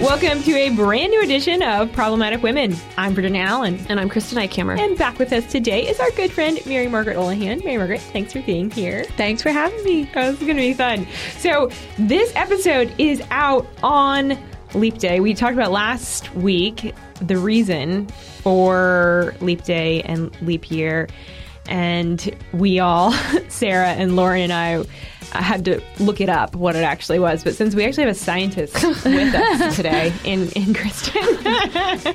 Welcome 0.00 0.42
to 0.44 0.56
a 0.56 0.70
brand 0.70 1.10
new 1.10 1.22
edition 1.22 1.62
of 1.62 1.92
Problematic 1.92 2.42
Women. 2.42 2.74
I'm 2.96 3.12
Virginia 3.12 3.42
Allen. 3.42 3.78
And 3.90 4.00
I'm 4.00 4.08
Kristen 4.08 4.38
Eichamer. 4.38 4.78
And 4.78 4.96
back 4.96 5.18
with 5.18 5.30
us 5.30 5.44
today 5.52 5.86
is 5.86 6.00
our 6.00 6.10
good 6.12 6.32
friend, 6.32 6.58
Mary 6.64 6.88
Margaret 6.88 7.18
Olahan. 7.18 7.62
Mary 7.62 7.76
Margaret, 7.76 8.00
thanks 8.00 8.32
for 8.32 8.40
being 8.40 8.70
here. 8.70 9.04
Thanks 9.18 9.42
for 9.42 9.50
having 9.50 9.84
me. 9.84 10.10
Oh, 10.16 10.32
this 10.32 10.40
is 10.40 10.46
going 10.46 10.56
to 10.56 10.62
be 10.62 10.72
fun. 10.72 11.06
So, 11.36 11.70
this 11.98 12.32
episode 12.34 12.94
is 12.96 13.22
out 13.30 13.66
on 13.82 14.38
Leap 14.72 14.96
Day. 14.96 15.20
We 15.20 15.34
talked 15.34 15.52
about 15.52 15.70
last 15.70 16.34
week 16.34 16.94
the 17.20 17.36
reason 17.36 18.06
for 18.42 19.34
Leap 19.42 19.64
Day 19.64 20.00
and 20.04 20.34
Leap 20.40 20.70
Year. 20.70 21.08
And 21.68 22.34
we 22.54 22.78
all, 22.80 23.12
Sarah 23.48 23.90
and 23.90 24.16
Lauren 24.16 24.40
and 24.40 24.52
I, 24.54 24.82
I 25.32 25.42
had 25.42 25.64
to 25.66 25.80
look 25.98 26.20
it 26.20 26.28
up 26.28 26.54
what 26.56 26.76
it 26.76 26.82
actually 26.84 27.18
was. 27.18 27.42
But 27.44 27.54
since 27.54 27.74
we 27.74 27.84
actually 27.84 28.04
have 28.04 28.12
a 28.12 28.18
scientist 28.18 28.74
with 29.04 29.34
us 29.34 29.76
today 29.80 30.12
in, 30.24 30.48
in 30.52 30.74
Kristen, 30.74 31.22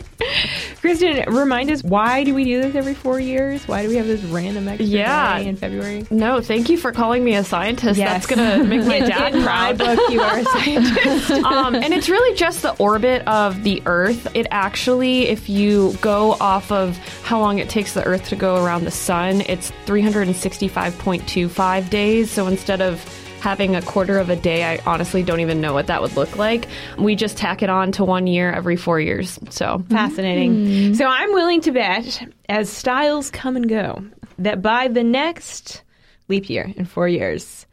Kristen, 0.82 1.24
remind 1.34 1.72
us 1.72 1.84
why 1.84 2.24
do 2.24 2.34
we 2.34 2.44
do 2.44 2.62
this 2.62 2.76
every 2.76 2.94
four 2.94 3.20
years? 3.20 3.68
Why 3.68 3.82
do 3.84 3.90
we 3.90 3.96
have 3.96 4.06
this 4.08 4.22
random 4.24 4.68
extra 4.68 4.86
Yeah. 4.86 5.40
day 5.40 5.48
in 5.48 5.56
February? 5.56 6.06
No, 6.12 6.42
thank 6.42 6.70
you 6.70 6.78
for 6.78 6.92
calling 6.92 7.24
me 7.24 7.36
a 7.36 7.44
scientist. 7.44 7.98
Yes. 7.98 8.10
That's 8.10 8.28
going 8.36 8.60
to 8.60 8.64
make 8.68 8.86
my 8.86 9.00
dad 9.08 9.36
in 9.36 9.44
proud. 9.44 9.80
my 9.80 9.96
book, 9.96 10.10
you 10.12 10.22
are 10.22 10.38
a 10.40 10.44
scientist. 10.46 11.32
um, 11.32 11.76
and 11.76 11.94
it's 11.94 12.10
really 12.10 12.36
just 12.38 12.62
the 12.62 12.74
orbit 12.78 13.26
of 13.28 13.64
the 13.64 13.82
Earth. 13.86 14.28
It 14.36 14.48
actually, 14.52 15.28
if 15.28 15.50
you 15.50 15.96
go 16.02 16.34
off 16.34 16.72
of 16.72 16.98
how 17.24 17.40
long 17.40 17.60
it 17.60 17.70
takes 17.70 17.94
the 17.94 18.04
Earth 18.04 18.28
to 18.30 18.36
go 18.36 18.64
around 18.64 18.84
the 18.86 18.92
sun, 18.92 19.42
it's 19.42 19.72
365.25 19.86 21.90
days. 21.90 22.32
So 22.32 22.48
instead 22.48 22.82
of 22.82 23.05
having 23.46 23.76
a 23.76 23.82
quarter 23.84 24.18
of 24.18 24.32
a 24.32 24.36
day, 24.36 24.64
I 24.64 24.82
honestly 24.88 25.22
don't 25.22 25.40
even 25.40 25.62
know 25.62 25.72
what 25.72 25.86
that 25.86 26.02
would 26.02 26.16
look 26.16 26.36
like. 26.36 26.68
We 26.98 27.14
just 27.14 27.38
tack 27.38 27.62
it 27.62 27.70
on 27.70 27.92
to 27.92 28.04
one 28.04 28.26
year 28.26 28.52
every 28.52 28.76
four 28.76 29.00
years. 29.00 29.38
So 29.52 29.84
Fascinating. 29.88 30.56
Mm. 30.56 30.96
So 30.96 31.06
I'm 31.06 31.32
willing 31.32 31.62
to 31.62 31.72
bet, 31.72 32.28
as 32.50 32.72
styles 32.72 33.30
come 33.30 33.56
and 33.56 33.70
go, 33.70 34.04
that 34.40 34.64
by 34.64 34.88
the 34.88 35.04
next 35.04 35.84
leap 36.28 36.50
year 36.50 36.74
in 36.76 36.86
four 36.86 37.08
years, 37.08 37.68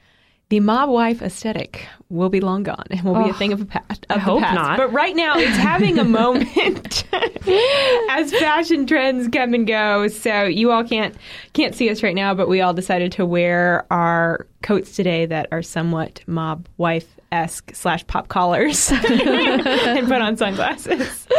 the 0.50 0.60
mob 0.60 0.90
wife 0.90 1.22
aesthetic 1.22 1.86
will 2.12 2.28
be 2.28 2.40
long 2.40 2.62
gone 2.62 2.84
and 2.90 3.02
will 3.02 3.24
be 3.24 3.30
a 3.30 3.34
thing 3.34 3.52
of, 3.52 3.60
oh, 3.60 3.62
a 3.62 3.66
past, 3.66 4.06
of 4.10 4.16
the 4.16 4.20
hope 4.20 4.40
past. 4.42 4.54
not. 4.54 4.76
But 4.76 4.92
right 4.92 5.16
now, 5.16 5.36
it's 5.36 5.56
having 5.56 5.98
a 5.98 6.04
moment 6.04 7.04
as 8.10 8.30
fashion 8.32 8.86
trends 8.86 9.28
come 9.28 9.54
and 9.54 9.66
go. 9.66 10.08
So 10.08 10.44
you 10.44 10.70
all 10.70 10.84
can't 10.84 11.16
can't 11.54 11.74
see 11.74 11.90
us 11.90 12.02
right 12.02 12.14
now, 12.14 12.34
but 12.34 12.48
we 12.48 12.60
all 12.60 12.74
decided 12.74 13.12
to 13.12 13.26
wear 13.26 13.86
our 13.90 14.46
coats 14.62 14.94
today 14.94 15.26
that 15.26 15.48
are 15.50 15.62
somewhat 15.62 16.22
mob 16.26 16.68
wife 16.76 17.08
esque 17.32 17.74
slash 17.74 18.06
pop 18.06 18.28
collars 18.28 18.92
and 18.92 20.06
put 20.06 20.20
on 20.20 20.36
sunglasses. 20.36 21.26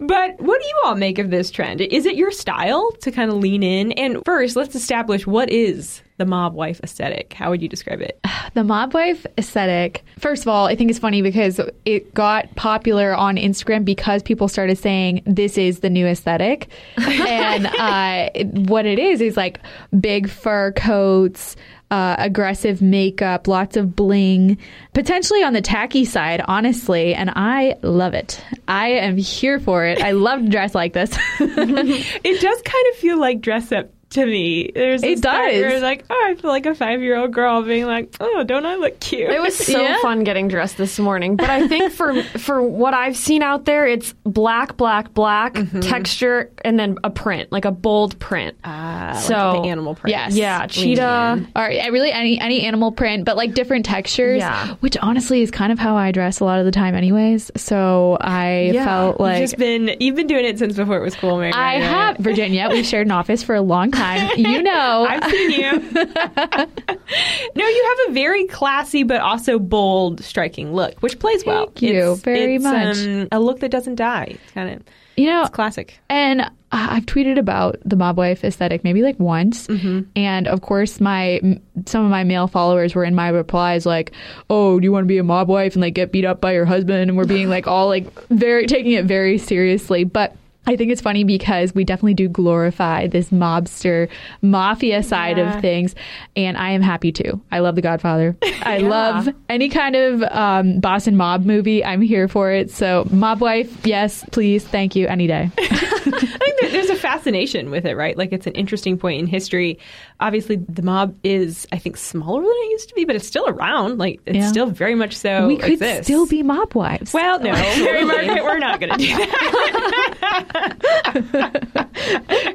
But 0.00 0.40
what 0.40 0.60
do 0.60 0.66
you 0.66 0.80
all 0.84 0.94
make 0.96 1.18
of 1.18 1.30
this 1.30 1.50
trend? 1.50 1.80
Is 1.80 2.06
it 2.06 2.16
your 2.16 2.30
style 2.32 2.90
to 3.02 3.10
kind 3.12 3.30
of 3.30 3.36
lean 3.36 3.62
in? 3.62 3.92
And 3.92 4.22
first, 4.24 4.56
let's 4.56 4.74
establish 4.74 5.26
what 5.26 5.48
is 5.48 6.02
the 6.18 6.26
mob 6.26 6.54
wife 6.54 6.80
aesthetic. 6.82 7.32
How 7.32 7.50
would 7.50 7.62
you 7.62 7.68
describe 7.68 8.00
it? 8.00 8.18
The 8.54 8.64
mob 8.64 8.94
wife 8.94 9.01
aesthetic. 9.38 10.04
First 10.18 10.42
of 10.42 10.48
all, 10.48 10.66
I 10.66 10.74
think 10.74 10.90
it's 10.90 10.98
funny 10.98 11.22
because 11.22 11.60
it 11.84 12.12
got 12.14 12.54
popular 12.54 13.14
on 13.14 13.36
Instagram 13.36 13.84
because 13.84 14.22
people 14.22 14.48
started 14.48 14.78
saying 14.78 15.22
this 15.26 15.58
is 15.58 15.80
the 15.80 15.90
new 15.90 16.06
aesthetic, 16.06 16.68
and 16.96 17.66
uh, 17.66 18.30
what 18.68 18.86
it 18.86 18.98
is 18.98 19.20
is 19.20 19.36
like 19.36 19.60
big 19.98 20.28
fur 20.28 20.72
coats. 20.72 21.56
Uh, 21.90 22.16
aggressive 22.18 22.80
makeup, 22.80 23.46
lots 23.46 23.76
of 23.76 23.94
bling, 23.94 24.56
potentially 24.94 25.42
on 25.42 25.52
the 25.52 25.60
tacky 25.60 26.06
side, 26.06 26.42
honestly, 26.48 27.14
and 27.14 27.30
I 27.36 27.76
love 27.82 28.14
it. 28.14 28.42
I 28.66 28.92
am 28.92 29.18
here 29.18 29.60
for 29.60 29.84
it. 29.84 30.00
I 30.00 30.12
love 30.12 30.40
to 30.40 30.48
dress 30.48 30.74
like 30.74 30.94
this. 30.94 31.14
It 31.38 32.40
does 32.40 32.62
kind 32.62 32.86
of 32.92 32.96
feel 32.96 33.20
like 33.20 33.42
dress 33.42 33.72
up 33.72 33.90
to 34.12 34.24
me. 34.26 34.70
There's 34.74 35.02
It 35.02 35.06
this 35.16 35.20
part 35.20 35.50
does. 35.52 35.60
where 35.60 35.70
it's 35.70 35.82
like, 35.82 36.04
oh, 36.10 36.26
I 36.30 36.34
feel 36.34 36.50
like 36.50 36.66
a 36.66 36.74
five 36.74 37.02
year 37.02 37.16
old 37.16 37.32
girl 37.32 37.62
being 37.62 37.86
like, 37.86 38.14
oh, 38.20 38.44
don't 38.44 38.64
I 38.66 38.76
look 38.76 39.00
cute? 39.00 39.30
It 39.30 39.40
was 39.40 39.56
so 39.56 39.80
Yeah. 39.80 39.98
fun 40.02 40.24
getting 40.24 40.48
dressed 40.48 40.76
this 40.76 40.98
morning. 40.98 41.36
But 41.36 41.50
I 41.50 41.66
think 41.68 41.92
for 41.92 42.22
for 42.38 42.62
what 42.62 42.94
I've 42.94 43.16
seen 43.16 43.42
out 43.42 43.64
there, 43.64 43.86
it's 43.86 44.12
black, 44.24 44.76
black, 44.76 45.12
black 45.14 45.54
texture, 45.80 46.50
and 46.64 46.78
then 46.78 46.96
a 47.04 47.10
print, 47.10 47.50
like 47.52 47.64
a 47.64 47.70
bold 47.72 48.18
print. 48.18 48.56
Ah, 48.64 49.12
like 49.14 49.22
So, 49.24 49.62
the 49.62 49.68
animal 49.68 49.94
print. 49.94 50.12
yes. 50.12 50.34
yeah, 50.34 50.66
cheetah. 50.66 51.46
Or 51.56 51.62
really 51.90 52.12
any 52.12 52.38
any 52.40 52.62
animal 52.62 52.92
print, 52.92 53.24
but 53.24 53.36
like 53.36 53.54
different 53.54 53.84
textures. 53.84 54.38
Yeah. 54.38 54.74
Which 54.80 54.96
honestly 54.98 55.42
is 55.42 55.50
kind 55.50 55.72
of 55.72 55.78
how 55.78 55.96
I 55.96 56.12
dress 56.12 56.40
a 56.40 56.44
lot 56.44 56.58
of 56.58 56.64
the 56.64 56.70
time, 56.72 56.94
anyways. 56.94 57.50
So 57.56 58.18
I 58.20 58.70
Yeah. 58.74 58.84
felt 58.84 59.12
You've 59.14 59.20
like 59.20 59.40
just 59.42 59.56
been 59.58 59.96
you've 60.00 60.16
been 60.16 60.26
doing 60.26 60.44
it 60.44 60.58
since 60.58 60.76
before 60.76 60.96
it 60.98 61.02
was 61.02 61.14
cool, 61.16 61.38
Mary. 61.38 61.52
I 61.52 61.78
Margaret. 61.78 61.88
have 61.88 62.16
Virginia. 62.18 62.68
We 62.70 62.82
shared 62.82 63.06
an 63.06 63.12
office 63.12 63.42
for 63.42 63.54
a 63.54 63.62
long 63.62 63.90
time. 63.90 64.01
You 64.36 64.62
know. 64.62 65.06
I've 65.08 65.30
seen 65.30 65.50
you. 65.50 65.72
no, 67.54 67.68
you 67.68 67.96
have 67.96 68.10
a 68.10 68.12
very 68.12 68.46
classy 68.46 69.02
but 69.02 69.20
also 69.20 69.58
bold, 69.58 70.22
striking 70.22 70.72
look, 70.72 71.00
which 71.00 71.18
plays 71.18 71.44
well. 71.44 71.66
Thank 71.66 71.82
you 71.82 72.16
very 72.16 72.56
it's, 72.56 72.64
much. 72.64 72.98
Um, 72.98 73.28
a 73.32 73.40
look 73.40 73.60
that 73.60 73.70
doesn't 73.70 73.96
die. 73.96 74.38
It's 74.42 74.52
kind 74.52 74.70
of 74.70 74.82
you 75.16 75.26
know, 75.26 75.46
classic. 75.48 76.00
And 76.08 76.50
I've 76.70 77.04
tweeted 77.04 77.38
about 77.38 77.76
the 77.84 77.96
mob 77.96 78.16
wife 78.16 78.44
aesthetic 78.44 78.82
maybe 78.82 79.02
like 79.02 79.18
once, 79.20 79.68
and 80.16 80.48
of 80.48 80.62
course 80.62 81.00
my 81.00 81.40
some 81.84 82.04
of 82.04 82.10
my 82.10 82.24
male 82.24 82.48
followers 82.48 82.94
were 82.94 83.04
in 83.04 83.14
my 83.14 83.28
replies 83.28 83.84
like, 83.84 84.12
"Oh, 84.48 84.80
do 84.80 84.84
you 84.84 84.92
want 84.92 85.04
to 85.04 85.08
be 85.08 85.18
a 85.18 85.24
mob 85.24 85.48
wife 85.48 85.74
and 85.74 85.82
like 85.82 85.94
get 85.94 86.12
beat 86.12 86.24
up 86.24 86.40
by 86.40 86.52
your 86.52 86.64
husband?" 86.64 87.10
And 87.10 87.16
we're 87.16 87.26
being 87.26 87.50
like 87.50 87.66
all 87.66 87.88
like 87.88 88.06
very 88.28 88.66
taking 88.66 88.92
it 88.92 89.04
very 89.04 89.38
seriously, 89.38 90.04
but. 90.04 90.36
I 90.64 90.76
think 90.76 90.92
it's 90.92 91.00
funny 91.00 91.24
because 91.24 91.74
we 91.74 91.82
definitely 91.84 92.14
do 92.14 92.28
glorify 92.28 93.08
this 93.08 93.30
mobster 93.30 94.08
mafia 94.42 95.02
side 95.02 95.36
Yeah. 95.38 95.56
of 95.56 95.60
things, 95.60 95.94
and 96.36 96.56
I 96.56 96.70
am 96.70 96.82
happy 96.82 97.10
too. 97.10 97.40
I 97.50 97.58
love 97.58 97.74
The 97.74 97.82
Godfather. 97.82 98.36
I 98.62 98.78
love 98.78 99.28
any 99.48 99.68
kind 99.68 99.96
of 99.96 100.22
um, 100.22 100.78
Boston 100.80 101.16
mob 101.16 101.44
movie. 101.44 101.84
I'm 101.84 102.00
here 102.00 102.28
for 102.28 102.52
it. 102.52 102.70
So, 102.70 103.06
mob 103.10 103.40
wife, 103.40 103.84
yes, 103.86 104.24
please, 104.30 104.64
thank 104.66 104.94
you, 104.94 105.08
any 105.08 105.26
day. 105.26 105.50
I 106.06 106.50
think 106.60 106.72
there's 106.72 106.90
a 106.90 106.96
fascination 106.96 107.70
with 107.70 107.84
it, 107.86 107.96
right? 107.96 108.16
Like 108.16 108.32
it's 108.32 108.46
an 108.46 108.54
interesting 108.54 108.98
point 108.98 109.20
in 109.20 109.26
history. 109.26 109.78
Obviously, 110.20 110.56
the 110.56 110.82
mob 110.82 111.14
is, 111.24 111.66
I 111.72 111.78
think, 111.78 111.96
smaller 111.96 112.42
than 112.42 112.50
it 112.50 112.70
used 112.70 112.88
to 112.88 112.94
be, 112.94 113.04
but 113.04 113.16
it's 113.16 113.26
still 113.26 113.48
around. 113.48 113.98
Like 113.98 114.20
it's 114.26 114.36
Yeah. 114.36 114.48
still 114.48 114.66
very 114.66 114.94
much 114.94 115.16
so. 115.16 115.46
we 115.48 115.56
could 115.56 115.72
exists. 115.72 116.06
still 116.06 116.26
be 116.26 116.42
mob 116.42 116.74
wives. 116.74 117.12
Well, 117.12 117.38
no, 117.40 117.52
Mary 117.52 118.04
Margaret, 118.04 118.42
we're 118.44 118.58
not 118.58 118.80
going 118.80 118.92
to 118.92 118.98
do 118.98 119.16
that. 119.16 119.32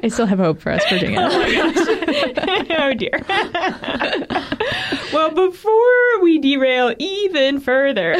I 0.02 0.08
still 0.08 0.26
have 0.26 0.38
hope 0.38 0.60
for 0.60 0.72
us, 0.72 0.82
Virginia. 0.88 1.18
Oh, 1.20 2.64
oh 2.78 2.94
dear. 2.94 3.20
well, 5.12 5.30
before 5.34 6.22
we 6.22 6.38
derail 6.38 6.94
even 6.98 7.60
further, 7.60 8.14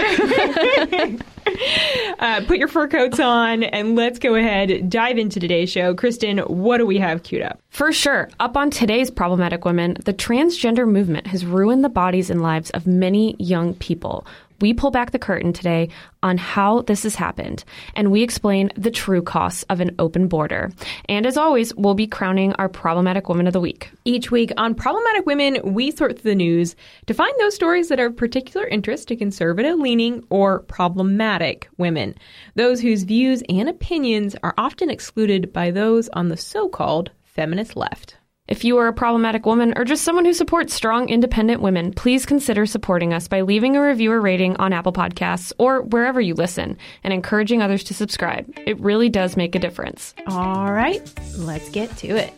uh, 2.18 2.42
put 2.46 2.58
your 2.58 2.68
fur 2.68 2.88
coats 2.88 3.20
on 3.20 3.62
and 3.62 3.96
let's 3.96 4.18
go 4.18 4.34
ahead 4.34 4.90
dive 4.90 5.18
into 5.18 5.40
today's 5.40 5.70
show. 5.70 5.94
Kristen, 5.94 6.38
what 6.38 6.78
do 6.78 6.86
we 6.86 6.98
have 6.98 7.22
queued 7.22 7.42
up? 7.42 7.60
For 7.70 7.92
sure. 7.92 8.28
Up 8.40 8.56
on 8.56 8.70
today's 8.70 9.10
Problematic 9.10 9.64
Women, 9.64 9.96
the 10.04 10.14
transgender 10.14 10.88
movement 10.88 11.26
has 11.28 11.44
ruined 11.44 11.84
the 11.84 11.88
bodies 11.88 12.30
and 12.30 12.42
lives 12.42 12.70
of 12.70 12.86
many 12.86 13.36
young 13.38 13.74
people. 13.74 14.26
We 14.60 14.74
pull 14.74 14.90
back 14.90 15.12
the 15.12 15.18
curtain 15.18 15.52
today 15.52 15.88
on 16.22 16.36
how 16.36 16.82
this 16.82 17.04
has 17.04 17.14
happened, 17.14 17.64
and 17.94 18.10
we 18.10 18.22
explain 18.22 18.70
the 18.76 18.90
true 18.90 19.22
costs 19.22 19.62
of 19.70 19.80
an 19.80 19.94
open 20.00 20.26
border. 20.26 20.72
And 21.08 21.26
as 21.26 21.36
always, 21.36 21.72
we'll 21.76 21.94
be 21.94 22.08
crowning 22.08 22.52
our 22.54 22.68
Problematic 22.68 23.28
Woman 23.28 23.46
of 23.46 23.52
the 23.52 23.60
Week. 23.60 23.90
Each 24.04 24.30
week 24.32 24.52
on 24.56 24.74
Problematic 24.74 25.26
Women, 25.26 25.60
we 25.62 25.92
sort 25.92 26.18
through 26.18 26.32
the 26.32 26.34
news 26.34 26.74
to 27.06 27.14
find 27.14 27.32
those 27.38 27.54
stories 27.54 27.88
that 27.88 28.00
are 28.00 28.06
of 28.06 28.16
particular 28.16 28.66
interest 28.66 29.08
to 29.08 29.16
conservative 29.16 29.78
leaning 29.78 30.24
or 30.28 30.60
problematic 30.60 31.68
women, 31.78 32.16
those 32.56 32.80
whose 32.80 33.04
views 33.04 33.42
and 33.48 33.68
opinions 33.68 34.34
are 34.42 34.54
often 34.58 34.90
excluded 34.90 35.52
by 35.52 35.70
those 35.70 36.08
on 36.10 36.28
the 36.28 36.36
so 36.36 36.68
called 36.68 37.10
feminist 37.22 37.76
left. 37.76 38.17
If 38.48 38.64
you 38.64 38.78
are 38.78 38.88
a 38.88 38.94
problematic 38.94 39.44
woman 39.44 39.74
or 39.76 39.84
just 39.84 40.02
someone 40.02 40.24
who 40.24 40.32
supports 40.32 40.72
strong, 40.72 41.10
independent 41.10 41.60
women, 41.60 41.92
please 41.92 42.24
consider 42.24 42.64
supporting 42.64 43.12
us 43.12 43.28
by 43.28 43.42
leaving 43.42 43.76
a 43.76 43.82
review 43.82 44.10
or 44.10 44.22
rating 44.22 44.56
on 44.56 44.72
Apple 44.72 44.94
Podcasts 44.94 45.52
or 45.58 45.82
wherever 45.82 46.18
you 46.18 46.32
listen 46.32 46.78
and 47.04 47.12
encouraging 47.12 47.60
others 47.60 47.84
to 47.84 47.92
subscribe. 47.92 48.50
It 48.66 48.80
really 48.80 49.10
does 49.10 49.36
make 49.36 49.54
a 49.54 49.58
difference. 49.58 50.14
All 50.28 50.72
right, 50.72 51.02
let's 51.36 51.68
get 51.68 51.94
to 51.98 52.08
it. 52.16 52.32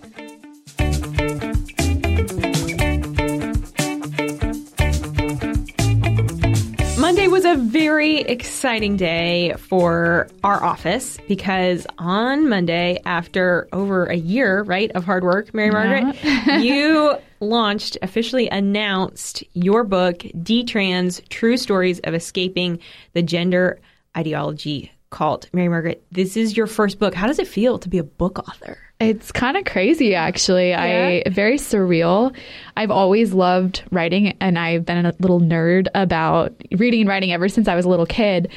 A 7.51 7.57
very 7.57 8.21
exciting 8.21 8.97
day 8.97 9.55
for 9.59 10.29
our 10.45 10.63
office 10.63 11.19
because 11.27 11.85
on 11.99 12.49
Monday, 12.49 13.01
after 13.05 13.67
over 13.73 14.07
a 14.07 14.15
year, 14.15 14.63
right, 14.63 14.89
of 14.93 15.03
hard 15.03 15.25
work, 15.25 15.53
Mary 15.53 15.73
Margaret, 15.73 16.15
you 16.63 17.17
launched, 17.41 17.99
officially 18.03 18.49
announced 18.51 19.43
your 19.55 19.83
book, 19.83 20.19
Detrans 20.19 21.29
True 21.29 21.57
Stories 21.57 21.99
of 22.05 22.15
Escaping 22.15 22.79
the 23.15 23.23
Gender 23.23 23.81
ideology 24.17 24.93
cult. 25.11 25.49
Mary 25.53 25.69
Margaret, 25.69 26.05
this 26.13 26.37
is 26.37 26.57
your 26.57 26.69
first 26.69 27.01
book. 27.01 27.15
How 27.15 27.27
does 27.27 27.41
it 27.41 27.49
feel 27.49 27.81
to 27.81 27.89
be 27.89 27.99
a 27.99 28.05
book 28.05 28.39
author? 28.39 28.79
It's 29.01 29.33
kind 29.33 29.57
of 29.57 29.65
crazy, 29.65 30.15
actually. 30.15 30.71
Yeah. 30.71 31.23
I 31.27 31.31
very 31.31 31.57
surreal. 31.57 32.37
I've 32.77 32.91
always 32.91 33.33
loved 33.33 33.83
writing, 33.91 34.37
and 34.41 34.59
I've 34.59 34.85
been 34.85 35.07
a 35.07 35.15
little 35.19 35.41
nerd 35.41 35.89
about 35.95 36.53
reading 36.73 37.01
and 37.01 37.09
writing 37.09 37.33
ever 37.33 37.49
since 37.49 37.67
I 37.67 37.75
was 37.75 37.87
a 37.87 37.89
little 37.89 38.05
kid. 38.05 38.53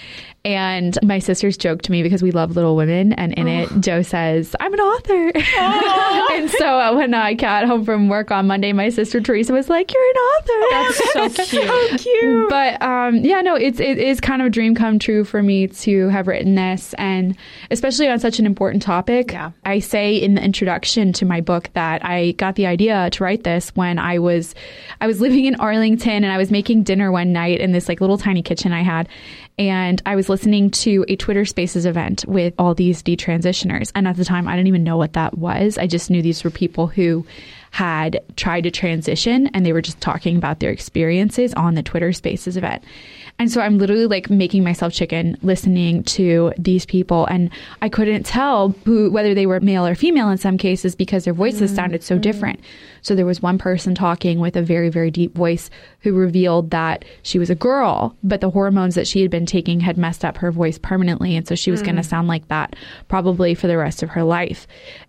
And 0.45 0.99
my 1.01 1.19
sisters 1.19 1.55
joked 1.55 1.85
to 1.85 1.91
me 1.91 2.03
because 2.03 2.21
we 2.21 2.31
love 2.31 2.57
Little 2.57 2.75
Women, 2.75 3.13
and 3.13 3.31
in 3.35 3.47
it, 3.47 3.69
Jo 3.79 4.01
says, 4.01 4.57
"I'm 4.59 4.73
an 4.73 4.79
author." 4.81 5.31
and 6.33 6.49
so 6.49 6.79
uh, 6.79 6.93
when 6.93 7.13
I 7.13 7.33
got 7.33 7.65
home 7.65 7.85
from 7.85 8.09
work 8.09 8.29
on 8.29 8.47
Monday, 8.47 8.73
my 8.73 8.89
sister 8.89 9.21
Teresa 9.21 9.53
was 9.53 9.69
like, 9.69 9.93
"You're 9.93 10.03
an 10.03 10.17
author." 10.17 10.51
That's 11.13 11.13
so 11.43 11.45
cute. 11.45 12.01
cute. 12.01 12.49
But 12.49 12.81
um, 12.81 13.17
yeah, 13.17 13.39
no, 13.39 13.55
it's 13.55 13.79
it 13.79 13.97
is 13.97 14.19
kind 14.19 14.41
of 14.41 14.47
a 14.47 14.49
dream 14.49 14.75
come 14.75 14.99
true 14.99 15.23
for 15.23 15.41
me 15.41 15.67
to 15.67 16.09
have 16.09 16.27
written 16.27 16.55
this, 16.55 16.93
and 16.95 17.37
especially 17.71 18.09
on 18.09 18.19
such 18.19 18.37
an 18.37 18.45
important 18.45 18.83
topic. 18.83 19.31
Yeah. 19.31 19.51
I 19.63 19.79
say 19.79 20.17
in 20.17 20.35
the 20.35 20.43
introduction 20.43 21.13
to 21.13 21.25
my 21.25 21.39
book 21.39 21.69
that 21.71 22.03
I 22.03 22.33
got 22.33 22.55
the 22.55 22.65
idea 22.65 23.09
to 23.11 23.23
write 23.23 23.45
this 23.45 23.69
when 23.77 23.97
I 23.97 24.19
was 24.19 24.55
I 24.99 25.07
was 25.07 25.21
living 25.21 25.45
in 25.45 25.55
Arlington 25.55 26.25
and 26.25 26.33
I 26.33 26.37
was 26.37 26.51
making 26.51 26.83
dinner 26.83 27.13
one 27.13 27.31
night 27.31 27.61
in 27.61 27.71
this 27.71 27.87
like 27.87 28.01
little 28.01 28.17
tiny 28.17 28.41
kitchen 28.41 28.73
I 28.73 28.81
had, 28.81 29.07
and 29.57 30.01
I 30.05 30.15
was 30.15 30.29
listening 30.29 30.71
to 30.71 31.05
a 31.07 31.15
Twitter 31.15 31.45
Spaces 31.45 31.85
event 31.85 32.25
with 32.27 32.53
all 32.57 32.73
these 32.73 33.03
detransitioners, 33.03 33.91
and 33.93 34.07
at 34.07 34.17
the 34.17 34.25
time 34.25 34.47
I 34.47 34.55
didn't 34.55 34.67
even 34.67 34.83
know 34.83 34.97
what 34.97 35.13
that 35.13 35.37
was. 35.37 35.77
I 35.77 35.87
just 35.87 36.09
knew 36.09 36.21
these 36.21 36.43
were 36.43 36.49
people 36.49 36.87
who 36.87 37.25
had 37.71 38.21
tried 38.35 38.61
to 38.61 38.71
transition 38.71 39.47
and 39.47 39.65
they 39.65 39.73
were 39.73 39.81
just 39.81 39.99
talking 39.99 40.37
about 40.37 40.59
their 40.59 40.69
experiences 40.69 41.53
on 41.55 41.73
the 41.73 41.81
Twitter 41.81 42.13
Spaces 42.13 42.55
event. 42.55 42.83
And 43.39 43.51
so 43.51 43.61
I'm 43.61 43.77
literally 43.77 44.05
like 44.05 44.29
making 44.29 44.63
myself 44.63 44.93
chicken 44.93 45.37
listening 45.41 46.03
to 46.03 46.53
these 46.57 46.85
people. 46.85 47.25
And 47.25 47.49
I 47.81 47.89
couldn't 47.89 48.23
tell 48.23 48.69
who 48.85 49.11
whether 49.11 49.33
they 49.33 49.45
were 49.45 49.59
male 49.59 49.85
or 49.85 49.95
female 49.95 50.29
in 50.29 50.37
some 50.37 50.57
cases 50.57 50.95
because 50.95 51.25
their 51.25 51.33
voices 51.33 51.71
mm-hmm. 51.71 51.75
sounded 51.75 52.03
so 52.03 52.15
mm-hmm. 52.15 52.21
different. 52.21 52.59
So 53.01 53.15
there 53.15 53.25
was 53.25 53.41
one 53.41 53.57
person 53.57 53.95
talking 53.95 54.39
with 54.39 54.55
a 54.55 54.61
very 54.61 54.89
very 54.89 55.11
deep 55.11 55.35
voice 55.35 55.69
who 55.99 56.13
revealed 56.13 56.69
that 56.71 57.05
she 57.23 57.39
was 57.39 57.49
a 57.49 57.55
girl, 57.55 58.15
but 58.23 58.39
the 58.39 58.51
hormones 58.51 58.95
that 58.95 59.07
she 59.07 59.21
had 59.21 59.31
been 59.31 59.45
taking 59.45 59.79
had 59.79 59.97
messed 59.97 60.23
up 60.23 60.37
her 60.37 60.51
voice 60.51 60.77
permanently. 60.77 61.35
And 61.35 61.47
so 61.47 61.55
she 61.55 61.71
was 61.71 61.81
going 61.81 61.95
to 61.95 62.01
mm. 62.01 62.09
sound 62.09 62.27
like 62.27 62.47
that 62.47 62.75
probably 63.07 63.55
for 63.55 63.67
the 63.67 63.77
rest 63.77 64.03
of 64.03 64.09
her 64.09 64.23
life. 64.23 64.67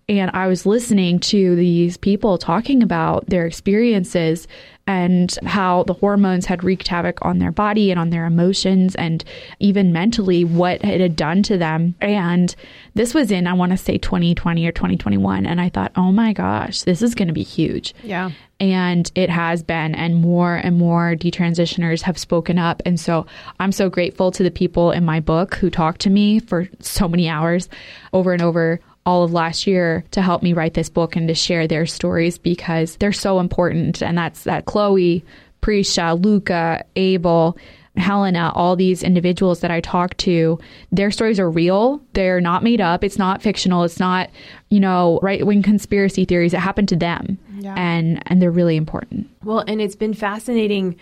And 0.08 0.30
I 0.34 0.48
was 0.48 0.66
listening 0.66 1.18
to 1.20 1.56
these 1.56 1.96
people 1.96 2.36
talking 2.36 2.82
about 2.82 3.26
their 3.26 3.46
experiences 3.46 4.46
and 4.86 5.38
how 5.44 5.82
the 5.84 5.94
hormones 5.94 6.46
had 6.46 6.62
wreaked 6.62 6.88
havoc 6.88 7.18
on 7.22 7.38
their 7.38 7.52
body 7.52 7.90
and 7.90 7.98
on 7.98 8.10
their 8.10 8.26
emotions 8.26 8.94
and 8.96 9.24
even 9.58 9.92
mentally 9.92 10.44
what 10.44 10.84
it 10.84 11.00
had 11.00 11.16
done 11.16 11.42
to 11.44 11.56
them. 11.56 11.94
And 12.00 12.54
this 12.92 13.14
was 13.14 13.30
in, 13.30 13.46
I 13.46 13.54
want 13.54 13.72
to 13.72 13.78
say 13.78 13.96
2020 13.96 14.66
or 14.66 14.72
2021. 14.72 15.46
And 15.46 15.60
I 15.60 15.70
thought, 15.70 15.92
oh 15.96 16.12
my 16.12 16.34
gosh, 16.34 16.82
this 16.82 17.00
is 17.00 17.14
going 17.14 17.28
to 17.28 17.34
be 17.34 17.42
huge. 17.42 17.94
Yeah. 18.02 18.30
And 18.60 19.10
it 19.14 19.30
has 19.30 19.62
been, 19.62 19.94
and 19.94 20.16
more 20.16 20.54
and 20.56 20.78
more 20.78 21.14
detransitioners 21.16 22.02
have 22.02 22.18
spoken 22.18 22.58
up. 22.58 22.82
And 22.84 23.00
so 23.00 23.26
I'm 23.58 23.72
so 23.72 23.88
grateful 23.88 24.30
to 24.32 24.42
the 24.42 24.50
people 24.50 24.90
in 24.92 25.04
my 25.04 25.20
book 25.20 25.54
who 25.56 25.70
talked 25.70 26.02
to 26.02 26.10
me 26.10 26.40
for 26.40 26.68
so 26.80 27.08
many 27.08 27.28
hours 27.28 27.68
over 28.12 28.32
and 28.32 28.42
over 28.42 28.80
all 29.06 29.22
of 29.22 29.32
last 29.32 29.66
year 29.66 30.04
to 30.12 30.22
help 30.22 30.42
me 30.42 30.52
write 30.52 30.74
this 30.74 30.88
book 30.88 31.16
and 31.16 31.28
to 31.28 31.34
share 31.34 31.66
their 31.66 31.86
stories 31.86 32.38
because 32.38 32.96
they're 32.96 33.12
so 33.12 33.38
important. 33.38 34.02
And 34.02 34.16
that's 34.16 34.44
that 34.44 34.64
Chloe, 34.64 35.24
Prisha, 35.62 36.22
Luca, 36.22 36.84
Abel, 36.96 37.56
Helena, 37.96 38.50
all 38.54 38.74
these 38.74 39.02
individuals 39.02 39.60
that 39.60 39.70
I 39.70 39.80
talk 39.80 40.16
to, 40.18 40.58
their 40.90 41.10
stories 41.10 41.38
are 41.38 41.50
real. 41.50 42.02
They're 42.14 42.40
not 42.40 42.64
made 42.64 42.80
up. 42.80 43.04
It's 43.04 43.18
not 43.18 43.40
fictional. 43.40 43.84
It's 43.84 44.00
not, 44.00 44.30
you 44.68 44.80
know, 44.80 45.20
right 45.22 45.46
wing 45.46 45.62
conspiracy 45.62 46.24
theories. 46.24 46.54
It 46.54 46.60
happened 46.60 46.88
to 46.88 46.96
them. 46.96 47.38
Yeah. 47.58 47.74
And 47.76 48.20
and 48.26 48.42
they're 48.42 48.50
really 48.50 48.76
important. 48.76 49.28
Well, 49.44 49.60
and 49.60 49.80
it's 49.80 49.94
been 49.94 50.14
fascinating 50.14 50.96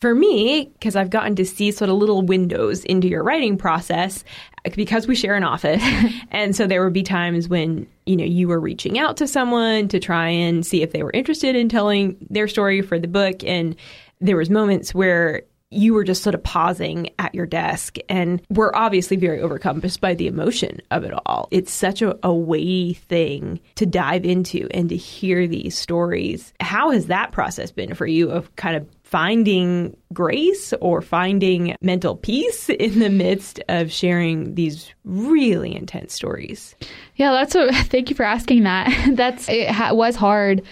for 0.00 0.14
me 0.14 0.70
because 0.74 0.94
I've 0.94 1.10
gotten 1.10 1.34
to 1.36 1.44
see 1.44 1.72
sort 1.72 1.90
of 1.90 1.96
little 1.96 2.22
windows 2.22 2.84
into 2.84 3.08
your 3.08 3.24
writing 3.24 3.56
process 3.56 4.24
uh, 4.64 4.70
because 4.76 5.08
we 5.08 5.16
share 5.16 5.34
an 5.34 5.42
office. 5.42 5.82
and 6.30 6.54
so 6.54 6.66
there 6.66 6.84
would 6.84 6.92
be 6.92 7.02
times 7.02 7.48
when, 7.48 7.86
you 8.06 8.16
know, 8.16 8.24
you 8.24 8.48
were 8.48 8.60
reaching 8.60 8.98
out 8.98 9.16
to 9.16 9.26
someone 9.26 9.88
to 9.88 9.98
try 9.98 10.28
and 10.28 10.64
see 10.64 10.82
if 10.82 10.92
they 10.92 11.02
were 11.02 11.12
interested 11.12 11.56
in 11.56 11.68
telling 11.68 12.16
their 12.30 12.46
story 12.46 12.80
for 12.80 12.98
the 12.98 13.08
book 13.08 13.42
and 13.44 13.74
there 14.20 14.36
was 14.36 14.50
moments 14.50 14.94
where 14.94 15.42
you 15.70 15.94
were 15.94 16.04
just 16.04 16.22
sort 16.22 16.34
of 16.34 16.42
pausing 16.42 17.10
at 17.18 17.34
your 17.34 17.46
desk 17.46 17.96
and 18.08 18.40
we're 18.48 18.74
obviously 18.74 19.16
very 19.16 19.40
overcome 19.40 19.80
just 19.80 20.00
by 20.00 20.14
the 20.14 20.26
emotion 20.26 20.80
of 20.90 21.04
it 21.04 21.12
all. 21.26 21.48
It's 21.50 21.72
such 21.72 22.02
a, 22.02 22.18
a 22.22 22.32
weighty 22.32 22.94
thing 22.94 23.60
to 23.74 23.86
dive 23.86 24.24
into 24.24 24.68
and 24.72 24.88
to 24.88 24.96
hear 24.96 25.46
these 25.46 25.76
stories. 25.76 26.52
How 26.60 26.90
has 26.90 27.06
that 27.06 27.32
process 27.32 27.70
been 27.70 27.94
for 27.94 28.06
you 28.06 28.30
of 28.30 28.54
kind 28.56 28.76
of 28.76 28.86
finding 29.08 29.96
grace 30.12 30.74
or 30.80 31.00
finding 31.00 31.74
mental 31.80 32.16
peace 32.16 32.68
in 32.68 32.98
the 32.98 33.10
midst 33.10 33.60
of 33.68 33.90
sharing 33.90 34.54
these 34.54 34.92
really 35.04 35.74
intense 35.74 36.12
stories? 36.12 36.74
Yeah, 37.16 37.32
that's 37.32 37.54
what. 37.54 37.74
Thank 37.86 38.10
you 38.10 38.16
for 38.16 38.24
asking 38.24 38.64
that. 38.64 38.88
That's 39.16 39.48
it 39.48 39.70
ha- 39.70 39.92
was 39.92 40.14
hard, 40.14 40.62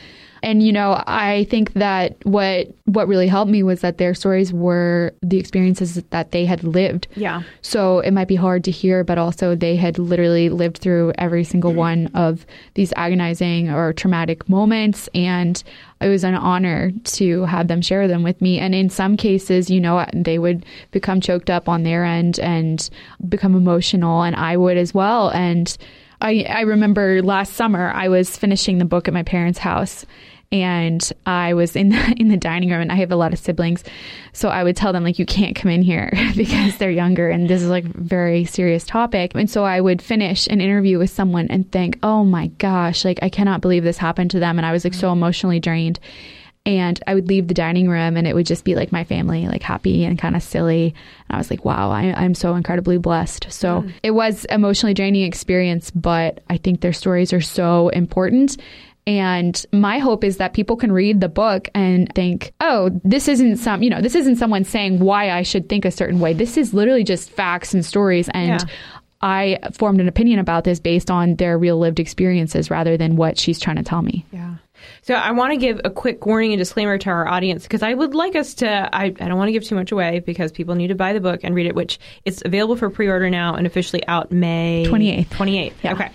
and 0.43 0.63
you 0.63 0.73
know, 0.73 1.03
I 1.07 1.47
think 1.51 1.73
that 1.75 2.17
what 2.25 2.69
what 2.85 3.09
really 3.09 3.27
helped 3.27 3.51
me 3.51 3.63
was 3.63 3.81
that 3.81 3.99
their 3.99 4.15
stories 4.15 4.53
were 4.53 5.13
the 5.23 5.39
experiences 5.39 5.95
that 6.11 6.31
they 6.33 6.45
had 6.45 6.63
lived. 6.65 7.09
Yeah. 7.17 7.43
So 7.63 8.01
it 8.01 8.13
might 8.13 8.29
be 8.29 8.37
hard 8.37 8.65
to 8.65 8.71
hear, 8.71 9.05
but 9.05 9.19
also 9.19 9.55
they 9.55 9.77
had 9.77 9.99
literally 9.99 10.49
lived 10.49 10.79
through 10.79 11.13
every 11.19 11.45
single 11.45 11.71
mm-hmm. 11.71 11.79
one 11.79 12.07
of 12.15 12.47
these 12.75 12.93
agonizing 12.97 13.71
or 13.71 13.93
traumatic 13.93 14.49
moments. 14.49 15.09
And 15.15 15.63
it 16.01 16.09
was 16.09 16.25
an 16.25 16.35
honor 16.35 16.93
to 17.05 17.45
have 17.45 17.69
them 17.69 17.81
share 17.81 18.07
them 18.07 18.23
with 18.23 18.41
me. 18.41 18.59
And 18.59 18.75
in 18.75 18.91
some 18.91 19.17
cases, 19.17 19.71
you 19.71 19.81
know, 19.81 20.07
they 20.13 20.39
would 20.39 20.65
become 20.91 21.21
choked 21.21 21.51
up 21.51 21.69
on 21.69 21.83
their 21.83 22.05
end 22.05 22.39
and 22.39 22.89
become 23.29 23.55
emotional, 23.55 24.23
and 24.23 24.37
I 24.37 24.57
would 24.57 24.77
as 24.77 24.93
well. 24.93 25.31
And 25.31 25.77
I, 26.21 26.47
I 26.49 26.61
remember 26.63 27.23
last 27.23 27.55
summer 27.55 27.91
I 27.95 28.09
was 28.09 28.37
finishing 28.37 28.79
the 28.79 28.85
book 28.85 29.09
at 29.09 29.15
my 29.15 29.23
parents' 29.23 29.59
house 29.59 30.07
and 30.53 31.13
I 31.25 31.55
was 31.55 31.75
in 31.75 31.89
the, 31.91 32.15
in 32.19 32.29
the 32.29 32.37
dining 32.37 32.71
room 32.71 32.81
and 32.81 32.93
I 32.93 32.97
have 32.97 33.13
a 33.13 33.17
lot 33.17 33.33
of 33.33 33.39
siblings. 33.39 33.85
So 34.33 34.49
I 34.49 34.63
would 34.63 34.77
tell 34.77 34.93
them 34.93 35.05
like 35.05 35.19
you 35.19 35.27
can't 35.27 35.57
come 35.57 35.71
in 35.71 35.83
here 35.83 36.11
because 36.37 36.79
they're 36.79 36.91
younger 36.91 37.29
and 37.29 37.49
this 37.49 37.63
is 37.63 37.69
like 37.69 37.85
very 37.85 38.45
serious 38.45 38.85
topic. 38.85 39.33
And 39.35 39.51
so 39.51 39.65
I 39.65 39.81
would 39.81 40.01
finish 40.01 40.47
an 40.47 40.61
interview 40.61 40.99
with 40.99 41.11
someone 41.11 41.49
and 41.49 41.71
think, 41.73 41.99
"Oh 42.03 42.25
my 42.25 42.49
gosh, 42.59 43.05
like 43.05 43.19
I 43.23 43.29
cannot 43.29 43.61
believe 43.61 43.85
this 43.85 43.99
happened 43.99 44.31
to 44.33 44.39
them." 44.41 44.59
And 44.59 44.67
I 44.67 44.73
was 44.73 44.85
like 44.85 44.95
so 44.95 45.13
emotionally 45.13 45.61
drained. 45.61 45.99
And 46.67 47.01
I 47.07 47.15
would 47.15 47.29
leave 47.29 47.47
the 47.47 47.55
dining 47.55 47.89
room 47.89 48.17
and 48.17 48.27
it 48.27 48.35
would 48.35 48.45
just 48.47 48.65
be 48.65 48.75
like 48.75 48.91
my 48.91 49.05
family, 49.05 49.47
like 49.47 49.63
happy 49.63 50.05
and 50.05 50.19
kind 50.19 50.35
of 50.35 50.43
silly. 50.43 50.95
And 51.29 51.37
I 51.37 51.39
was 51.39 51.49
like, 51.49 51.65
wow, 51.65 51.91
I, 51.91 52.13
I'm 52.13 52.35
so 52.35 52.57
incredibly 52.57 52.99
blessed. 52.99 53.47
So 53.51 53.85
it 54.03 54.11
was 54.11 54.45
emotionally 54.47 54.93
draining 54.93 55.23
experience, 55.23 55.93
but 55.93 56.43
I 56.51 56.57
think 56.57 56.81
their 56.81 56.93
stories 56.93 57.33
are 57.33 57.41
so 57.41 57.89
important. 57.91 58.57
And 59.07 59.65
my 59.73 60.01
hope 60.01 60.25
is 60.25 60.39
that 60.39 60.53
people 60.53 60.75
can 60.77 60.91
read 60.91 61.21
the 61.21 61.29
book 61.29 61.69
and 61.75 62.13
think, 62.17 62.53
oh, 62.61 62.91
this 63.05 63.29
isn't 63.29 63.59
some, 63.59 63.85
you 63.85 63.89
know, 63.91 64.01
this 64.01 64.17
isn't 64.17 64.35
someone 64.35 64.65
saying 64.65 64.99
why 64.99 65.31
I 65.31 65.43
should 65.43 65.69
think 65.69 65.85
a 65.85 65.93
certain 65.93 66.19
way. 66.19 66.33
This 66.33 66.57
is 66.57 66.75
literally 66.75 67.05
just 67.05 67.31
facts 67.31 67.73
and 67.73 67.87
stories. 67.87 68.29
And 68.35 68.61
Yeah. 68.63 68.67
I 69.23 69.59
formed 69.73 70.01
an 70.01 70.09
opinion 70.09 70.41
about 70.41 70.65
this 70.65 70.79
based 70.79 71.11
on 71.11 71.37
their 71.37 71.57
real 71.57 71.79
lived 71.79 72.01
experiences 72.01 72.71
rather 72.71 72.97
than 72.97 73.17
what 73.17 73.39
she's 73.39 73.59
trying 73.59 73.77
to 73.77 73.83
tell 73.83 74.03
me. 74.03 74.27
Yeah. 74.31 74.57
So 75.03 75.15
I 75.15 75.33
want 75.33 75.53
to 75.53 75.57
give 75.57 75.81
a 75.85 75.91
quick 75.91 76.25
warning 76.27 76.53
and 76.53 76.59
disclaimer 76.59 76.99
to 76.99 77.11
our 77.11 77.29
audience 77.29 77.63
because 77.63 77.83
I 77.83 77.95
would 77.95 78.15
like 78.15 78.37
us 78.37 78.55
to. 78.55 78.69
I, 78.69 79.05
I 79.05 79.11
don't 79.11 79.37
want 79.37 79.49
to 79.49 79.53
give 79.53 79.65
too 79.65 79.75
much 79.75 79.93
away 79.93 80.21
because 80.21 80.53
people 80.53 80.75
need 80.75 80.89
to 80.89 80.95
buy 80.95 81.13
the 81.13 81.21
book 81.21 81.41
and 81.43 81.55
read 81.55 81.67
it, 81.67 81.75
which 81.75 81.99
it's 82.25 82.43
available 82.45 82.77
for 82.77 82.91
pre-order 82.91 83.31
now 83.31 83.55
and 83.55 83.67
officially 83.67 84.07
out 84.07 84.31
May 84.33 84.85
28th. 84.89 85.27
28th. 85.29 85.73
Yeah. 85.83 85.93
Okay. 85.93 86.11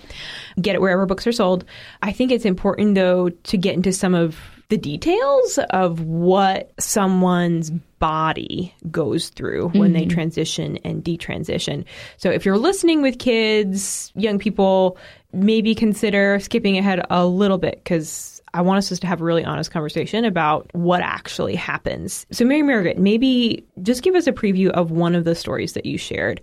Get 0.60 0.74
it 0.74 0.80
wherever 0.80 1.06
books 1.06 1.26
are 1.26 1.32
sold. 1.32 1.64
I 2.02 2.12
think 2.12 2.30
it's 2.30 2.44
important 2.44 2.94
though 2.94 3.30
to 3.30 3.56
get 3.56 3.74
into 3.74 3.92
some 3.92 4.14
of 4.14 4.38
the 4.72 4.78
details 4.78 5.58
of 5.68 6.00
what 6.00 6.72
someone's 6.78 7.70
body 7.98 8.74
goes 8.90 9.28
through 9.28 9.68
when 9.68 9.92
they 9.92 10.06
mm-hmm. 10.06 10.14
transition 10.14 10.78
and 10.78 11.04
detransition. 11.04 11.84
So 12.16 12.30
if 12.30 12.46
you're 12.46 12.56
listening 12.56 13.02
with 13.02 13.18
kids, 13.18 14.10
young 14.14 14.38
people, 14.38 14.96
maybe 15.30 15.74
consider 15.74 16.40
skipping 16.40 16.78
ahead 16.78 17.04
a 17.10 17.26
little 17.26 17.58
bit 17.58 17.74
because 17.84 18.31
I 18.54 18.60
want 18.60 18.78
us 18.78 18.98
to 18.98 19.06
have 19.06 19.20
a 19.20 19.24
really 19.24 19.44
honest 19.44 19.70
conversation 19.70 20.24
about 20.24 20.68
what 20.74 21.00
actually 21.00 21.54
happens. 21.54 22.26
So 22.30 22.44
Mary 22.44 22.62
Margaret, 22.62 22.98
maybe 22.98 23.64
just 23.82 24.02
give 24.02 24.14
us 24.14 24.26
a 24.26 24.32
preview 24.32 24.68
of 24.70 24.90
one 24.90 25.14
of 25.14 25.24
the 25.24 25.34
stories 25.34 25.72
that 25.72 25.86
you 25.86 25.96
shared. 25.96 26.40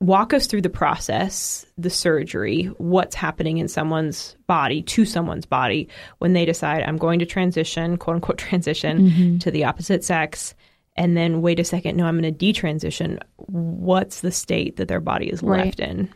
Walk 0.00 0.34
us 0.34 0.48
through 0.48 0.62
the 0.62 0.68
process, 0.68 1.64
the 1.78 1.88
surgery, 1.88 2.64
what's 2.78 3.14
happening 3.14 3.58
in 3.58 3.68
someone's 3.68 4.34
body, 4.48 4.82
to 4.82 5.04
someone's 5.04 5.46
body, 5.46 5.88
when 6.18 6.32
they 6.32 6.44
decide, 6.44 6.82
I'm 6.82 6.96
going 6.96 7.20
to 7.20 7.26
transition, 7.26 7.96
quote 7.96 8.16
unquote, 8.16 8.38
transition 8.38 9.38
to 9.38 9.50
the 9.52 9.62
opposite 9.64 10.02
sex, 10.02 10.56
and 10.96 11.16
then 11.16 11.40
wait 11.40 11.60
a 11.60 11.64
second, 11.64 11.96
no, 11.96 12.06
I'm 12.06 12.20
going 12.20 12.34
to 12.34 12.52
detransition. 12.52 13.20
What's 13.36 14.22
the 14.22 14.32
state 14.32 14.76
that 14.78 14.88
their 14.88 15.00
body 15.00 15.28
is 15.30 15.40
Right. 15.40 15.66
left 15.66 15.78
in? 15.78 16.08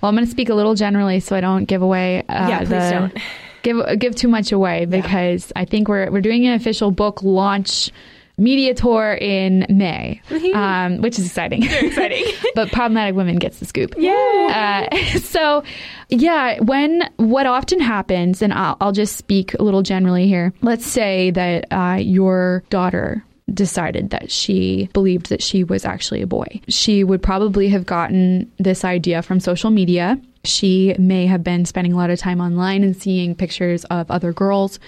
Well, 0.00 0.08
I'm 0.08 0.14
going 0.14 0.24
to 0.24 0.30
speak 0.30 0.48
a 0.48 0.54
little 0.54 0.76
generally 0.76 1.18
so 1.18 1.34
I 1.34 1.40
don't 1.40 1.64
give 1.64 1.82
away. 1.82 2.20
Uh, 2.28 2.46
Yeah, 2.48 2.58
please 2.60 2.68
the, 2.68 2.90
don't. 2.90 3.18
Give 3.62 3.98
give 3.98 4.14
too 4.14 4.28
much 4.28 4.52
away 4.52 4.86
because 4.86 5.52
I 5.56 5.64
think 5.64 5.88
we're 5.88 6.10
we're 6.10 6.20
doing 6.20 6.46
an 6.46 6.54
official 6.54 6.90
book 6.90 7.22
launch 7.22 7.90
media 8.38 8.74
tour 8.74 9.14
in 9.14 9.66
May, 9.68 10.20
um, 10.54 11.00
which 11.00 11.18
is 11.18 11.26
exciting. 11.26 11.62
Exciting. 11.64 12.24
but 12.54 12.72
problematic 12.72 13.14
women 13.14 13.36
gets 13.36 13.58
the 13.58 13.66
scoop. 13.66 13.94
Yeah. 13.96 14.88
Uh, 14.90 14.96
so, 15.18 15.62
yeah, 16.08 16.58
when 16.60 17.08
what 17.16 17.46
often 17.46 17.80
happens, 17.80 18.42
and 18.42 18.52
I'll, 18.52 18.76
I'll 18.80 18.92
just 18.92 19.16
speak 19.16 19.54
a 19.54 19.62
little 19.62 19.82
generally 19.82 20.26
here. 20.26 20.52
Let's 20.62 20.86
say 20.86 21.30
that 21.32 21.66
uh, 21.70 21.98
your 22.00 22.64
daughter 22.70 23.24
decided 23.52 24.10
that 24.10 24.30
she 24.30 24.88
believed 24.92 25.28
that 25.28 25.42
she 25.42 25.64
was 25.64 25.84
actually 25.84 26.22
a 26.22 26.26
boy. 26.26 26.60
She 26.68 27.04
would 27.04 27.22
probably 27.22 27.68
have 27.68 27.84
gotten 27.84 28.50
this 28.58 28.84
idea 28.84 29.22
from 29.22 29.40
social 29.40 29.70
media. 29.70 30.18
She 30.44 30.94
may 30.98 31.26
have 31.26 31.44
been 31.44 31.64
spending 31.64 31.92
a 31.92 31.96
lot 31.96 32.10
of 32.10 32.18
time 32.18 32.40
online 32.40 32.82
and 32.82 32.96
seeing 32.96 33.34
pictures 33.34 33.84
of 33.84 34.10
other 34.10 34.32
girls 34.32 34.78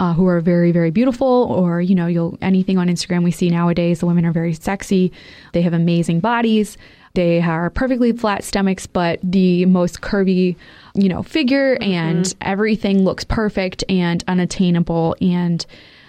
uh, 0.00 0.14
who 0.14 0.26
are 0.26 0.40
very 0.40 0.72
very 0.72 0.90
beautiful 0.90 1.26
or 1.26 1.80
you 1.80 1.94
know 1.94 2.06
you'll 2.06 2.38
anything 2.40 2.78
on 2.78 2.88
instagram 2.88 3.22
we 3.22 3.30
see 3.30 3.50
nowadays 3.50 4.00
the 4.00 4.06
women 4.06 4.24
are 4.24 4.32
very 4.32 4.54
sexy. 4.54 5.12
They 5.52 5.62
have 5.62 5.74
amazing 5.74 6.20
bodies. 6.20 6.78
They 7.14 7.42
are 7.42 7.70
perfectly 7.70 8.12
flat 8.12 8.42
stomachs 8.42 8.86
but 8.86 9.20
the 9.22 9.66
most 9.66 10.00
curvy 10.00 10.56
you 10.94 11.08
know 11.08 11.22
figure 11.22 11.76
and 11.80 12.34
everything 12.40 13.04
looks 13.04 13.24
perfect 13.24 13.84
and 13.88 14.24
unattainable. 14.26 15.16
And 15.20 15.64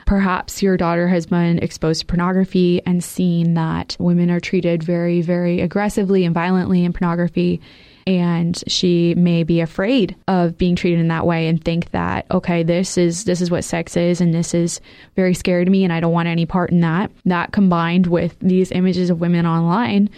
perhaps 0.05 0.61
your 0.61 0.77
daughter 0.77 1.09
has 1.09 1.25
been 1.25 1.59
exposed 1.59 2.01
to 2.01 2.05
pornography 2.05 2.81
and 2.85 3.03
seen 3.03 3.55
that 3.55 3.97
women 3.99 4.31
are 4.31 4.39
treated 4.39 4.83
very 4.83 5.21
very 5.21 5.59
aggressively 5.59 6.23
and 6.23 6.33
violently 6.33 6.85
in 6.85 6.93
pornography 6.93 7.59
and 8.07 8.63
she 8.67 9.15
may 9.15 9.43
be 9.43 9.61
afraid 9.61 10.15
of 10.27 10.57
being 10.57 10.75
treated 10.75 10.99
in 10.99 11.07
that 11.09 11.25
way 11.25 11.47
and 11.47 11.63
think 11.63 11.91
that 11.91 12.25
okay 12.31 12.63
this 12.63 12.97
is 12.97 13.25
this 13.25 13.41
is 13.41 13.51
what 13.51 13.63
sex 13.63 13.95
is 13.95 14.21
and 14.21 14.33
this 14.33 14.53
is 14.53 14.81
very 15.15 15.33
scary 15.33 15.65
to 15.65 15.71
me 15.71 15.83
and 15.83 15.93
I 15.93 15.99
don't 15.99 16.13
want 16.13 16.27
any 16.27 16.45
part 16.45 16.71
in 16.71 16.81
that. 16.81 17.11
That 17.25 17.51
combined 17.51 18.07
with 18.07 18.35
these 18.39 18.71
images 18.71 19.09
of 19.09 19.19
women 19.19 19.45
online 19.45 20.09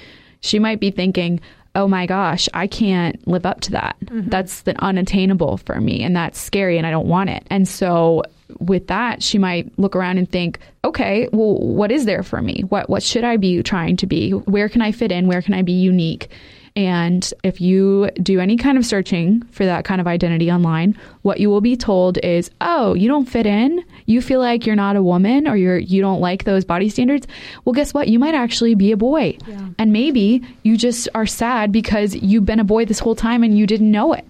she 0.41 0.59
might 0.59 0.79
be 0.79 0.91
thinking 0.91 1.39
oh 1.75 1.87
my 1.87 2.05
gosh 2.05 2.47
I 2.53 2.67
can't 2.67 3.25
live 3.27 3.45
up 3.45 3.61
to 3.61 3.71
that. 3.71 3.97
Mm-hmm. 4.05 4.29
That's 4.29 4.61
the 4.61 4.81
unattainable 4.81 5.57
for 5.57 5.79
me 5.81 6.03
and 6.03 6.15
that's 6.15 6.39
scary 6.39 6.77
and 6.77 6.87
I 6.87 6.91
don't 6.91 7.07
want 7.07 7.29
it. 7.29 7.45
And 7.49 7.67
so 7.67 8.23
with 8.59 8.87
that 8.87 9.23
she 9.23 9.37
might 9.37 9.77
look 9.79 9.95
around 9.95 10.19
and 10.19 10.29
think 10.29 10.59
okay 10.85 11.27
well 11.31 11.55
what 11.57 11.91
is 11.91 12.05
there 12.05 12.23
for 12.23 12.41
me? 12.41 12.61
What 12.69 12.89
what 12.89 13.03
should 13.03 13.23
I 13.23 13.37
be 13.37 13.61
trying 13.61 13.97
to 13.97 14.07
be? 14.07 14.31
Where 14.31 14.69
can 14.69 14.81
I 14.81 14.91
fit 14.91 15.11
in? 15.11 15.27
Where 15.27 15.41
can 15.41 15.53
I 15.53 15.63
be 15.63 15.73
unique 15.73 16.29
and 16.75 17.31
if 17.43 17.61
you 17.61 18.09
do 18.21 18.39
any 18.39 18.57
kind 18.57 18.77
of 18.77 18.85
searching 18.85 19.43
for 19.51 19.65
that 19.65 19.85
kind 19.85 20.01
of 20.01 20.07
identity 20.07 20.51
online, 20.51 20.97
what 21.21 21.39
you 21.39 21.49
will 21.49 21.61
be 21.61 21.75
told 21.77 22.17
is, 22.19 22.49
"Oh, 22.61 22.93
you 22.95 23.07
don't 23.07 23.25
fit 23.25 23.45
in. 23.45 23.83
You 24.05 24.21
feel 24.21 24.39
like 24.39 24.65
you're 24.65 24.75
not 24.75 24.95
a 24.95 25.03
woman 25.03 25.47
or 25.47 25.55
you're 25.55 25.77
you 25.77 26.01
don't 26.01 26.19
like 26.19 26.43
those 26.45 26.65
body 26.65 26.89
standards." 26.89 27.27
Well, 27.65 27.73
guess 27.73 27.93
what? 27.93 28.07
You 28.07 28.19
might 28.19 28.33
actually 28.35 28.75
be 28.75 28.91
a 28.91 28.97
boy. 28.97 29.37
And 29.77 29.91
maybe 29.93 30.41
you 30.63 30.77
just 30.77 31.07
are 31.13 31.25
sad 31.25 31.71
because 31.71 32.15
you've 32.15 32.45
been 32.45 32.59
a 32.59 32.63
boy 32.63 32.85
this 32.85 32.99
whole 32.99 33.15
time 33.15 33.43
and 33.43 33.57
you 33.57 33.65
didn't 33.67 33.91
know 33.91 34.13
it. 34.13 34.25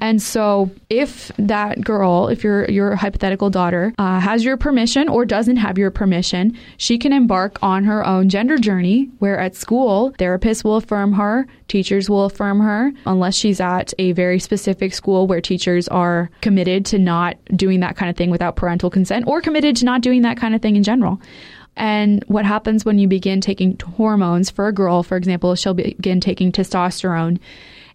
And 0.00 0.20
so, 0.20 0.70
if 0.90 1.30
that 1.38 1.80
girl, 1.82 2.28
if 2.28 2.42
your 2.44 2.68
your 2.70 2.96
hypothetical 2.96 3.50
daughter 3.50 3.92
uh, 3.98 4.20
has 4.20 4.44
your 4.44 4.56
permission 4.56 5.08
or 5.08 5.24
doesn't 5.24 5.56
have 5.56 5.78
your 5.78 5.90
permission, 5.90 6.56
she 6.78 6.98
can 6.98 7.12
embark 7.12 7.58
on 7.62 7.84
her 7.84 8.04
own 8.04 8.28
gender 8.28 8.58
journey. 8.58 9.08
Where 9.18 9.38
at 9.38 9.54
school, 9.54 10.12
therapists 10.18 10.64
will 10.64 10.76
affirm 10.76 11.12
her, 11.14 11.46
teachers 11.68 12.08
will 12.08 12.24
affirm 12.24 12.60
her, 12.60 12.92
unless 13.06 13.34
she's 13.34 13.60
at 13.60 13.92
a 13.98 14.12
very 14.12 14.38
specific 14.38 14.94
school 14.94 15.26
where 15.26 15.40
teachers 15.40 15.88
are 15.88 16.30
committed 16.40 16.84
to 16.86 16.98
not 16.98 17.36
doing 17.54 17.80
that 17.80 17.96
kind 17.96 18.10
of 18.10 18.16
thing 18.16 18.30
without 18.30 18.56
parental 18.56 18.90
consent, 18.90 19.26
or 19.26 19.40
committed 19.40 19.76
to 19.76 19.84
not 19.84 20.00
doing 20.00 20.22
that 20.22 20.36
kind 20.36 20.54
of 20.54 20.62
thing 20.62 20.76
in 20.76 20.82
general. 20.82 21.20
And 21.76 22.24
what 22.26 22.46
happens 22.46 22.84
when 22.84 22.98
you 22.98 23.06
begin 23.06 23.40
taking 23.40 23.78
hormones 23.96 24.48
for 24.48 24.66
a 24.66 24.72
girl, 24.72 25.02
for 25.02 25.16
example, 25.16 25.54
she'll 25.54 25.74
begin 25.74 26.20
taking 26.20 26.50
testosterone. 26.50 27.38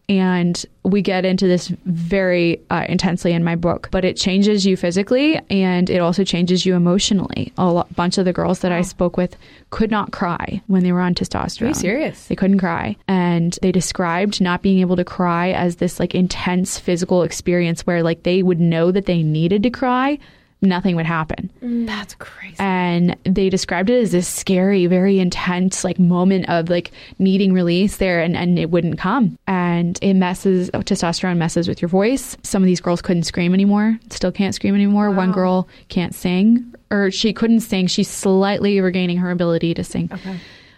And 0.09 0.65
we 0.83 1.01
get 1.01 1.23
into 1.23 1.47
this 1.47 1.69
very 1.85 2.59
uh, 2.69 2.85
intensely 2.89 3.31
in 3.31 3.43
my 3.43 3.55
book, 3.55 3.87
but 3.91 4.03
it 4.03 4.17
changes 4.17 4.65
you 4.65 4.75
physically 4.75 5.39
and 5.49 5.89
it 5.89 5.99
also 5.99 6.23
changes 6.23 6.65
you 6.65 6.75
emotionally. 6.75 7.53
A 7.57 7.65
lo- 7.71 7.87
bunch 7.95 8.17
of 8.17 8.25
the 8.25 8.33
girls 8.33 8.59
that 8.59 8.71
I 8.71 8.81
spoke 8.81 9.15
with 9.15 9.37
could 9.69 9.89
not 9.89 10.11
cry 10.11 10.61
when 10.67 10.83
they 10.83 10.91
were 10.91 11.01
on 11.01 11.15
testosterone. 11.15 11.61
Are 11.61 11.67
you 11.69 11.73
serious? 11.73 12.27
They 12.27 12.35
couldn't 12.35 12.59
cry. 12.59 12.97
And 13.07 13.57
they 13.61 13.71
described 13.71 14.41
not 14.41 14.61
being 14.61 14.79
able 14.79 14.97
to 14.97 15.05
cry 15.05 15.51
as 15.51 15.77
this 15.77 15.99
like 15.99 16.13
intense 16.13 16.77
physical 16.77 17.23
experience 17.23 17.85
where 17.87 18.03
like 18.03 18.23
they 18.23 18.43
would 18.43 18.59
know 18.59 18.91
that 18.91 19.05
they 19.05 19.23
needed 19.23 19.63
to 19.63 19.69
cry, 19.69 20.19
nothing 20.61 20.95
would 20.95 21.05
happen. 21.05 21.49
Mm. 21.63 21.87
That's 21.87 22.13
crazy. 22.15 22.55
and 22.59 23.15
they 23.23 23.49
described 23.49 23.89
it 23.89 24.01
as 24.01 24.11
this 24.11 24.27
scary 24.27 24.85
very 24.85 25.19
intense 25.19 25.83
like 25.83 25.99
moment 25.99 26.49
of 26.49 26.69
like 26.69 26.91
needing 27.19 27.53
release 27.53 27.97
there 27.97 28.21
and, 28.21 28.35
and 28.35 28.59
it 28.59 28.69
wouldn't 28.69 28.99
come. 28.99 29.37
And 29.47 29.97
it 30.01 30.13
messes 30.13 30.69
oh, 30.73 30.79
testosterone 30.79 31.37
messes 31.37 31.67
with 31.67 31.81
your 31.81 31.89
voice. 31.89 32.37
Some 32.43 32.61
of 32.61 32.67
these 32.67 32.81
girls 32.81 33.01
couldn't 33.01 33.23
scream 33.23 33.53
anymore 33.53 33.99
still 34.09 34.31
can't 34.31 34.53
scream 34.53 34.75
anymore. 34.75 35.09
One 35.11 35.31
girl 35.31 35.67
can't 35.89 36.13
sing 36.13 36.73
or 36.91 37.09
she 37.09 37.33
couldn't 37.33 37.61
sing. 37.61 37.87
She's 37.87 38.09
slightly 38.09 38.79
regaining 38.81 39.17
her 39.17 39.31
ability 39.31 39.73
to 39.75 39.83
sing. 39.83 40.09
Okay. 40.11 40.37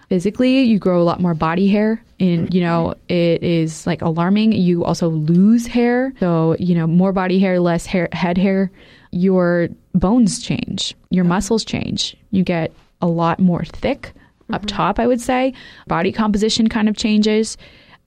physically 0.10 0.62
you 0.62 0.78
grow 0.78 1.02
a 1.02 1.04
lot 1.04 1.20
more 1.20 1.34
body 1.34 1.68
hair 1.68 2.04
and 2.20 2.54
you 2.54 2.62
know 2.62 2.94
it 3.10 3.44
is 3.44 3.86
like 3.88 4.02
alarming. 4.02 4.52
You 4.54 4.86
also 4.86 5.10
lose 5.10 5.66
hair 5.68 6.14
so 6.20 6.56
you 6.60 6.76
know 6.76 6.88
more 6.88 7.12
body 7.12 7.40
hair 7.40 7.60
less 7.60 7.86
hair 7.86 8.08
head 8.14 8.38
hair 8.38 8.72
your 9.14 9.70
bones 9.94 10.42
change 10.42 10.96
your 11.14 11.24
muscles 11.24 11.64
change. 11.64 12.18
You 12.32 12.44
get 12.44 12.74
a 13.02 13.08
lot 13.08 13.40
more 13.40 13.64
thick 13.64 14.14
up 14.52 14.62
mm-hmm. 14.62 14.76
top 14.76 15.00
i 15.00 15.08
would 15.08 15.22
say. 15.22 15.54
Body 15.88 16.12
composition 16.12 16.68
kind 16.68 16.90
of 16.90 16.98
changes. 16.98 17.56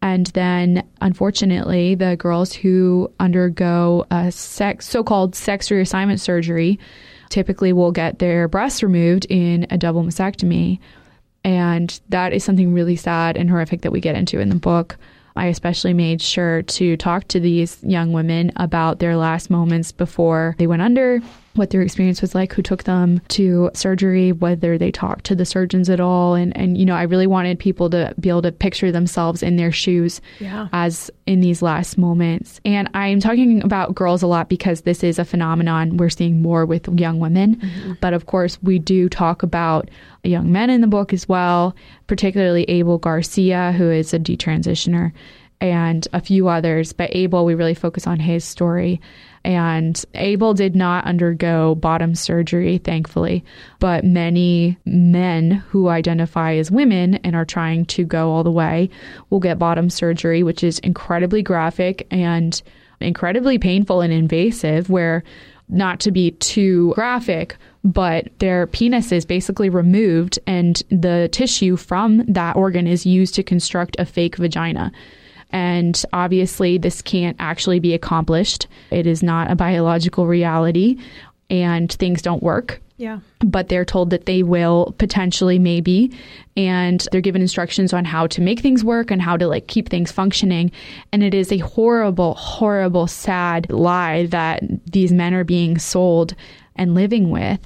And 0.03 0.27
then 0.29 0.87
unfortunately 1.01 1.95
the 1.95 2.17
girls 2.17 2.53
who 2.53 3.11
undergo 3.21 4.07
a 4.11 4.31
sex 4.33 4.87
so-called 4.87 5.35
sex 5.35 5.69
reassignment 5.69 6.21
surgery 6.21 6.79
typically 7.31 7.73
will 7.73 7.93
get 7.93 8.19
their 8.19 8.49
breasts 8.49 8.83
removed 8.83 9.27
in 9.31 9.67
a 9.71 9.79
double 9.79 10.03
mastectomy. 10.03 10.81
And 11.45 11.99
that 12.09 12.33
is 12.33 12.43
something 12.43 12.75
really 12.75 12.97
sad 12.97 13.37
and 13.37 13.49
horrific 13.49 13.83
that 13.83 13.93
we 13.93 14.01
get 14.01 14.17
into 14.17 14.41
in 14.41 14.49
the 14.49 14.57
book. 14.57 14.99
I 15.37 15.47
especially 15.47 15.93
made 15.93 16.23
sure 16.23 16.63
to 16.63 16.97
talk 16.97 17.29
to 17.29 17.41
these 17.41 17.79
young 17.83 18.13
women 18.13 18.53
about 18.57 18.99
their 18.99 19.17
last 19.17 19.51
moments 19.51 19.93
before 19.93 20.55
they 20.59 20.67
went 20.67 20.83
under, 20.83 21.21
what 21.57 21.71
their 21.71 21.83
experience 21.83 22.21
was 22.21 22.35
like, 22.35 22.53
who 22.53 22.63
took 22.63 22.85
them 22.85 23.21
to 23.29 23.71
surgery, 23.75 24.33
whether 24.33 24.79
they 24.79 24.91
talked 24.91 25.25
to 25.27 25.35
the 25.35 25.45
surgeons 25.45 25.89
at 25.91 26.01
all. 26.01 26.35
And, 26.35 26.57
and 26.57 26.77
you 26.79 26.85
know, 26.85 26.95
I 26.95 27.03
really 27.03 27.27
wanted 27.27 27.59
people 27.59 27.91
to 27.91 28.15
be 28.21 28.29
able 28.29 28.43
to 28.43 28.53
picture 28.53 28.93
themselves 28.93 29.43
in 29.43 29.57
their 29.57 29.73
shoes 29.73 30.21
Yeah. 30.41 30.69
as 30.73 31.11
in 31.27 31.41
these 31.41 31.63
last 31.63 31.99
moments. 31.99 32.61
And 32.65 32.89
I'm 32.95 33.21
talking 33.21 33.63
about 33.63 33.95
girls 33.95 34.23
a 34.23 34.27
lot 34.27 34.49
because 34.49 34.83
this 34.83 35.03
is 35.03 35.19
a 35.19 35.25
phenomenon 35.25 35.97
we're 35.97 36.09
seeing 36.11 36.41
more 36.43 36.65
with 36.65 36.89
young 36.99 37.19
women. 37.19 37.57
Mm-hmm. 37.57 37.93
But 38.01 38.15
of 38.15 38.27
course, 38.27 38.63
we 38.63 38.79
do 38.79 39.09
talk 39.09 39.43
about 39.43 39.91
young 40.23 40.51
men 40.53 40.71
in 40.71 40.81
the 40.81 40.87
book 40.87 41.13
as 41.13 41.29
well, 41.29 41.75
particularly 42.07 42.65
Abel 42.65 42.99
Garcia, 42.99 43.73
who 43.73 43.91
is 43.91 44.13
a 44.15 44.19
detransitioner, 44.19 45.13
and 45.61 46.07
a 46.13 46.21
few 46.21 46.49
others. 46.49 46.93
But 46.93 47.15
Abel, 47.15 47.45
we 47.45 47.55
really 47.55 47.75
focus 47.75 48.07
on 48.07 48.21
his 48.21 48.45
story. 48.45 49.01
And 49.47 50.05
Abel 50.15 50.55
did 50.55 50.75
not 50.75 51.05
undergo 51.05 51.77
bottom 51.77 52.17
surgery, 52.17 52.79
thankfully, 52.79 53.45
but 53.79 54.05
many 54.05 54.77
men 54.85 55.53
who 55.69 55.87
identify 55.87 56.55
as 56.55 56.69
women 56.69 57.15
and 57.23 57.37
are 57.37 57.45
trying 57.45 57.85
to 57.87 58.05
go 58.05 58.33
all 58.33 58.43
the 58.43 58.51
way 58.51 58.91
will 59.31 59.39
get 59.39 59.57
bottom 59.57 59.89
surgery, 59.89 60.43
which 60.43 60.65
is 60.65 60.81
incredibly 60.81 61.43
graphic 61.43 62.09
and 62.11 62.61
incredibly 63.01 63.57
painful 63.57 64.01
and 64.01 64.13
invasive, 64.13 64.91
where 64.91 65.23
not 65.69 66.01
to 66.01 66.11
be 66.11 66.33
too 66.33 66.93
graphic, 66.97 67.57
but 67.85 68.27
their 68.41 68.67
penis 68.67 69.13
is 69.13 69.25
basically 69.25 69.69
removed 69.69 70.41
and 70.49 70.83
the 70.91 71.29
tissue 71.31 71.77
from 71.77 72.25
that 72.27 72.57
organ 72.57 72.89
is 72.89 73.07
used 73.07 73.37
to 73.37 73.45
construct 73.45 73.95
a 74.01 74.05
fake 74.05 74.35
vagina. 74.35 74.91
And 75.57 76.05
obviously, 76.13 76.77
this 76.77 77.01
can't 77.01 77.37
actually 77.39 77.81
be 77.81 77.95
accomplished. 77.95 78.67
It 78.91 79.07
is 79.07 79.23
not 79.23 79.51
a 79.51 79.57
biological 79.57 80.27
reality, 80.27 80.99
and 81.49 81.91
things 81.91 82.21
don't 82.21 82.43
work 82.43 82.83
Yeah. 82.99 83.21
but 83.41 83.69
they're 83.69 83.85
told 83.85 84.11
that 84.11 84.27
they 84.27 84.43
will 84.43 84.95
potentially 84.99 85.59
maybe 85.59 86.11
and 86.57 87.07
they're 87.11 87.21
given 87.29 87.41
instructions 87.41 87.93
on 87.93 88.05
how 88.05 88.27
to 88.27 88.41
make 88.41 88.61
things 88.61 88.83
work 88.85 89.11
and 89.13 89.23
how 89.23 89.37
to 89.37 89.47
like 89.47 89.67
keep 89.69 89.89
things 89.89 90.11
functioning 90.11 90.73
and 91.13 91.23
it 91.23 91.33
is 91.35 91.53
a 91.53 91.59
horrible 91.59 92.35
horrible 92.35 93.07
sad 93.07 93.71
lie 93.71 94.27
that 94.27 94.63
these 94.91 95.13
men 95.13 95.33
are 95.35 95.45
being 95.45 95.79
sold 95.79 96.35
and 96.75 96.95
living 96.95 97.31
with 97.31 97.61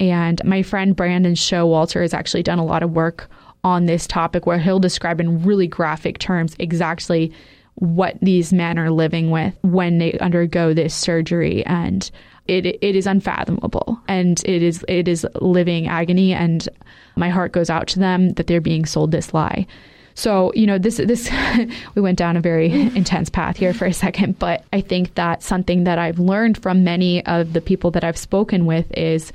And 0.00 0.42
my 0.44 0.62
friend 0.62 0.94
Brandon 0.96 1.34
Showalter 1.34 2.00
has 2.02 2.14
actually 2.14 2.42
done 2.44 2.58
a 2.60 2.64
lot 2.64 2.82
of 2.82 2.92
work 2.92 3.28
on 3.68 3.84
this 3.84 4.06
topic 4.06 4.46
where 4.46 4.58
he'll 4.58 4.80
describe 4.80 5.20
in 5.20 5.44
really 5.44 5.66
graphic 5.66 6.18
terms 6.18 6.56
exactly 6.58 7.30
what 7.74 8.18
these 8.22 8.52
men 8.52 8.78
are 8.78 8.90
living 8.90 9.30
with 9.30 9.54
when 9.62 9.98
they 9.98 10.18
undergo 10.18 10.72
this 10.72 10.94
surgery. 10.94 11.64
And 11.66 12.10
it 12.46 12.66
it 12.66 12.96
is 12.96 13.06
unfathomable. 13.06 14.00
And 14.08 14.42
it 14.46 14.62
is 14.62 14.84
it 14.88 15.06
is 15.06 15.26
living 15.40 15.86
agony. 15.86 16.32
And 16.32 16.66
my 17.14 17.28
heart 17.28 17.52
goes 17.52 17.68
out 17.68 17.86
to 17.88 17.98
them 17.98 18.30
that 18.30 18.46
they're 18.46 18.60
being 18.60 18.86
sold 18.86 19.12
this 19.12 19.34
lie. 19.34 19.66
So, 20.14 20.52
you 20.54 20.66
know, 20.66 20.78
this 20.78 20.96
this 20.96 21.30
we 21.94 22.02
went 22.02 22.18
down 22.18 22.36
a 22.36 22.40
very 22.40 22.72
intense 22.96 23.28
path 23.28 23.56
here 23.56 23.74
for 23.74 23.84
a 23.84 23.92
second, 23.92 24.38
but 24.38 24.64
I 24.72 24.80
think 24.80 25.14
that 25.14 25.42
something 25.42 25.84
that 25.84 25.98
I've 25.98 26.18
learned 26.18 26.58
from 26.60 26.82
many 26.82 27.24
of 27.26 27.52
the 27.52 27.60
people 27.60 27.90
that 27.92 28.02
I've 28.02 28.18
spoken 28.18 28.66
with 28.66 28.90
is 28.96 29.30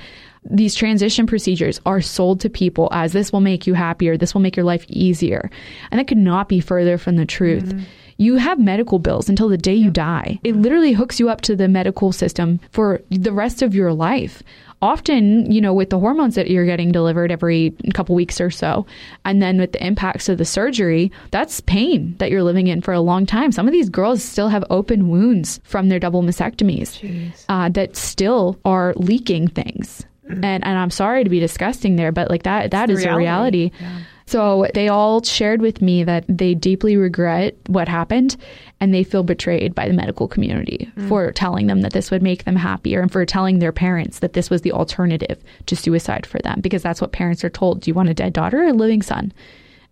these 0.46 0.76
transition 0.76 1.26
procedures 1.26 1.80
are 1.86 2.02
sold 2.02 2.40
to 2.42 2.50
people 2.50 2.90
as 2.92 3.14
this 3.14 3.32
will 3.32 3.42
make 3.42 3.68
you 3.68 3.74
happier, 3.74 4.18
this 4.18 4.34
will 4.34 4.42
make 4.42 4.56
your 4.56 4.66
life 4.66 4.86
easier. 4.88 5.50
And 5.92 6.00
that 6.00 6.08
could 6.08 6.18
not 6.18 6.50
be 6.50 6.60
further 6.60 6.98
from 6.98 7.16
the 7.16 7.26
truth. 7.26 7.66
Mm-hmm. 7.66 7.84
You 8.18 8.36
have 8.36 8.60
medical 8.60 9.00
bills 9.00 9.28
until 9.28 9.50
the 9.50 9.58
day 9.58 9.74
you 9.74 9.90
die. 9.90 10.40
It 10.44 10.56
literally 10.56 10.94
hooks 10.94 11.20
you 11.20 11.30
up 11.30 11.42
to 11.42 11.56
the 11.56 11.68
medical 11.68 12.12
system 12.12 12.60
for 12.72 13.02
the 13.10 13.34
rest 13.34 13.62
of 13.62 13.74
your 13.74 13.92
life 13.92 14.44
often, 14.84 15.50
you 15.50 15.62
know, 15.62 15.74
with 15.74 15.90
the 15.90 15.98
hormones 15.98 16.36
that 16.36 16.50
you're 16.50 16.66
getting 16.66 16.92
delivered 16.92 17.32
every 17.32 17.74
couple 17.94 18.14
weeks 18.14 18.42
or 18.42 18.52
so, 18.52 18.86
and 19.24 19.42
then 19.42 19.58
with 19.58 19.72
the 19.72 19.84
impacts 19.84 20.28
of 20.28 20.38
the 20.38 20.46
surgery, 20.46 21.10
that's 21.32 21.62
pain 21.62 22.16
that 22.20 22.30
you're 22.30 22.44
living 22.44 22.68
in 22.68 22.82
for 22.82 22.94
a 22.94 23.00
long 23.00 23.26
time. 23.26 23.54
Some 23.54 23.66
of 23.66 23.72
these 23.72 23.90
girls 23.90 24.22
still 24.22 24.50
have 24.50 24.66
open 24.70 25.08
wounds 25.08 25.62
from 25.64 25.88
their 25.88 26.00
double 26.00 26.22
mastectomies 26.22 27.34
uh, 27.48 27.70
that 27.70 27.96
still 27.96 28.60
are 28.66 28.94
leaking 28.98 29.48
things. 29.48 30.06
Mm-hmm. 30.30 30.44
And 30.44 30.66
and 30.66 30.78
I'm 30.78 30.92
sorry 30.92 31.24
to 31.24 31.30
be 31.30 31.40
disgusting 31.40 31.96
there, 31.96 32.12
but 32.12 32.30
like 32.30 32.44
that 32.44 32.72
that 32.72 32.90
is 32.90 33.00
reality. 33.00 33.14
a 33.14 33.18
reality. 33.18 33.72
Yeah. 33.80 34.00
So 34.26 34.68
they 34.74 34.88
all 34.88 35.22
shared 35.22 35.62
with 35.62 35.82
me 35.82 36.04
that 36.06 36.24
they 36.30 36.56
deeply 36.56 36.96
regret 36.96 37.56
what 37.68 37.88
happened 37.90 38.38
and 38.80 38.94
they 38.94 39.04
feel 39.04 39.24
betrayed 39.24 39.76
by 39.76 39.88
the 39.88 39.94
medical 39.94 40.28
community 40.28 40.90
mm. 40.96 41.10
for 41.10 41.32
telling 41.32 41.68
them 41.68 41.82
that 41.82 41.92
this 41.92 42.10
would 42.10 42.24
make 42.24 42.46
them 42.46 42.56
happier 42.56 43.02
and 43.02 43.12
for 43.12 43.26
telling 43.26 43.60
their 43.60 43.74
parents 43.74 44.20
that 44.20 44.34
this 44.34 44.50
was 44.50 44.62
the 44.62 44.72
alternative 44.72 45.44
to 45.66 45.76
suicide 45.76 46.26
for 46.26 46.40
them 46.40 46.62
because 46.62 46.82
that's 46.82 47.02
what 47.02 47.12
parents 47.12 47.44
are 47.44 47.50
told. 47.50 47.82
Do 47.82 47.92
you 47.92 47.96
want 47.96 48.10
a 48.10 48.14
dead 48.14 48.34
daughter 48.34 48.64
or 48.64 48.68
a 48.68 48.74
living 48.74 49.02
son? 49.02 49.34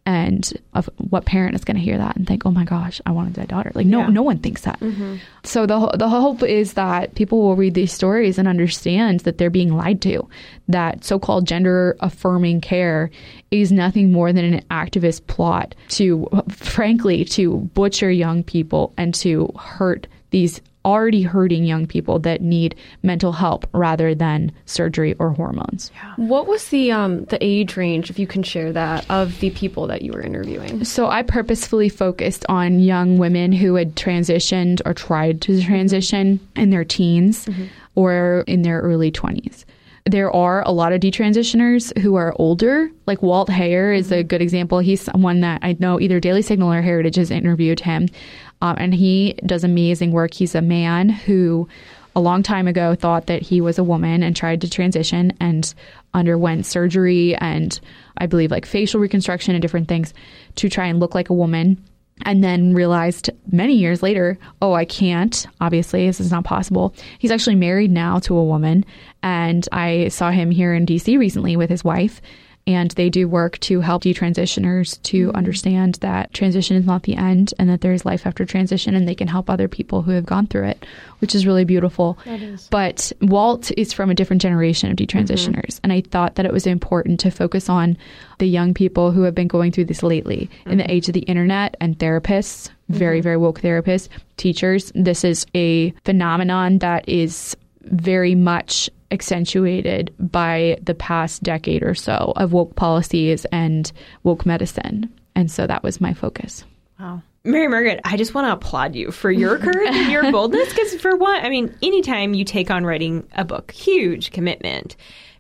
And 0.06 0.52
of 0.74 0.90
what 0.98 1.26
parent 1.26 1.56
is 1.56 1.64
going 1.64 1.78
to 1.78 1.84
hear 1.84 1.98
that 1.98 2.16
and 2.16 2.26
think, 2.28 2.46
"Oh 2.46 2.52
my 2.52 2.64
gosh, 2.64 3.00
I 3.06 3.12
want 3.12 3.38
a 3.38 3.46
daughter." 3.46 3.72
Like 3.76 3.86
no, 3.86 4.00
yeah. 4.00 4.08
no 4.08 4.24
one 4.24 4.40
thinks 4.40 4.62
that. 4.62 4.80
Mm-hmm. 4.80 5.18
So 5.44 5.66
the 5.66 5.92
the 5.98 6.10
hope 6.10 6.44
is 6.44 6.74
that 6.74 7.16
people 7.16 7.42
will 7.42 7.56
read 7.56 7.74
these 7.76 7.94
stories 7.94 8.38
and 8.38 8.48
understand 8.48 9.22
that 9.22 9.38
they're 9.38 9.50
being 9.50 9.76
lied 9.76 10.02
to. 10.02 10.28
That 10.68 11.04
so-called 11.04 11.46
gender 11.48 11.98
affirming 12.00 12.62
care 12.62 13.12
is 13.52 13.72
nothing 13.72 14.12
more 14.12 14.34
than 14.34 14.54
an 14.54 14.62
activist 14.72 15.28
plot 15.28 15.76
to, 15.90 16.28
frankly, 16.50 17.26
to 17.26 17.58
butcher 17.74 18.10
young 18.10 18.44
people 18.44 18.94
and 18.98 19.14
to 19.16 19.54
hurt 19.60 20.08
these 20.32 20.62
already 20.86 21.22
hurting 21.22 21.66
young 21.66 21.86
people 21.86 22.20
that 22.20 22.42
need 22.42 22.76
mental 23.04 23.32
help 23.32 23.68
rather 23.74 24.16
than 24.16 24.52
surgery 24.66 25.14
or 25.20 25.32
hormones. 25.32 25.92
Yeah. 25.94 26.14
What 26.16 26.48
was 26.48 26.70
the 26.70 26.92
um, 26.92 27.26
the 27.26 27.38
age 27.42 27.78
range, 27.78 28.10
if 28.10 28.18
you 28.20 28.28
can 28.28 28.44
share 28.44 28.72
that, 28.74 29.06
of 29.10 29.40
the 29.40 29.52
people 29.52 29.88
that 29.88 30.02
you 30.02 30.12
were 30.12 30.22
interviewing? 30.22 30.84
So 30.84 31.08
I 31.08 31.24
purposefully 31.24 31.90
focused 31.90 32.46
on 32.50 32.80
young 32.80 33.18
women 33.18 33.52
who 33.52 33.76
had 33.76 33.96
transitioned 33.96 34.82
or 34.86 34.94
tried 34.94 35.42
to 35.42 35.62
transition 35.62 36.40
in 36.56 36.70
their 36.70 36.86
teens 36.86 37.46
mm-hmm. 37.46 37.66
or 37.96 38.44
in 38.48 38.62
their 38.64 38.82
early 38.82 39.12
20s 39.12 39.66
there 40.06 40.32
are 40.32 40.64
a 40.64 40.72
lot 40.72 40.94
of 40.94 41.00
detransitioners 41.00 41.98
who 42.00 42.16
are 42.16 42.34
older. 42.38 42.90
Like 43.06 43.22
Walt 43.22 43.50
Heyer 43.50 43.96
is 43.96 44.12
a 44.12 44.16
mm-hmm. 44.16 44.28
good 44.28 44.42
example. 44.42 44.80
He's 44.80 45.02
someone 45.02 45.42
that 45.42 45.60
I 45.62 45.76
know 45.80 46.00
either 46.00 46.20
Daily 46.20 46.42
Signal 46.42 46.72
or 46.72 46.82
Heritage 46.82 47.18
has 47.18 47.32
interviewed 47.32 47.80
him. 47.80 48.08
Um, 48.62 48.76
and 48.78 48.94
he 48.94 49.34
does 49.46 49.64
amazing 49.64 50.12
work. 50.12 50.34
He's 50.34 50.56
a 50.56 50.62
man 50.62 51.10
who 51.10 51.68
a 52.16 52.20
long 52.20 52.44
time 52.44 52.68
ago 52.68 52.96
thought 52.96 53.28
that 53.28 53.42
he 53.42 53.62
was 53.62 53.78
a 53.78 53.84
woman 53.84 54.24
and 54.24 54.36
tried 54.36 54.62
to 54.62 54.70
transition 54.70 55.34
and 55.40 55.74
underwent 56.14 56.66
surgery 56.66 57.36
and 57.36 57.80
I 58.18 58.26
believe 58.26 58.52
like 58.52 58.66
facial 58.66 59.00
reconstruction 59.00 59.56
and 59.56 59.62
different 59.62 59.88
things 59.88 60.14
to 60.56 60.70
try 60.70 60.88
and 60.88 61.00
look 61.00 61.16
like 61.16 61.30
a 61.30 61.34
woman. 61.34 61.84
And 62.24 62.44
then 62.44 62.76
realized 62.76 63.32
many 63.52 63.74
years 63.74 64.04
later, 64.04 64.38
oh, 64.62 64.74
I 64.74 64.86
can't. 64.86 65.48
Obviously, 65.60 66.06
this 66.06 66.20
is 66.20 66.30
not 66.30 66.44
possible. 66.44 66.94
He's 67.18 67.32
actually 67.32 67.56
married 67.56 67.90
now 67.90 68.20
to 68.20 68.38
a 68.38 68.44
woman. 68.46 68.86
And 69.24 69.68
I 69.72 70.10
saw 70.10 70.30
him 70.30 70.52
here 70.52 70.72
in 70.72 70.86
DC 70.86 71.18
recently 71.18 71.56
with 71.56 71.72
his 71.72 71.84
wife 71.84 72.22
and 72.68 72.92
they 72.92 73.10
do 73.10 73.28
work 73.28 73.60
to 73.60 73.82
help 73.82 74.04
detransitioners 74.04 75.02
to 75.04 75.28
mm-hmm. 75.28 75.36
understand 75.36 75.96
that 75.96 76.34
transition 76.34 76.78
is 76.78 76.86
not 76.86 77.04
the 77.04 77.16
end 77.16 77.54
and 77.58 77.70
that 77.70 77.82
there 77.82 77.94
is 77.94 78.06
life 78.06 78.26
after 78.26 78.46
transition 78.46 78.96
and 78.96 79.08
they 79.08 79.16
can 79.16 79.28
help 79.28 79.50
other 79.50 79.68
people 79.68 80.02
who 80.02 80.12
have 80.12 80.26
gone 80.26 80.48
through 80.48 80.66
it, 80.66 80.86
which 81.20 81.34
is 81.34 81.46
really 81.46 81.66
beautiful. 81.66 82.18
But 82.70 83.12
Walt 83.22 83.72
is 83.78 83.94
from 83.94 84.10
a 84.10 84.16
different 84.16 84.42
generation 84.42 84.92
of 84.92 84.98
detransitioners. 84.98 85.76
Mm-hmm. 85.76 85.80
And 85.84 85.94
I 85.94 86.02
thought 86.02 86.36
that 86.36 86.46
it 86.46 86.54
was 86.54 86.68
important 86.68 87.20
to 87.22 87.32
focus 87.32 87.70
on 87.70 87.98
the 88.38 88.48
young 88.48 88.74
people 88.74 89.12
who 89.12 89.24
have 89.24 89.36
been 89.36 89.48
going 89.48 89.72
through 89.72 89.86
this 89.86 90.04
lately 90.04 90.50
mm-hmm. 90.60 90.72
in 90.72 90.78
the 90.78 90.84
mm-hmm. 90.84 90.92
age 90.92 91.08
of 91.08 91.14
the 91.14 91.22
internet 91.22 91.76
and 91.80 91.98
therapists, 91.98 92.70
very, 92.90 93.18
mm-hmm. 93.18 93.24
very 93.24 93.38
woke 93.38 93.62
therapists, 93.62 94.08
teachers. 94.38 94.92
This 94.94 95.24
is 95.24 95.46
a 95.56 95.92
phenomenon 96.06 96.80
that 96.80 97.08
is 97.08 97.56
very 97.84 98.36
much 98.36 98.90
accentuated 99.12 100.14
by 100.20 100.78
the 100.82 100.96
past 100.96 101.44
decade 101.44 101.84
or 101.84 101.94
so 101.96 102.34
of 102.36 102.54
woke 102.54 102.76
policies 102.76 103.46
and 103.52 103.92
woke 104.24 104.46
medicine. 104.46 105.12
And 105.36 105.50
so 105.50 105.68
that 105.68 105.84
was 105.84 106.02
my 106.02 106.14
focus. 106.14 106.64
Wow. 107.00 107.22
Mary 107.44 107.68
Margaret, 107.68 108.02
I 108.04 108.18
just 108.18 108.36
want 108.36 108.48
to 108.48 108.54
applaud 108.54 108.96
you 108.96 109.12
for 109.12 109.32
your 109.32 109.58
courage 109.58 109.96
and 109.96 110.12
your 110.12 110.32
boldness 110.32 110.70
because, 110.70 110.94
for 111.02 111.16
one, 111.16 111.44
I 111.44 111.50
mean, 111.50 111.76
anytime 111.82 112.36
you 112.36 112.46
take 112.46 112.70
on 112.70 112.86
writing 112.86 113.28
a 113.34 113.44
book, 113.44 113.72
huge 113.72 114.32
commitment. 114.32 114.96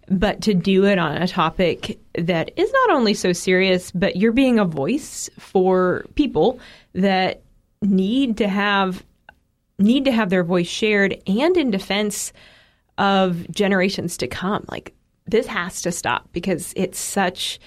But 0.09 0.41
to 0.41 0.53
do 0.53 0.85
it 0.85 0.97
on 0.97 1.21
a 1.21 1.27
topic 1.27 1.99
that 2.15 2.51
is 2.57 2.73
not 2.73 2.89
only 2.89 3.13
so 3.13 3.31
serious, 3.33 3.91
but 3.91 4.15
you're 4.15 4.31
being 4.31 4.59
a 4.59 4.65
voice 4.65 5.29
for 5.37 6.05
people 6.15 6.59
that 6.93 7.43
need 7.81 8.37
to 8.37 8.47
have 8.47 9.03
need 9.77 10.05
to 10.05 10.11
have 10.11 10.29
their 10.29 10.43
voice 10.43 10.67
shared 10.67 11.21
and 11.25 11.57
in 11.57 11.71
defense 11.71 12.33
of 13.01 13.49
generations 13.49 14.15
to 14.17 14.27
come. 14.27 14.63
Like 14.69 14.93
this 15.25 15.47
has 15.47 15.81
to 15.81 15.91
stop 15.91 16.29
because 16.31 16.71
it's 16.77 16.99
such 16.99 17.59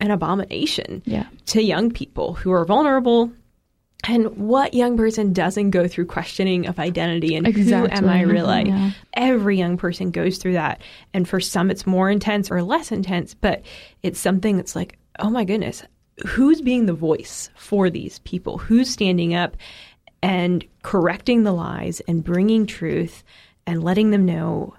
an 0.00 0.10
abomination 0.10 1.02
yeah. 1.06 1.26
to 1.46 1.62
young 1.62 1.90
people 1.90 2.34
who 2.34 2.52
are 2.52 2.64
vulnerable. 2.66 3.32
And 4.06 4.36
what 4.36 4.74
young 4.74 4.98
person 4.98 5.32
doesn't 5.32 5.70
go 5.70 5.88
through 5.88 6.06
questioning 6.06 6.66
of 6.66 6.78
identity 6.78 7.34
and 7.34 7.46
exactly. 7.46 7.90
who 7.90 7.96
am 7.96 8.08
I 8.08 8.20
really? 8.20 8.64
Yeah. 8.66 8.90
Every 9.14 9.56
young 9.56 9.78
person 9.78 10.10
goes 10.10 10.36
through 10.36 10.52
that. 10.52 10.82
And 11.14 11.26
for 11.26 11.40
some, 11.40 11.70
it's 11.70 11.86
more 11.86 12.10
intense 12.10 12.50
or 12.50 12.62
less 12.62 12.92
intense, 12.92 13.32
but 13.32 13.62
it's 14.02 14.20
something 14.20 14.56
that's 14.56 14.76
like, 14.76 14.98
oh 15.18 15.30
my 15.30 15.44
goodness, 15.44 15.82
who's 16.26 16.60
being 16.60 16.84
the 16.84 16.92
voice 16.92 17.48
for 17.56 17.88
these 17.88 18.18
people? 18.20 18.58
Who's 18.58 18.90
standing 18.90 19.34
up 19.34 19.56
and 20.22 20.62
correcting 20.82 21.44
the 21.44 21.52
lies 21.52 22.00
and 22.00 22.22
bringing 22.22 22.66
truth 22.66 23.24
and 23.66 23.82
letting 23.82 24.10
them 24.10 24.24
know 24.24 24.74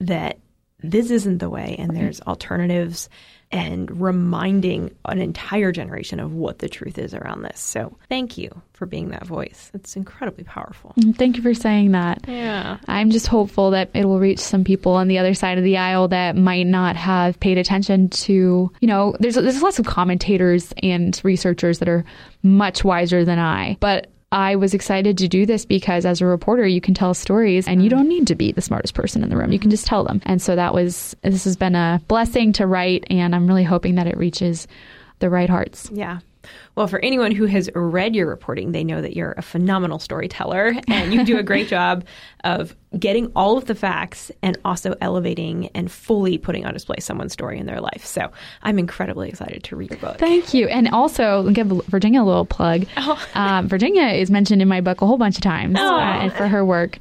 that 0.00 0.38
this 0.80 1.10
isn't 1.10 1.38
the 1.38 1.50
way 1.50 1.74
and 1.78 1.96
there's 1.96 2.20
alternatives 2.22 3.08
and 3.50 4.00
reminding 4.00 4.94
an 5.06 5.20
entire 5.20 5.72
generation 5.72 6.20
of 6.20 6.34
what 6.34 6.58
the 6.58 6.68
truth 6.68 6.98
is 6.98 7.14
around 7.14 7.42
this. 7.42 7.58
So, 7.58 7.96
thank 8.08 8.36
you 8.36 8.50
for 8.74 8.84
being 8.84 9.08
that 9.08 9.26
voice. 9.26 9.70
It's 9.72 9.96
incredibly 9.96 10.44
powerful. 10.44 10.92
Mm, 10.98 11.16
thank 11.16 11.36
you 11.36 11.42
for 11.42 11.54
saying 11.54 11.92
that. 11.92 12.24
Yeah. 12.28 12.78
I'm 12.86 13.10
just 13.10 13.26
hopeful 13.26 13.70
that 13.70 13.90
it 13.94 14.04
will 14.04 14.20
reach 14.20 14.38
some 14.38 14.64
people 14.64 14.92
on 14.92 15.08
the 15.08 15.18
other 15.18 15.32
side 15.32 15.56
of 15.56 15.64
the 15.64 15.78
aisle 15.78 16.08
that 16.08 16.36
might 16.36 16.66
not 16.66 16.96
have 16.96 17.40
paid 17.40 17.56
attention 17.56 18.10
to, 18.10 18.70
you 18.80 18.88
know, 18.88 19.16
there's 19.18 19.36
there's 19.36 19.62
lots 19.62 19.78
of 19.78 19.86
commentators 19.86 20.72
and 20.82 21.18
researchers 21.24 21.78
that 21.78 21.88
are 21.88 22.04
much 22.42 22.84
wiser 22.84 23.24
than 23.24 23.38
I, 23.38 23.78
but 23.80 24.08
I 24.30 24.56
was 24.56 24.74
excited 24.74 25.16
to 25.18 25.28
do 25.28 25.46
this 25.46 25.64
because 25.64 26.04
as 26.04 26.20
a 26.20 26.26
reporter, 26.26 26.66
you 26.66 26.80
can 26.80 26.92
tell 26.92 27.14
stories 27.14 27.66
and 27.66 27.82
you 27.82 27.88
mm. 27.88 27.92
don't 27.92 28.08
need 28.08 28.26
to 28.26 28.34
be 28.34 28.52
the 28.52 28.60
smartest 28.60 28.94
person 28.94 29.22
in 29.22 29.30
the 29.30 29.36
room. 29.36 29.52
You 29.52 29.58
can 29.58 29.70
just 29.70 29.86
tell 29.86 30.04
them. 30.04 30.20
And 30.26 30.42
so 30.42 30.54
that 30.54 30.74
was, 30.74 31.16
this 31.22 31.44
has 31.44 31.56
been 31.56 31.74
a 31.74 32.02
blessing 32.08 32.52
to 32.54 32.66
write, 32.66 33.04
and 33.08 33.34
I'm 33.34 33.46
really 33.46 33.64
hoping 33.64 33.94
that 33.94 34.06
it 34.06 34.18
reaches 34.18 34.68
the 35.20 35.30
right 35.30 35.48
hearts. 35.48 35.90
Yeah. 35.92 36.20
Well, 36.74 36.86
for 36.86 37.00
anyone 37.00 37.32
who 37.32 37.46
has 37.46 37.68
read 37.74 38.14
your 38.14 38.26
reporting, 38.26 38.72
they 38.72 38.84
know 38.84 39.02
that 39.02 39.16
you're 39.16 39.34
a 39.36 39.42
phenomenal 39.42 39.98
storyteller 39.98 40.74
and 40.88 41.12
you 41.12 41.24
do 41.24 41.38
a 41.38 41.42
great 41.42 41.68
job 41.76 42.04
of 42.44 42.76
getting 42.98 43.30
all 43.34 43.58
of 43.58 43.66
the 43.66 43.74
facts 43.74 44.30
and 44.42 44.56
also 44.64 44.94
elevating 45.00 45.68
and 45.74 45.90
fully 45.90 46.38
putting 46.38 46.64
on 46.64 46.72
display 46.72 46.96
someone's 47.00 47.32
story 47.32 47.58
in 47.58 47.66
their 47.66 47.80
life. 47.80 48.04
So 48.04 48.30
I'm 48.62 48.78
incredibly 48.78 49.28
excited 49.28 49.64
to 49.64 49.76
read 49.76 49.90
your 49.90 49.98
book. 49.98 50.18
Thank 50.18 50.54
you. 50.54 50.68
And 50.68 50.88
also, 50.88 51.50
give 51.50 51.66
Virginia 51.66 52.22
a 52.22 52.24
little 52.24 52.46
plug. 52.46 52.86
Oh. 52.96 53.28
Um, 53.34 53.68
Virginia 53.68 54.06
is 54.08 54.30
mentioned 54.30 54.62
in 54.62 54.68
my 54.68 54.80
book 54.80 55.02
a 55.02 55.06
whole 55.06 55.18
bunch 55.18 55.36
of 55.36 55.42
times 55.42 55.76
oh. 55.78 55.96
uh, 55.96 56.30
for 56.30 56.48
her 56.48 56.64
work. 56.64 56.98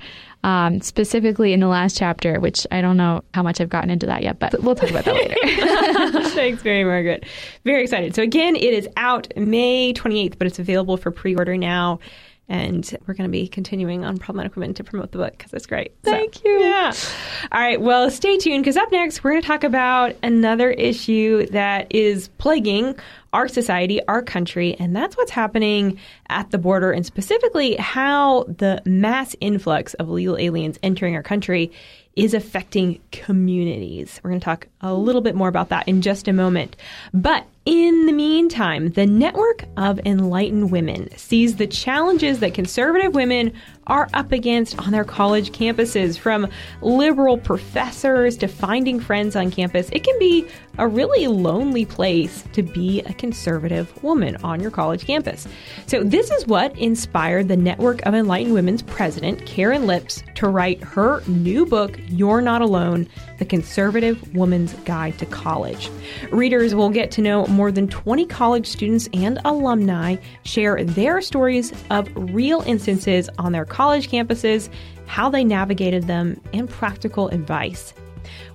Um, 0.48 0.80
specifically 0.80 1.52
in 1.52 1.60
the 1.60 1.68
last 1.68 1.98
chapter, 1.98 2.40
which 2.40 2.66
I 2.72 2.80
don't 2.80 2.96
know 2.96 3.22
how 3.34 3.44
much 3.44 3.60
I've 3.60 3.68
gotten 3.68 3.90
into 3.90 4.06
that 4.06 4.24
yet, 4.24 4.40
but 4.40 4.64
we'll 4.64 4.76
talk 4.76 4.90
about 4.90 5.04
that 5.04 5.14
later. 5.14 5.36
Thanks, 6.30 6.64
Mary 6.64 6.86
Margaret. 6.86 7.26
Very 7.66 7.84
excited. 7.84 8.16
So, 8.16 8.24
again, 8.24 8.56
it 8.56 8.74
is 8.74 8.88
out 8.96 9.28
May 9.36 9.92
28th, 9.92 10.38
but 10.38 10.48
it's 10.48 10.58
available 10.58 10.96
for 10.96 11.12
pre 11.12 11.36
order 11.36 11.58
now. 11.58 12.00
And 12.50 12.90
we're 13.06 13.14
going 13.14 13.28
to 13.28 13.32
be 13.32 13.48
continuing 13.48 14.06
on 14.06 14.18
Problematic 14.18 14.56
Women 14.56 14.74
to 14.76 14.84
promote 14.84 15.12
the 15.12 15.18
book 15.18 15.38
because 15.38 15.54
it's 15.54 15.66
great. 15.66 15.94
Thank 16.04 16.36
So, 16.36 16.42
you. 16.46 16.60
Yeah. 16.62 16.94
All 17.52 17.60
right. 17.60 17.80
Well, 17.80 18.10
stay 18.10 18.38
tuned 18.38 18.64
because 18.64 18.78
up 18.78 18.90
next, 18.90 19.22
we're 19.24 19.32
going 19.32 19.42
to 19.42 19.48
talk 19.48 19.66
about 19.66 20.16
another 20.24 20.72
issue 20.72 21.46
that 21.48 21.94
is 21.94 22.30
plaguing 22.38 22.96
our 23.34 23.50
society, 23.50 24.00
our 24.08 24.22
country, 24.22 24.76
and 24.80 24.96
that's 24.96 25.18
what's 25.18 25.32
happening 25.32 26.00
at 26.30 26.50
the 26.52 26.58
border 26.58 26.92
and 26.92 27.06
specifically 27.06 27.76
how 27.76 28.44
the 28.44 28.82
mass 28.86 29.36
influx 29.42 29.94
of 29.96 30.08
illegal 30.08 30.38
aliens 30.38 30.80
entering 30.82 31.16
our 31.16 31.24
country 31.24 31.72
is 32.16 32.34
affecting 32.34 33.00
communities. 33.12 34.20
We're 34.24 34.32
going 34.32 34.40
to 34.40 34.46
talk 34.46 34.68
a 34.82 34.94
little 34.94 35.22
bit 35.22 35.36
more 35.36 35.50
about 35.50 35.70
that 35.70 35.88
in 35.88 36.02
just 36.02 36.28
a 36.28 36.34
moment. 36.34 36.76
But 37.14 37.46
in 37.67 38.06
the 38.06 38.13
meantime, 38.13 38.91
the 38.91 39.06
Network 39.06 39.65
of 39.75 39.99
Enlightened 40.06 40.71
Women 40.71 41.10
sees 41.17 41.58
the 41.58 41.67
challenges 41.67 42.39
that 42.39 42.53
conservative 42.53 43.13
women 43.13 43.51
are 43.88 44.08
up 44.13 44.32
against 44.32 44.78
on 44.80 44.91
their 44.91 45.04
college 45.04 45.52
campuses, 45.52 46.17
from 46.17 46.47
liberal 46.82 47.38
professors 47.38 48.38
to 48.38 48.47
finding 48.47 49.00
friends 49.00 49.36
on 49.36 49.52
campus. 49.52 49.89
It 49.91 50.04
can 50.04 50.17
be 50.19 50.47
a 50.78 50.88
really 50.88 51.28
lonely 51.28 51.86
place 51.86 52.43
to 52.54 52.62
be 52.62 53.02
a 53.02 53.13
conservative 53.13 54.04
woman 54.04 54.38
on 54.43 54.60
your 54.60 54.71
college 54.71 55.06
campus. 55.06 55.47
So, 55.88 56.04
this 56.04 56.30
is 56.32 56.45
what 56.47 56.78
inspired 56.78 57.47
the 57.47 57.58
Network 57.58 58.06
of 58.06 58.13
Enlightened 58.13 58.54
Women's 58.54 58.84
president, 58.84 59.45
Karin 59.45 59.88
Lips, 59.88 60.23
to 60.36 60.47
write 60.47 60.84
her 60.84 61.23
new 61.28 61.65
book, 61.65 62.00
You're 62.08 62.41
Not 62.41 62.62
Alone 62.62 63.08
The 63.39 63.45
Conservative 63.45 64.36
Woman's 64.36 64.73
Guide 64.86 65.17
to 65.19 65.26
College. 65.26 65.89
Readers 66.32 66.76
will 66.76 66.89
get 66.89 67.12
to 67.12 67.21
know 67.21 67.47
more 67.47 67.71
than 67.71 67.88
20 67.88 68.26
college 68.28 68.67
students 68.67 69.10
and 69.13 69.39
alumni 69.45 70.17
share 70.43 70.84
their 70.84 71.21
stories 71.21 71.73
of 71.89 72.10
real 72.15 72.62
instances 72.65 73.30
on 73.39 73.52
their 73.52 73.65
college 73.78 74.10
campuses, 74.10 74.70
how 75.06 75.30
they 75.30 75.44
navigated 75.44 76.08
them, 76.08 76.42
and 76.52 76.68
practical 76.68 77.28
advice. 77.28 77.94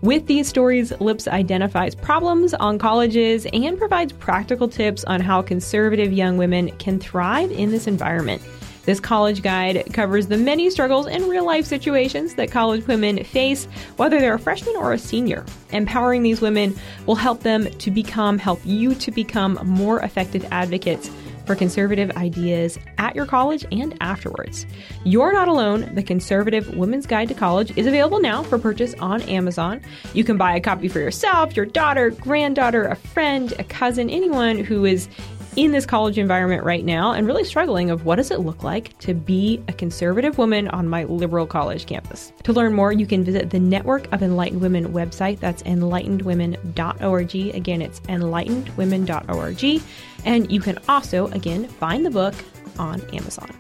With 0.01 0.27
these 0.27 0.49
stories, 0.49 0.91
Lips 0.99 1.29
identifies 1.29 1.95
problems 1.95 2.55
on 2.55 2.77
colleges 2.77 3.47
and 3.53 3.79
provides 3.79 4.13
practical 4.13 4.67
tips 4.67 5.05
on 5.05 5.21
how 5.21 5.41
conservative 5.41 6.13
young 6.13 6.39
women 6.39 6.77
can 6.79 6.99
thrive 6.99 7.53
in 7.53 7.71
this 7.71 7.87
environment. 7.87 8.43
This 8.85 8.99
college 8.99 9.43
guide 9.43 9.85
covers 9.93 10.27
the 10.27 10.37
many 10.37 10.69
struggles 10.71 11.07
and 11.07 11.29
real 11.29 11.47
life 11.47 11.67
situations 11.67 12.35
that 12.35 12.51
college 12.51 12.85
women 12.89 13.23
face, 13.23 13.67
whether 13.99 14.19
they're 14.19 14.35
a 14.35 14.41
freshman 14.41 14.75
or 14.75 14.93
a 14.93 14.99
senior. 14.99 15.47
Empowering 15.71 16.25
these 16.25 16.41
women 16.41 16.75
will 17.07 17.15
help 17.15 17.45
them 17.45 17.71
to 17.71 17.93
become, 17.93 18.39
help 18.39 18.61
you 18.65 18.97
to 18.97 19.13
become 19.13 19.57
more 19.63 20.01
effective 20.01 20.45
advocates 20.51 21.13
for 21.47 21.55
conservative 21.55 22.11
ideas 22.17 22.79
at 22.99 23.15
your 23.15 23.27
college 23.27 23.65
and 23.73 23.97
afterwards. 24.01 24.67
You're 25.05 25.33
Not 25.33 25.49
Alone, 25.49 25.95
the 25.95 26.03
Conservative 26.03 26.77
Women's 26.77 27.07
Guide 27.07 27.29
to 27.29 27.35
College, 27.35 27.77
is 27.77 27.87
available 27.87 28.21
now 28.21 28.43
for 28.43 28.59
purchase 28.59 28.95
on 28.95 29.23
Amazon. 29.23 29.81
You 30.15 30.25
can 30.25 30.37
buy 30.37 30.55
a 30.57 30.61
copy 30.61 30.89
for 30.89 30.99
yourself, 30.99 31.57
your 31.57 31.67
daughter, 31.67 32.11
granddaughter, 32.11 32.85
a 32.85 32.97
friend, 32.97 33.53
a 33.59 33.65
cousin, 33.65 34.11
anyone 34.11 34.59
who 34.59 34.85
is 34.85 35.09
in 35.57 35.73
this 35.73 35.85
college 35.85 36.19
environment 36.19 36.65
right 36.65 36.85
now 36.85 37.13
and 37.13 37.27
really 37.27 37.45
struggling 37.45 37.91
of 37.91 38.05
what 38.05 38.17
does 38.17 38.31
it 38.31 38.41
look 38.41 38.63
like 38.63 38.99
to 39.01 39.13
be 39.13 39.63
a 39.69 39.73
conservative 39.73 40.39
woman 40.39 40.69
on 40.69 40.89
my 40.89 41.05
liberal 41.05 41.47
college 41.47 41.87
campus. 41.87 42.33
To 42.45 42.53
learn 42.53 42.73
more, 42.73 42.93
you 42.93 43.07
can 43.07 43.23
visit 43.25 43.51
the 43.51 43.61
Network 43.61 44.11
of 44.13 44.23
Enlightened 44.23 44.63
Women 44.63 44.93
website. 44.93 45.41
That's 45.41 45.63
enlightenedwomen.org. 45.65 47.35
Again, 47.55 47.83
it's 47.83 48.01
enlightenedwomen.org. 48.01 49.83
And 50.25 50.51
you 50.51 50.61
can 50.61 50.79
also, 50.89 51.27
again, 51.29 51.67
find 51.67 52.05
the 52.07 52.11
book 52.11 52.35
on 52.79 53.01
Amazon. 53.15 53.51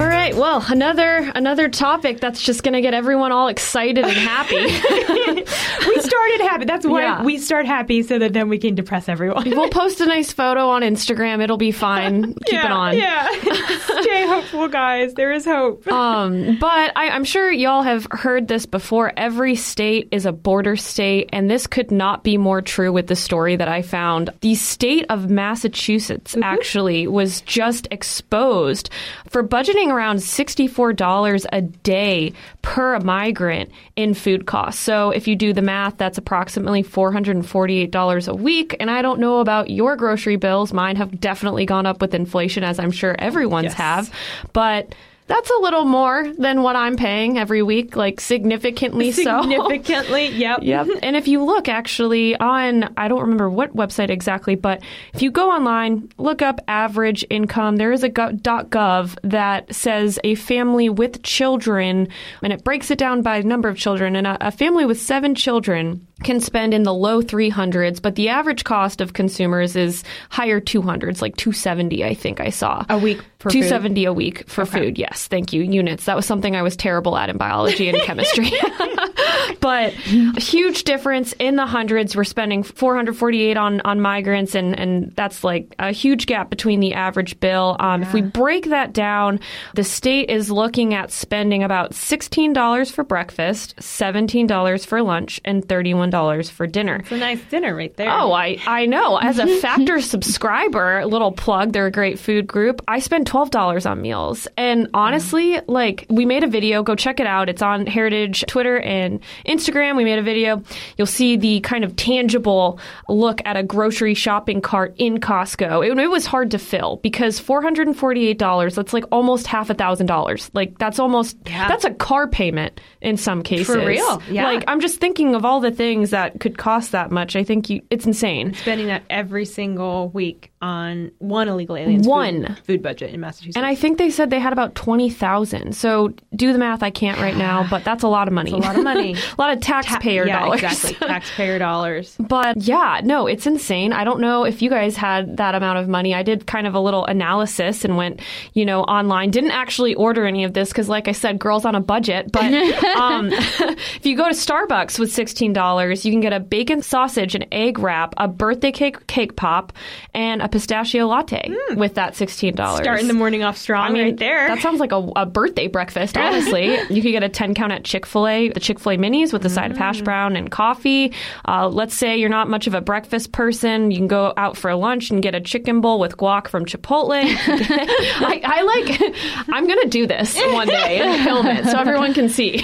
All 0.00 0.06
right. 0.06 0.34
Well, 0.34 0.64
another 0.66 1.30
another 1.34 1.68
topic 1.68 2.20
that's 2.20 2.40
just 2.40 2.62
going 2.62 2.72
to 2.72 2.80
get 2.80 2.94
everyone 2.94 3.32
all 3.32 3.48
excited 3.48 4.02
and 4.02 4.10
happy. 4.16 4.54
we 4.56 6.00
started 6.00 6.40
happy. 6.40 6.64
That's 6.64 6.86
why 6.86 7.02
Yeah. 7.02 7.22
we 7.22 7.36
start 7.36 7.66
happy 7.66 8.02
so 8.02 8.18
that 8.18 8.32
then 8.32 8.48
we 8.48 8.56
can 8.58 8.74
depress 8.74 9.10
everyone. 9.10 9.50
we'll 9.50 9.68
post 9.68 10.00
a 10.00 10.06
nice 10.06 10.32
photo 10.32 10.68
on 10.70 10.80
Instagram. 10.80 11.42
It'll 11.42 11.58
be 11.58 11.70
fine. 11.70 12.32
Keep 12.46 12.52
yeah, 12.52 12.64
it 12.64 12.70
on. 12.70 12.96
Yeah. 12.96 13.28
Stay 14.00 14.26
hopeful, 14.26 14.68
guys. 14.68 15.12
There 15.12 15.32
is 15.32 15.44
hope. 15.44 15.86
Um, 15.92 16.56
but 16.58 16.92
I, 16.96 17.10
I'm 17.10 17.24
sure 17.24 17.50
y'all 17.50 17.82
have 17.82 18.06
heard 18.10 18.48
this 18.48 18.64
before. 18.64 19.12
Every 19.18 19.54
state 19.54 20.08
is 20.12 20.24
a 20.24 20.32
border 20.32 20.76
state, 20.76 21.28
and 21.30 21.50
this 21.50 21.66
could 21.66 21.90
not 21.90 22.24
be 22.24 22.38
more 22.38 22.62
true 22.62 22.90
with 22.90 23.06
the 23.08 23.16
story 23.16 23.54
that 23.56 23.68
I 23.68 23.82
found. 23.82 24.30
The 24.40 24.54
state 24.54 25.04
of 25.10 25.28
Massachusetts 25.28 26.38
actually 26.42 27.06
was 27.06 27.42
just 27.42 27.86
exposed 27.90 28.88
for 29.28 29.44
budgeting 29.46 29.89
around 29.90 30.16
$64 30.18 31.46
a 31.52 31.60
day 31.60 32.32
per 32.62 32.98
migrant 33.00 33.70
in 33.96 34.14
food 34.14 34.46
costs. 34.46 34.80
So 34.80 35.10
if 35.10 35.28
you 35.28 35.36
do 35.36 35.52
the 35.52 35.62
math, 35.62 35.98
that's 35.98 36.16
approximately 36.18 36.82
$448 36.82 38.28
a 38.28 38.34
week. 38.34 38.76
And 38.80 38.90
I 38.90 39.02
don't 39.02 39.20
know 39.20 39.40
about 39.40 39.70
your 39.70 39.96
grocery 39.96 40.36
bills. 40.36 40.72
Mine 40.72 40.96
have 40.96 41.20
definitely 41.20 41.66
gone 41.66 41.86
up 41.86 42.00
with 42.00 42.14
inflation, 42.14 42.64
as 42.64 42.78
I'm 42.78 42.90
sure 42.92 43.16
everyone's 43.18 43.64
Yes. 43.64 43.74
have. 43.74 44.10
But 44.52 44.94
that's 45.30 45.48
a 45.48 45.58
little 45.60 45.84
more 45.84 46.26
than 46.38 46.62
what 46.62 46.74
I'm 46.74 46.96
paying 46.96 47.38
every 47.38 47.62
week, 47.62 47.94
like 47.94 48.20
significantly 48.20 49.12
so. 49.12 49.42
Significantly, 49.42 50.26
yep. 50.34 50.58
Yep. 50.62 50.88
And 51.04 51.14
if 51.14 51.28
you 51.28 51.44
look 51.44 51.68
actually 51.68 52.34
on, 52.34 52.92
I 52.96 53.06
don't 53.06 53.20
remember 53.20 53.48
what 53.48 53.76
website 53.76 54.10
exactly, 54.10 54.56
but 54.56 54.82
if 55.14 55.22
you 55.22 55.30
go 55.30 55.48
online, 55.52 56.10
look 56.18 56.42
up 56.42 56.58
average 56.66 57.24
income, 57.30 57.76
there 57.76 57.92
is 57.92 58.02
a 58.02 58.08
go- 58.08 58.32
.gov 58.32 59.16
that 59.22 59.72
says 59.72 60.18
a 60.24 60.34
family 60.34 60.88
with 60.88 61.22
children, 61.22 62.08
and 62.42 62.52
it 62.52 62.64
breaks 62.64 62.90
it 62.90 62.98
down 62.98 63.22
by 63.22 63.40
number 63.42 63.68
of 63.68 63.78
children. 63.78 64.16
And 64.16 64.26
a, 64.26 64.48
a 64.48 64.50
family 64.50 64.84
with 64.84 65.00
seven 65.00 65.36
children 65.36 66.08
can 66.22 66.40
spend 66.40 66.74
in 66.74 66.82
the 66.82 66.94
low 66.94 67.22
300s, 67.22 68.00
but 68.00 68.14
the 68.14 68.28
average 68.28 68.64
cost 68.64 69.00
of 69.00 69.12
consumers 69.12 69.76
is 69.76 70.04
higher 70.30 70.60
200s, 70.60 71.22
like 71.22 71.36
270, 71.36 72.04
I 72.04 72.14
think 72.14 72.40
I 72.40 72.50
saw. 72.50 72.84
A 72.88 72.98
week 72.98 73.18
for 73.38 73.50
food? 73.50 73.62
270 73.62 74.04
a 74.04 74.12
week 74.12 74.48
for 74.48 74.66
food. 74.66 74.98
Yes, 74.98 75.26
thank 75.26 75.52
you. 75.52 75.62
Units. 75.62 76.04
That 76.04 76.16
was 76.16 76.26
something 76.26 76.56
I 76.56 76.62
was 76.62 76.76
terrible 76.76 77.16
at 77.16 77.30
in 77.30 77.36
biology 77.36 77.88
and 77.88 77.98
chemistry. 78.02 78.50
but 79.60 79.92
a 79.94 80.40
huge 80.40 80.84
difference 80.84 81.32
in 81.38 81.56
the 81.56 81.66
hundreds. 81.66 82.16
We're 82.16 82.24
spending 82.24 82.62
448 82.62 83.56
on 83.56 83.80
on 83.82 84.00
migrants, 84.00 84.54
and 84.54 84.78
and 84.78 85.12
that's 85.16 85.42
like 85.44 85.74
a 85.78 85.92
huge 85.92 86.26
gap 86.26 86.50
between 86.50 86.80
the 86.80 86.94
average 86.94 87.38
bill. 87.40 87.76
Um, 87.80 88.02
If 88.02 88.12
we 88.12 88.22
break 88.22 88.66
that 88.70 88.92
down, 88.92 89.40
the 89.74 89.84
state 89.84 90.30
is 90.30 90.50
looking 90.50 90.94
at 90.94 91.10
spending 91.12 91.62
about 91.62 91.92
$16 91.92 92.92
for 92.92 93.04
breakfast, 93.04 93.76
$17 93.76 94.86
for 94.86 95.02
lunch, 95.02 95.40
and 95.44 95.66
$31 95.66 96.50
for 96.50 96.66
dinner. 96.66 96.96
It's 96.96 97.12
a 97.12 97.16
nice 97.16 97.42
dinner 97.50 97.74
right 97.74 97.94
there. 97.96 98.10
Oh, 98.10 98.32
I, 98.32 98.58
I 98.66 98.86
know. 98.86 99.16
As 99.16 99.38
a 99.38 99.46
Factor 99.60 100.00
subscriber, 100.00 101.04
little 101.06 101.32
plug, 101.32 101.72
they're 101.72 101.86
a 101.86 101.90
great 101.90 102.18
food 102.18 102.46
group. 102.46 102.80
I 102.88 102.98
spend 103.00 103.26
$12 103.30 103.90
on 103.90 104.00
meals. 104.02 104.48
And 104.56 104.88
honestly, 104.94 105.60
like, 105.66 106.06
we 106.08 106.24
made 106.24 106.44
a 106.44 106.48
video. 106.48 106.82
Go 106.82 106.94
check 106.94 107.20
it 107.20 107.26
out. 107.26 107.48
It's 107.48 107.62
on 107.62 107.86
Heritage 107.86 108.44
Twitter 108.46 108.80
and 108.80 109.20
Instagram. 109.46 109.96
We 109.96 110.04
made 110.04 110.18
a 110.18 110.22
video. 110.22 110.62
You'll 110.96 111.06
see 111.06 111.36
the 111.36 111.60
kind 111.60 111.84
of 111.84 111.96
tangible 111.96 112.78
look 113.08 113.40
at 113.44 113.56
a 113.56 113.62
grocery 113.62 114.14
shopping 114.14 114.60
cart 114.60 114.94
in 114.98 115.18
Costco. 115.18 115.86
It, 115.88 115.98
it 115.98 116.10
was 116.10 116.26
hard 116.26 116.50
to 116.52 116.58
fill 116.58 116.96
because 117.02 117.40
$448, 117.40 118.74
that's 118.74 118.92
like 118.92 119.04
almost 119.10 119.46
half 119.46 119.70
a 119.70 119.74
thousand 119.74 120.06
dollars. 120.06 120.50
Like, 120.54 120.78
that's 120.78 120.98
almost, 120.98 121.36
Yeah. 121.46 121.68
that's 121.68 121.84
a 121.84 121.90
car 121.92 122.26
payment 122.28 122.80
in 123.00 123.16
some 123.16 123.42
cases. 123.42 123.74
For 123.74 123.84
real, 123.86 124.22
yeah. 124.30 124.44
Like, 124.44 124.64
I'm 124.66 124.80
just 124.80 125.00
thinking 125.00 125.34
of 125.34 125.44
all 125.44 125.60
the 125.60 125.70
things 125.70 126.10
that 126.10 126.40
could 126.40 126.58
cost 126.58 126.92
that 126.92 127.10
much. 127.10 127.36
I 127.36 127.44
think 127.44 127.70
you, 127.70 127.82
it's 127.90 128.06
insane. 128.06 128.54
Spending 128.54 128.86
that 128.88 129.02
every 129.10 129.44
single 129.44 130.08
week 130.10 130.49
on 130.62 131.10
one 131.18 131.48
illegal 131.48 131.74
alien's 131.76 132.06
One. 132.06 132.46
food, 132.46 132.58
food 132.66 132.82
budget 132.82 133.14
in 133.14 133.20
Massachusetts. 133.20 133.56
And 133.56 133.64
I 133.64 133.74
think 133.74 133.96
they 133.96 134.10
said 134.10 134.28
they 134.28 134.38
had 134.38 134.52
about 134.52 134.74
20,000. 134.74 135.74
So 135.74 136.12
do 136.36 136.52
the 136.52 136.58
math. 136.58 136.82
I 136.82 136.90
can't 136.90 137.18
right 137.18 137.36
now, 137.36 137.66
but 137.70 137.82
that's 137.82 138.02
a 138.02 138.08
lot 138.08 138.28
of 138.28 138.34
money. 138.34 138.52
a 138.52 138.56
lot 138.56 138.76
of 138.76 138.84
money. 138.84 139.14
a 139.38 139.40
lot 139.40 139.56
of 139.56 139.62
taxpayer 139.62 140.26
yeah, 140.26 140.40
dollars. 140.40 140.62
exactly. 140.62 140.94
Taxpayer 141.08 141.58
dollars. 141.58 142.14
But 142.18 142.58
yeah, 142.58 143.00
no, 143.02 143.26
it's 143.26 143.46
insane. 143.46 143.94
I 143.94 144.04
don't 144.04 144.20
know 144.20 144.44
if 144.44 144.60
you 144.60 144.68
guys 144.68 144.96
had 144.96 145.38
that 145.38 145.54
amount 145.54 145.78
of 145.78 145.88
money. 145.88 146.14
I 146.14 146.22
did 146.22 146.46
kind 146.46 146.66
of 146.66 146.74
a 146.74 146.80
little 146.80 147.06
analysis 147.06 147.82
and 147.82 147.96
went, 147.96 148.20
you 148.52 148.66
know, 148.66 148.82
online. 148.82 149.30
Didn't 149.30 149.52
actually 149.52 149.94
order 149.94 150.26
any 150.26 150.44
of 150.44 150.52
this 150.52 150.68
because, 150.68 150.90
like 150.90 151.08
I 151.08 151.12
said, 151.12 151.38
girls 151.38 151.64
on 151.64 151.74
a 151.74 151.80
budget. 151.80 152.32
But 152.32 152.44
um, 152.96 153.30
if 153.32 154.04
you 154.04 154.14
go 154.14 154.24
to 154.24 154.34
Starbucks 154.34 154.98
with 154.98 155.10
$16, 155.10 156.04
you 156.04 156.10
can 156.12 156.20
get 156.20 156.34
a 156.34 156.40
bacon 156.40 156.82
sausage 156.82 157.34
and 157.34 157.46
egg 157.50 157.78
wrap, 157.78 158.12
a 158.18 158.28
birthday 158.28 158.72
cake 158.72 159.06
cake 159.06 159.36
pop, 159.36 159.72
and 160.12 160.42
a 160.42 160.49
pistachio 160.52 161.06
latte 161.06 161.50
with 161.76 161.94
that 161.94 162.14
$16. 162.14 162.76
Starting 162.76 163.08
the 163.08 163.14
morning 163.14 163.42
off 163.42 163.56
strong 163.58 163.90
I 163.90 163.92
mean, 163.92 164.02
right 164.04 164.16
there. 164.16 164.48
That 164.48 164.60
sounds 164.60 164.80
like 164.80 164.92
a, 164.92 164.96
a 165.16 165.26
birthday 165.26 165.66
breakfast, 165.66 166.16
honestly. 166.18 166.78
you 166.90 167.02
could 167.02 167.12
get 167.12 167.22
a 167.22 167.28
10 167.28 167.54
count 167.54 167.72
at 167.72 167.84
Chick 167.84 168.06
fil 168.06 168.26
A, 168.28 168.48
the 168.48 168.60
Chick 168.60 168.78
fil 168.78 168.92
A 168.92 168.96
minis 168.96 169.32
with 169.32 169.44
a 169.44 169.50
side 169.50 169.70
of 169.70 169.76
Mm. 169.76 169.80
hash 169.80 170.02
brown 170.02 170.36
and 170.36 170.50
coffee. 170.50 171.12
Uh, 171.46 171.68
let's 171.68 171.94
say 171.94 172.16
you're 172.16 172.28
not 172.28 172.48
much 172.48 172.66
of 172.66 172.74
a 172.74 172.80
breakfast 172.80 173.32
person. 173.32 173.90
You 173.90 173.98
can 173.98 174.08
go 174.08 174.32
out 174.36 174.56
for 174.56 174.74
lunch 174.74 175.10
and 175.10 175.22
get 175.22 175.34
a 175.34 175.40
chicken 175.40 175.80
bowl 175.80 175.98
with 176.00 176.16
guac 176.16 176.48
from 176.48 176.64
Chipotle. 176.66 177.10
I, 177.14 178.40
I 178.44 178.62
like, 178.62 179.48
I'm 179.48 179.66
going 179.66 179.80
to 179.82 179.88
do 179.88 180.06
this 180.06 180.34
one 180.36 180.66
day 180.68 180.98
and 181.00 181.24
film 181.24 181.46
it 181.46 181.64
so 181.66 181.78
everyone 181.78 182.14
can 182.14 182.28
see. 182.28 182.62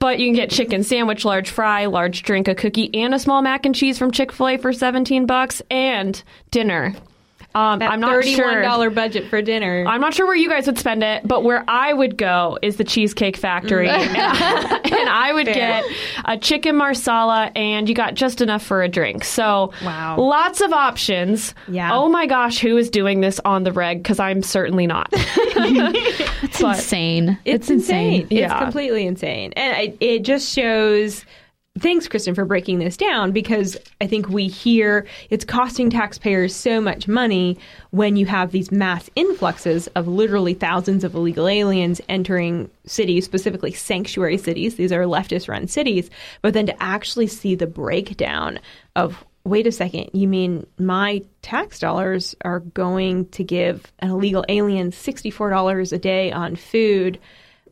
but 0.00 0.18
you 0.18 0.26
can 0.26 0.34
get 0.34 0.50
chicken 0.50 0.82
sandwich, 0.82 1.24
large 1.24 1.50
fry, 1.50 1.86
large 1.86 2.22
drink, 2.22 2.48
a 2.48 2.54
cookie, 2.54 2.92
and 2.94 3.14
a 3.14 3.18
small 3.18 3.42
mac 3.42 3.64
and 3.66 3.74
cheese 3.74 3.98
from 3.98 4.10
Chick 4.10 4.32
fil 4.32 4.48
A 4.48 4.56
for 4.56 4.72
17 4.72 5.26
bucks 5.26 5.62
and 5.70 6.22
dinner. 6.50 6.94
Um, 7.56 7.78
That 7.78 7.90
I'm 7.90 8.00
not 8.00 8.10
thirty-one 8.12 8.36
sure. 8.36 8.62
dollar 8.62 8.90
budget 8.90 9.28
for 9.28 9.40
dinner. 9.40 9.84
I'm 9.86 10.00
not 10.02 10.12
sure 10.12 10.26
where 10.26 10.36
you 10.36 10.48
guys 10.48 10.66
would 10.66 10.78
spend 10.78 11.02
it, 11.02 11.26
but 11.26 11.42
where 11.42 11.64
I 11.66 11.92
would 11.92 12.18
go 12.18 12.58
is 12.60 12.76
the 12.76 12.84
Cheesecake 12.84 13.36
Factory. 13.36 13.88
and, 13.88 14.02
and 14.16 15.08
I 15.08 15.32
would 15.32 15.46
Fair. 15.46 15.54
get 15.54 15.84
a 16.26 16.36
chicken 16.36 16.76
marsala, 16.76 17.50
and 17.56 17.88
you 17.88 17.94
got 17.94 18.14
just 18.14 18.42
enough 18.42 18.62
for 18.62 18.82
a 18.82 18.88
drink. 18.88 19.24
So, 19.24 19.72
Wow. 19.82 20.16
lots 20.18 20.60
of 20.60 20.72
options. 20.74 21.54
Yeah. 21.66 21.94
Oh 21.94 22.08
my 22.10 22.26
gosh, 22.26 22.58
who 22.58 22.76
is 22.76 22.90
doing 22.90 23.20
this 23.22 23.40
on 23.44 23.62
the 23.64 23.72
reg? 23.72 24.02
Because 24.02 24.20
I'm 24.20 24.42
certainly 24.42 24.86
not. 24.86 25.12
It's 26.46 26.60
insane. 26.60 27.38
It's, 27.44 27.70
insane. 27.70 28.22
It's 28.22 28.32
Yeah. 28.32 28.58
completely 28.62 29.06
insane. 29.06 29.52
And 29.56 29.76
I, 29.76 29.94
it 30.00 30.20
just 30.20 30.52
shows. 30.54 31.24
Thanks, 31.78 32.08
Kristen, 32.08 32.34
for 32.34 32.46
breaking 32.46 32.78
this 32.78 32.96
down 32.96 33.32
because 33.32 33.76
I 34.00 34.06
think 34.06 34.30
we 34.30 34.48
hear 34.48 35.06
it's 35.28 35.44
costing 35.44 35.90
taxpayers 35.90 36.54
so 36.54 36.80
much 36.80 37.06
money 37.06 37.58
when 37.90 38.16
you 38.16 38.24
have 38.26 38.50
these 38.50 38.72
mass 38.72 39.10
influxes 39.14 39.86
of 39.88 40.08
literally 40.08 40.54
thousands 40.54 41.04
of 41.04 41.14
illegal 41.14 41.46
aliens 41.46 42.00
entering 42.08 42.70
cities, 42.86 43.26
specifically 43.26 43.72
sanctuary 43.72 44.38
cities. 44.38 44.76
These 44.76 44.90
are 44.90 45.02
leftist 45.02 45.50
run 45.50 45.68
cities. 45.68 46.08
But 46.40 46.54
then 46.54 46.64
to 46.66 46.82
actually 46.82 47.26
see 47.26 47.54
the 47.54 47.66
breakdown 47.66 48.58
of 48.94 49.22
wait 49.44 49.66
a 49.66 49.72
second, 49.72 50.10
you 50.12 50.26
mean 50.26 50.66
my 50.78 51.22
tax 51.42 51.78
dollars 51.78 52.34
are 52.40 52.60
going 52.60 53.28
to 53.28 53.44
give 53.44 53.92
an 53.98 54.10
illegal 54.10 54.44
alien 54.48 54.90
$64 54.92 55.92
a 55.92 55.98
day 55.98 56.32
on 56.32 56.56
food 56.56 57.18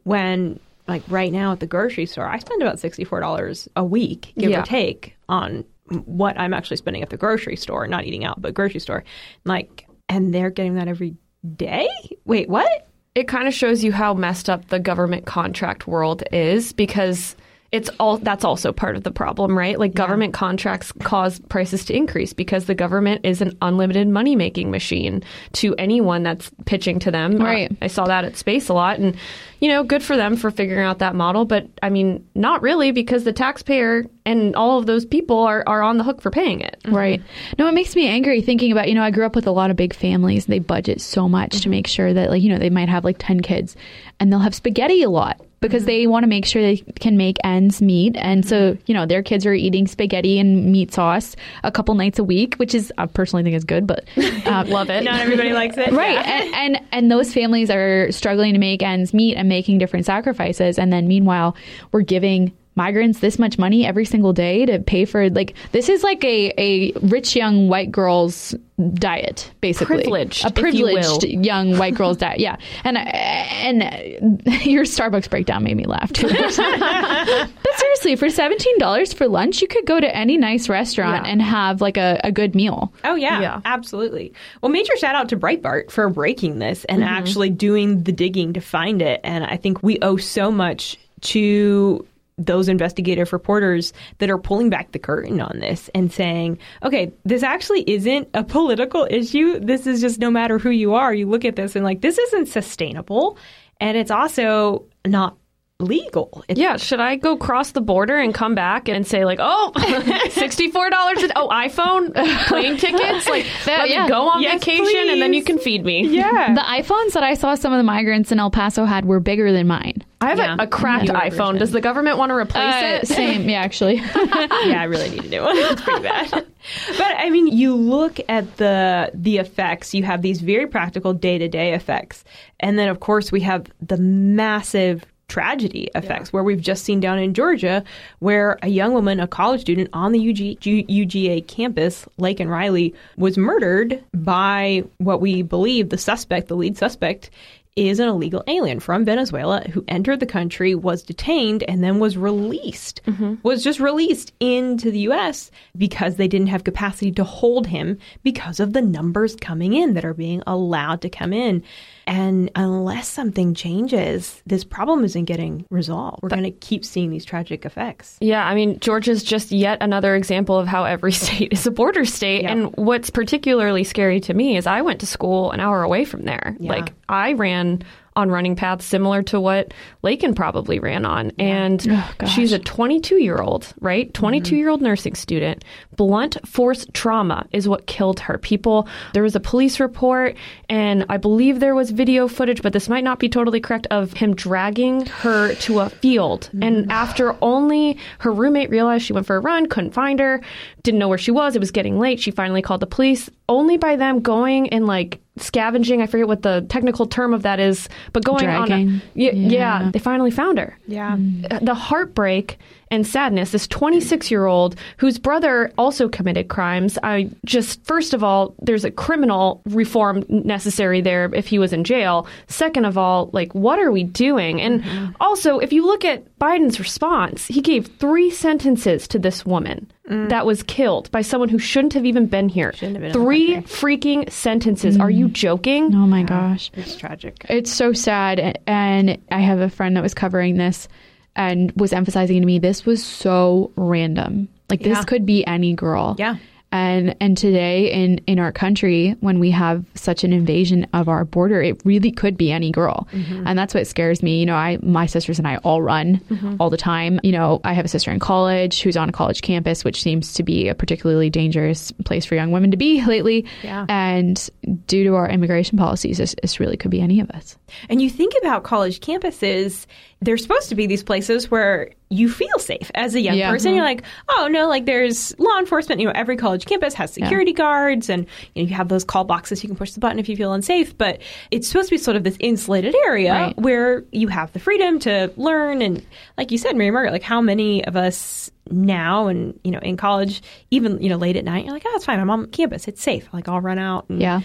when, 0.04 0.60
like, 0.86 1.02
right 1.08 1.32
now 1.32 1.52
at 1.52 1.60
the 1.60 1.66
grocery 1.66 2.06
store, 2.06 2.26
I 2.26 2.38
spend 2.38 2.62
about 2.62 2.76
$64 2.76 3.68
a 3.76 3.84
week, 3.84 4.32
give 4.38 4.50
Yeah. 4.50 4.60
or 4.60 4.64
take, 4.64 5.16
on 5.28 5.64
what 6.06 6.38
I'm 6.38 6.54
actually 6.54 6.76
spending 6.78 7.02
at 7.02 7.10
the 7.10 7.16
grocery 7.16 7.56
store, 7.56 7.86
not 7.86 8.04
eating 8.04 8.24
out, 8.24 8.40
but 8.40 8.54
grocery 8.54 8.80
store. 8.80 9.04
Like, 9.44 9.86
and 10.08 10.34
they're 10.34 10.50
getting 10.50 10.74
that 10.74 10.88
every 10.88 11.14
day? 11.56 11.88
Wait, 12.24 12.48
what? 12.48 12.88
it 13.14 13.28
kind 13.28 13.46
of 13.46 13.54
shows 13.54 13.84
you 13.84 13.92
how 13.92 14.12
messed 14.12 14.50
up 14.50 14.66
the 14.70 14.80
government 14.80 15.24
contract 15.24 15.86
world 15.86 16.24
is 16.32 16.72
because 16.72 17.36
it's 17.74 17.90
all 17.98 18.18
that's 18.18 18.44
also 18.44 18.72
part 18.72 18.94
of 18.94 19.02
the 19.02 19.10
problem, 19.10 19.58
right? 19.58 19.80
Like 19.80 19.94
government 19.94 20.32
contracts 20.32 20.92
cause 21.00 21.40
prices 21.48 21.84
to 21.86 21.92
increase 21.92 22.32
because 22.32 22.66
the 22.66 22.74
government 22.74 23.22
is 23.24 23.40
an 23.40 23.58
unlimited 23.62 24.06
money 24.06 24.36
making 24.36 24.70
machine 24.70 25.24
to 25.54 25.74
anyone 25.74 26.22
that's 26.22 26.52
pitching 26.66 27.00
to 27.00 27.10
them. 27.10 27.36
Right. 27.36 27.72
Uh, 27.72 27.74
I 27.82 27.86
saw 27.88 28.04
that 28.04 28.24
at 28.24 28.36
Space 28.36 28.68
a 28.68 28.74
lot 28.74 29.00
and 29.00 29.16
you 29.58 29.68
know, 29.68 29.82
good 29.82 30.02
for 30.02 30.14
them 30.16 30.36
for 30.36 30.50
figuring 30.50 30.84
out 30.84 30.98
that 30.98 31.14
model, 31.14 31.46
but 31.46 31.66
I 31.82 31.88
mean, 31.88 32.28
not 32.34 32.60
really 32.60 32.92
because 32.92 33.24
the 33.24 33.32
taxpayer 33.32 34.04
and 34.26 34.54
all 34.54 34.78
of 34.78 34.84
those 34.84 35.06
people 35.06 35.38
are, 35.38 35.64
are 35.66 35.82
on 35.82 35.96
the 35.96 36.04
hook 36.04 36.20
for 36.20 36.30
paying 36.30 36.60
it. 36.60 36.76
Right. 36.86 37.22
No, 37.58 37.66
it 37.66 37.72
makes 37.72 37.96
me 37.96 38.06
angry 38.06 38.42
thinking 38.42 38.70
about, 38.72 38.88
you 38.88 38.94
know, 38.94 39.02
I 39.02 39.10
grew 39.10 39.24
up 39.24 39.34
with 39.34 39.46
a 39.46 39.52
lot 39.52 39.70
of 39.70 39.76
big 39.76 39.94
families. 39.94 40.46
They 40.46 40.58
budget 40.58 41.00
so 41.00 41.30
much 41.30 41.62
to 41.62 41.70
make 41.70 41.86
sure 41.86 42.12
that, 42.12 42.28
like, 42.28 42.42
you 42.42 42.50
know, 42.50 42.58
they 42.58 42.68
might 42.68 42.90
have 42.90 43.04
like 43.04 43.16
10 43.18 43.40
kids 43.40 43.74
and 44.20 44.30
they'll 44.30 44.40
have 44.40 44.54
spaghetti 44.54 45.02
a 45.02 45.08
lot 45.08 45.40
because 45.68 45.86
they 45.86 46.06
want 46.06 46.22
to 46.24 46.28
make 46.28 46.44
sure 46.44 46.60
they 46.62 46.76
can 47.00 47.16
make 47.16 47.38
ends 47.42 47.80
meet. 47.80 48.16
And 48.16 48.46
so, 48.46 48.76
you 48.86 48.94
know, 48.94 49.06
their 49.06 49.22
kids 49.22 49.46
are 49.46 49.54
eating 49.54 49.86
spaghetti 49.86 50.38
and 50.38 50.70
meat 50.70 50.92
sauce 50.92 51.36
a 51.62 51.72
couple 51.72 51.94
nights 51.94 52.18
a 52.18 52.24
week, 52.24 52.54
which 52.56 52.74
is, 52.74 52.92
I 52.98 53.06
personally 53.06 53.42
think 53.42 53.56
is 53.56 53.64
good, 53.64 53.86
but 53.86 54.04
uh, 54.46 54.64
Love 54.68 54.90
it. 54.90 55.04
Not 55.04 55.20
everybody 55.20 55.52
likes 55.62 55.76
it. 55.78 55.90
right 55.92 56.12
Yeah. 56.14 56.22
and, 56.22 56.54
and 56.76 56.84
and 56.92 57.10
those 57.10 57.32
families 57.32 57.70
are 57.70 58.10
struggling 58.12 58.52
to 58.52 58.58
make 58.58 58.82
ends 58.82 59.14
meet 59.14 59.36
and 59.36 59.48
making 59.48 59.78
different 59.78 60.06
sacrifices 60.06 60.78
and 60.78 60.92
then 60.92 61.08
meanwhile 61.08 61.56
we're 61.92 62.02
giving 62.02 62.52
migrants 62.76 63.20
this 63.20 63.38
much 63.38 63.58
money 63.58 63.86
every 63.86 64.04
single 64.04 64.32
day 64.32 64.66
to 64.66 64.78
pay 64.80 65.04
for 65.04 65.30
like 65.30 65.54
this 65.72 65.88
is 65.88 66.02
like 66.02 66.22
a, 66.24 66.52
a 66.58 66.92
rich 67.02 67.36
young 67.36 67.68
white 67.68 67.90
girl's 67.92 68.54
diet 68.94 69.52
basically 69.60 69.98
Privileged, 70.02 70.44
a 70.44 70.48
if 70.48 70.74
you 70.74 70.84
will. 70.84 70.94
privileged 70.94 71.24
young 71.46 71.78
white 71.78 71.94
girl's 71.94 72.16
diet 72.16 72.40
yeah 72.40 72.56
and 72.82 72.98
and 72.98 74.42
your 74.64 74.82
starbucks 74.84 75.30
breakdown 75.30 75.62
made 75.62 75.76
me 75.76 75.84
laugh 75.84 76.12
too 76.12 76.26
but 76.28 77.74
seriously 77.76 78.16
for 78.16 78.26
$17 78.26 79.14
for 79.14 79.28
lunch 79.28 79.62
you 79.62 79.68
could 79.68 79.86
go 79.86 80.00
to 80.00 80.16
any 80.16 80.36
nice 80.36 80.68
restaurant 80.68 81.24
Yeah. 81.24 81.30
and 81.32 81.42
have 81.42 81.80
like 81.80 81.96
a, 81.96 82.20
a 82.24 82.32
good 82.32 82.54
meal 82.54 82.92
Oh 83.04 83.14
yeah, 83.14 83.40
Yeah. 83.40 83.60
absolutely. 83.64 84.32
Well, 84.62 84.70
major 84.72 84.96
shout 84.96 85.14
out 85.14 85.28
to 85.28 85.36
Breitbart 85.36 85.90
for 85.90 86.08
breaking 86.08 86.58
this 86.58 86.84
and 86.86 87.02
mm-hmm. 87.02 87.12
actually 87.14 87.50
doing 87.50 88.02
the 88.02 88.12
digging 88.12 88.54
to 88.54 88.60
find 88.60 89.02
it. 89.02 89.20
And 89.22 89.44
I 89.44 89.56
think 89.56 89.82
we 89.82 89.98
owe 90.00 90.16
so 90.16 90.50
much 90.50 90.96
to 91.22 92.06
those 92.36 92.68
investigative 92.68 93.32
reporters 93.32 93.92
that 94.18 94.30
are 94.30 94.38
pulling 94.38 94.70
back 94.70 94.92
the 94.92 94.98
curtain 94.98 95.40
on 95.40 95.60
this 95.60 95.88
and 95.94 96.12
saying, 96.12 96.58
okay, 96.82 97.12
this 97.24 97.42
actually 97.42 97.88
isn't 97.88 98.28
a 98.34 98.42
political 98.42 99.06
issue. 99.10 99.60
This 99.60 99.86
is 99.86 100.00
just 100.00 100.18
no 100.18 100.30
matter 100.30 100.58
who 100.58 100.70
you 100.70 100.94
are, 100.94 101.14
you 101.14 101.28
look 101.28 101.44
at 101.44 101.56
this 101.56 101.76
and 101.76 101.84
like, 101.84 102.00
this 102.00 102.18
isn't 102.18 102.46
sustainable. 102.46 103.38
And 103.80 103.96
it's 103.96 104.10
also 104.10 104.86
not 105.06 105.36
legal. 105.84 106.44
It's 106.48 106.58
Yeah, 106.58 106.76
should 106.76 107.00
I 107.00 107.16
go 107.16 107.36
cross 107.36 107.72
the 107.72 107.80
border 107.80 108.16
and 108.16 108.34
come 108.34 108.54
back 108.54 108.88
and 108.88 109.06
say 109.06 109.24
like, 109.24 109.38
oh, 109.40 109.72
sixty-four 110.30 110.90
dollars? 110.90 111.18
Oh, 111.36 111.48
iPhone, 111.48 112.12
plane 112.46 112.76
tickets. 112.76 113.28
Like, 113.28 113.46
That- 113.66 113.78
let 113.80 113.90
yeah. 113.90 114.02
me 114.04 114.08
go 114.08 114.28
on 114.28 114.42
Yes, 114.42 114.64
vacation 114.64 115.08
and 115.10 115.20
then 115.22 115.32
you 115.34 115.42
can 115.44 115.58
feed 115.58 115.84
me. 115.84 116.06
yeah. 116.08 116.54
The 116.54 116.60
iPhones 116.60 117.12
that 117.12 117.22
I 117.22 117.34
saw 117.34 117.54
some 117.54 117.72
of 117.72 117.78
the 117.78 117.82
migrants 117.84 118.32
in 118.32 118.38
El 118.40 118.50
Paso 118.50 118.84
had 118.84 119.04
were 119.04 119.20
bigger 119.20 119.52
than 119.52 119.66
mine. 119.66 120.02
I 120.20 120.28
have 120.30 120.38
Yeah. 120.38 120.56
a, 120.58 120.62
a 120.62 120.66
cracked 120.66 121.08
Newer 121.08 121.18
iPhone. 121.18 121.30
version. 121.30 121.58
Does 121.58 121.72
the 121.72 121.80
government 121.82 122.16
want 122.16 122.30
to 122.30 122.34
replace 122.36 122.74
Uh, 122.74 122.98
it? 123.02 123.08
same, 123.08 123.48
yeah, 123.48 123.60
actually. 123.60 123.96
yeah, 123.96 124.80
I 124.80 124.84
really 124.84 125.10
need 125.10 125.24
a 125.24 125.28
new 125.28 125.42
one. 125.42 125.54
It's 125.56 125.82
pretty 125.82 126.02
bad. 126.02 126.30
But 126.30 127.14
I 127.18 127.28
mean, 127.28 127.48
you 127.48 127.74
look 127.74 128.18
at 128.28 128.56
the 128.56 129.10
the 129.12 129.36
effects. 129.36 129.92
You 129.92 130.02
have 130.04 130.22
these 130.22 130.40
very 130.40 130.66
practical 130.66 131.12
day 131.12 131.36
to 131.36 131.46
day 131.46 131.74
effects, 131.74 132.24
and 132.58 132.78
then 132.78 132.88
of 132.88 133.00
course 133.00 133.30
we 133.30 133.40
have 133.42 133.66
the 133.82 133.98
massive 133.98 135.04
tragedy 135.28 135.90
effects 135.94 136.32
where 136.32 136.42
we've 136.42 136.60
just 136.60 136.84
seen 136.84 137.00
down 137.00 137.18
in 137.18 137.34
Georgia 137.34 137.82
where 138.18 138.58
a 138.62 138.68
young 138.68 138.92
woman 138.92 139.20
a 139.20 139.26
college 139.26 139.62
student 139.62 139.88
on 139.92 140.12
the 140.12 140.30
UG, 140.30 140.60
G- 140.60 140.84
UGA 140.88 141.46
campus 141.46 142.06
Laken 142.18 142.48
Riley 142.48 142.94
was 143.16 143.38
murdered 143.38 144.02
by 144.12 144.84
what 144.98 145.20
we 145.20 145.42
believe 145.42 145.88
the 145.88 145.98
suspect 145.98 146.48
the 146.48 146.56
lead 146.56 146.76
suspect 146.76 147.30
is 147.76 147.98
an 147.98 148.08
illegal 148.08 148.44
alien 148.46 148.78
from 148.78 149.04
Venezuela 149.04 149.60
who 149.72 149.84
entered 149.88 150.20
the 150.20 150.26
country, 150.26 150.74
was 150.74 151.02
detained, 151.02 151.64
and 151.64 151.82
then 151.82 151.98
was 151.98 152.16
released. 152.16 153.00
Mm-hmm. 153.06 153.34
Was 153.42 153.64
just 153.64 153.80
released 153.80 154.32
into 154.38 154.90
the 154.90 155.00
U.S. 155.00 155.50
because 155.76 156.16
they 156.16 156.28
didn't 156.28 156.48
have 156.48 156.64
capacity 156.64 157.10
to 157.12 157.24
hold 157.24 157.66
him 157.66 157.98
because 158.22 158.60
of 158.60 158.72
the 158.72 158.82
numbers 158.82 159.34
coming 159.36 159.72
in 159.72 159.94
that 159.94 160.04
are 160.04 160.14
being 160.14 160.42
allowed 160.46 161.00
to 161.02 161.10
come 161.10 161.32
in. 161.32 161.64
And 162.06 162.50
unless 162.54 163.08
something 163.08 163.54
changes, 163.54 164.42
this 164.46 164.64
problem 164.64 165.04
isn't 165.04 165.24
getting 165.24 165.66
resolved. 165.70 166.22
We're 166.22 166.28
going 166.28 166.44
to 166.44 166.50
keep 166.50 166.84
seeing 166.84 167.10
these 167.10 167.24
tragic 167.24 167.64
effects. 167.64 168.18
Yeah, 168.20 168.44
I 168.44 168.54
mean, 168.54 168.78
Georgia's 168.80 169.22
just 169.22 169.52
yet 169.52 169.78
another 169.80 170.14
example 170.14 170.58
of 170.58 170.66
how 170.66 170.84
every 170.84 171.12
state 171.24 171.52
is 171.52 171.66
a 171.66 171.70
border 171.70 172.04
state. 172.04 172.42
Yeah. 172.42 172.52
And 172.52 172.76
what's 172.76 173.10
particularly 173.10 173.84
scary 173.84 174.20
to 174.20 174.34
me 174.34 174.56
is 174.56 174.66
I 174.66 174.82
went 174.82 175.00
to 175.00 175.06
school 175.06 175.50
an 175.50 175.60
hour 175.60 175.82
away 175.82 176.04
from 176.04 176.24
there. 176.24 176.56
Yeah. 176.58 176.70
Like, 176.70 176.92
I 177.08 177.32
ran 177.32 177.82
on 178.16 178.30
running 178.30 178.54
paths 178.54 178.84
similar 178.84 179.22
to 179.24 179.40
what 179.40 179.74
Laken 180.02 180.36
probably 180.36 180.78
ran 180.78 181.04
on. 181.04 181.32
And 181.38 181.84
Oh, 181.90 182.26
she's 182.26 182.52
a 182.52 182.58
22 182.58 183.22
year 183.22 183.38
old, 183.38 183.72
right? 183.80 184.12
22 184.14 184.56
year 184.56 184.68
old 184.68 184.82
nursing 184.82 185.14
student. 185.14 185.64
Blunt 185.96 186.36
force 186.46 186.86
trauma 186.92 187.46
is 187.52 187.68
what 187.68 187.86
killed 187.86 188.20
her. 188.20 188.38
People, 188.38 188.88
there 189.12 189.22
was 189.22 189.36
a 189.36 189.40
police 189.40 189.80
report, 189.80 190.36
and 190.68 191.04
I 191.08 191.16
believe 191.16 191.60
there 191.60 191.74
was 191.74 191.90
video 191.90 192.28
footage, 192.28 192.62
but 192.62 192.72
this 192.72 192.88
might 192.88 193.04
not 193.04 193.18
be 193.18 193.28
totally 193.28 193.60
correct, 193.60 193.86
of 193.90 194.12
him 194.12 194.34
dragging 194.34 195.06
her 195.06 195.54
to 195.54 195.80
a 195.80 195.90
field. 195.90 196.50
And 196.62 196.86
mm. 196.86 196.90
after 196.90 197.36
only 197.42 197.98
her 198.18 198.32
roommate 198.32 198.70
realized 198.70 199.04
she 199.04 199.12
went 199.12 199.26
for 199.26 199.36
a 199.36 199.40
run, 199.40 199.66
couldn't 199.66 199.92
find 199.92 200.18
her, 200.20 200.40
didn't 200.82 200.98
know 200.98 201.08
where 201.08 201.18
she 201.18 201.30
was, 201.30 201.54
it 201.54 201.60
was 201.60 201.70
getting 201.70 201.98
late, 201.98 202.20
she 202.20 202.30
finally 202.30 202.62
called 202.62 202.80
the 202.80 202.86
police. 202.86 203.30
Only 203.48 203.76
by 203.76 203.96
them 203.96 204.20
going 204.20 204.68
and 204.70 204.86
like 204.86 205.20
scavenging, 205.36 206.00
I 206.00 206.06
forget 206.06 206.28
what 206.28 206.42
the 206.42 206.64
technical 206.68 207.06
term 207.06 207.34
of 207.34 207.42
that 207.42 207.58
is, 207.60 207.88
but 208.12 208.24
going 208.24 208.46
on 208.46 208.68
Dragging. 208.68 208.88
a, 208.90 209.02
yeah, 209.14 209.32
yeah, 209.32 209.48
Yeah. 209.82 209.90
they 209.92 209.98
finally 209.98 210.30
found 210.30 210.58
her 210.58 210.78
Yeah. 210.86 211.16
Uh, 211.50 211.58
the 211.60 211.74
heartbreak 211.74 212.58
and 212.94 213.06
sadness. 213.06 213.50
This 213.50 213.66
26 213.68 214.30
year 214.30 214.46
old 214.46 214.76
whose 214.98 215.18
brother 215.18 215.72
also 215.76 216.08
committed 216.08 216.48
crimes. 216.48 216.96
I 217.02 217.30
just, 217.44 217.84
first 217.84 218.14
of 218.14 218.22
all, 218.22 218.54
there's 218.62 218.84
a 218.84 218.90
criminal 218.90 219.60
reform 219.66 220.24
necessary 220.28 221.00
there 221.00 221.30
if 221.34 221.46
he 221.46 221.58
was 221.58 221.72
in 221.72 221.84
jail. 221.84 222.26
Second 222.46 222.84
of 222.84 222.96
all, 222.96 223.30
like, 223.32 223.52
what 223.54 223.78
are 223.78 223.90
we 223.92 224.04
doing? 224.04 224.60
And 224.60 224.82
Mm-hmm. 224.84 225.12
also, 225.20 225.58
if 225.58 225.72
you 225.72 225.86
look 225.86 226.04
at 226.04 226.38
Biden's 226.38 226.78
response, 226.78 227.46
he 227.46 227.60
gave 227.60 227.86
three 227.98 228.30
sentences 228.30 229.08
to 229.08 229.18
this 229.18 229.44
woman 229.46 229.90
that 230.06 230.44
was 230.44 230.62
killed 230.62 231.10
by 231.10 231.22
someone 231.22 231.48
who 231.48 231.58
shouldn't 231.58 231.94
have 231.94 232.04
even 232.04 232.26
been 232.26 232.48
here. 232.50 232.72
Mm. 232.72 232.76
Shouldn't 232.76 232.96
have 232.96 233.02
been 233.02 233.12
three 233.14 233.54
freaking 233.62 234.30
sentences. 234.30 234.98
Are 235.00 235.08
you 235.10 235.28
joking? 235.28 235.94
Oh 235.94 236.06
my 236.06 236.22
gosh. 236.22 236.70
It's 236.74 236.94
tragic. 236.96 237.46
It's 237.48 237.72
so 237.72 237.92
sad. 237.94 238.60
And 238.66 239.16
I 239.30 239.40
have 239.40 239.60
a 239.60 239.70
friend 239.70 239.96
that 239.96 240.02
was 240.02 240.12
covering 240.12 240.56
this 240.58 240.88
and 241.36 241.72
was 241.76 241.92
emphasizing 241.92 242.40
to 242.40 242.46
me 242.46 242.58
this 242.58 242.86
was 242.86 243.04
so 243.04 243.70
random. 243.76 244.48
Like 244.70 244.80
this 244.80 244.98
Yeah. 244.98 245.04
could 245.04 245.26
be 245.26 245.46
any 245.46 245.74
girl. 245.74 246.16
Yeah. 246.18 246.36
And 246.74 247.14
and 247.20 247.38
today 247.38 247.92
in 247.92 248.18
in 248.26 248.40
our 248.40 248.50
country 248.50 249.14
when 249.20 249.38
we 249.38 249.52
have 249.52 249.84
such 249.94 250.24
an 250.24 250.32
invasion 250.32 250.88
of 250.92 251.08
our 251.08 251.24
border, 251.24 251.62
it 251.62 251.80
really 251.84 252.10
could 252.10 252.36
be 252.36 252.50
any 252.50 252.72
girl. 252.72 253.06
Mm-hmm. 253.12 253.46
And 253.46 253.56
that's 253.56 253.74
what 253.74 253.86
scares 253.86 254.24
me. 254.24 254.40
You 254.40 254.46
know, 254.46 254.56
I 254.56 254.78
my 254.82 255.06
sisters 255.06 255.38
and 255.38 255.46
I 255.46 255.58
all 255.58 255.82
run 255.82 256.18
mm-hmm. 256.28 256.56
all 256.58 256.70
the 256.70 256.76
time. 256.76 257.20
You 257.22 257.30
know, 257.30 257.60
I 257.62 257.74
have 257.74 257.84
a 257.84 257.88
sister 257.88 258.10
in 258.10 258.18
college 258.18 258.82
who's 258.82 258.96
on 258.96 259.08
a 259.08 259.12
college 259.12 259.40
campus, 259.42 259.84
which 259.84 260.02
seems 260.02 260.34
to 260.34 260.42
be 260.42 260.66
a 260.66 260.74
particularly 260.74 261.30
dangerous 261.30 261.92
place 262.04 262.24
for 262.24 262.34
young 262.34 262.50
women 262.50 262.72
to 262.72 262.76
be 262.76 263.04
lately. 263.06 263.46
Yeah. 263.62 263.86
And 263.88 264.50
due 264.88 265.04
to 265.04 265.14
our 265.14 265.28
immigration 265.28 265.78
policies, 265.78 266.18
this, 266.18 266.34
this 266.42 266.58
really 266.58 266.76
could 266.76 266.90
be 266.90 267.00
any 267.00 267.20
of 267.20 267.30
us. 267.30 267.56
And 267.88 268.02
you 268.02 268.10
think 268.10 268.34
about 268.40 268.64
college 268.64 268.98
campuses, 268.98 269.86
they're 270.20 270.38
supposed 270.38 270.70
to 270.70 270.74
be 270.74 270.88
these 270.88 271.04
places 271.04 271.52
where 271.52 271.90
you 272.14 272.28
feel 272.28 272.58
safe 272.58 272.90
as 272.94 273.14
a 273.14 273.20
young 273.20 273.36
Yeah. 273.36 273.50
person. 273.50 273.74
You're 273.74 273.84
uh-huh. 273.84 273.94
like, 273.94 274.04
oh 274.28 274.48
no, 274.48 274.68
like 274.68 274.86
there's 274.86 275.38
law 275.38 275.58
enforcement. 275.58 276.00
You 276.00 276.06
know, 276.06 276.12
every 276.14 276.36
college 276.36 276.64
campus 276.66 276.94
has 276.94 277.12
security 277.12 277.52
guards, 277.52 278.08
and 278.08 278.26
you 278.54 278.62
know 278.62 278.68
you 278.68 278.74
have 278.74 278.88
those 278.88 279.04
call 279.04 279.24
boxes. 279.24 279.62
You 279.62 279.68
can 279.68 279.76
push 279.76 279.92
the 279.92 280.00
button 280.00 280.18
if 280.18 280.28
you 280.28 280.36
feel 280.36 280.52
unsafe. 280.52 280.96
But 280.96 281.20
it's 281.50 281.66
supposed 281.68 281.88
to 281.88 281.94
be 281.94 281.98
sort 281.98 282.16
of 282.16 282.24
this 282.24 282.36
insulated 282.40 282.94
area 283.06 283.32
Right. 283.32 283.58
where 283.58 284.04
you 284.12 284.28
have 284.28 284.52
the 284.52 284.58
freedom 284.58 284.98
to 285.00 285.32
learn. 285.36 285.82
And 285.82 286.04
like 286.38 286.50
you 286.52 286.58
said, 286.58 286.76
Mary 286.76 286.90
Margaret, 286.90 287.12
like 287.12 287.22
how 287.22 287.40
many 287.40 287.84
of 287.84 287.96
us 287.96 288.50
now 288.70 289.26
and 289.26 289.58
you 289.64 289.70
know 289.70 289.78
in 289.80 289.96
college, 289.96 290.42
even 290.70 291.00
you 291.02 291.08
know 291.08 291.16
late 291.16 291.36
at 291.36 291.44
night, 291.44 291.64
you're 291.64 291.74
like, 291.74 291.84
oh, 291.86 291.92
it's 291.96 292.04
fine. 292.04 292.18
I'm 292.20 292.30
on 292.30 292.46
campus. 292.46 292.88
It's 292.88 293.02
safe. 293.02 293.28
Like 293.32 293.48
I'll 293.48 293.60
run 293.60 293.78
out. 293.78 294.06
And 294.08 294.20
Yeah. 294.20 294.40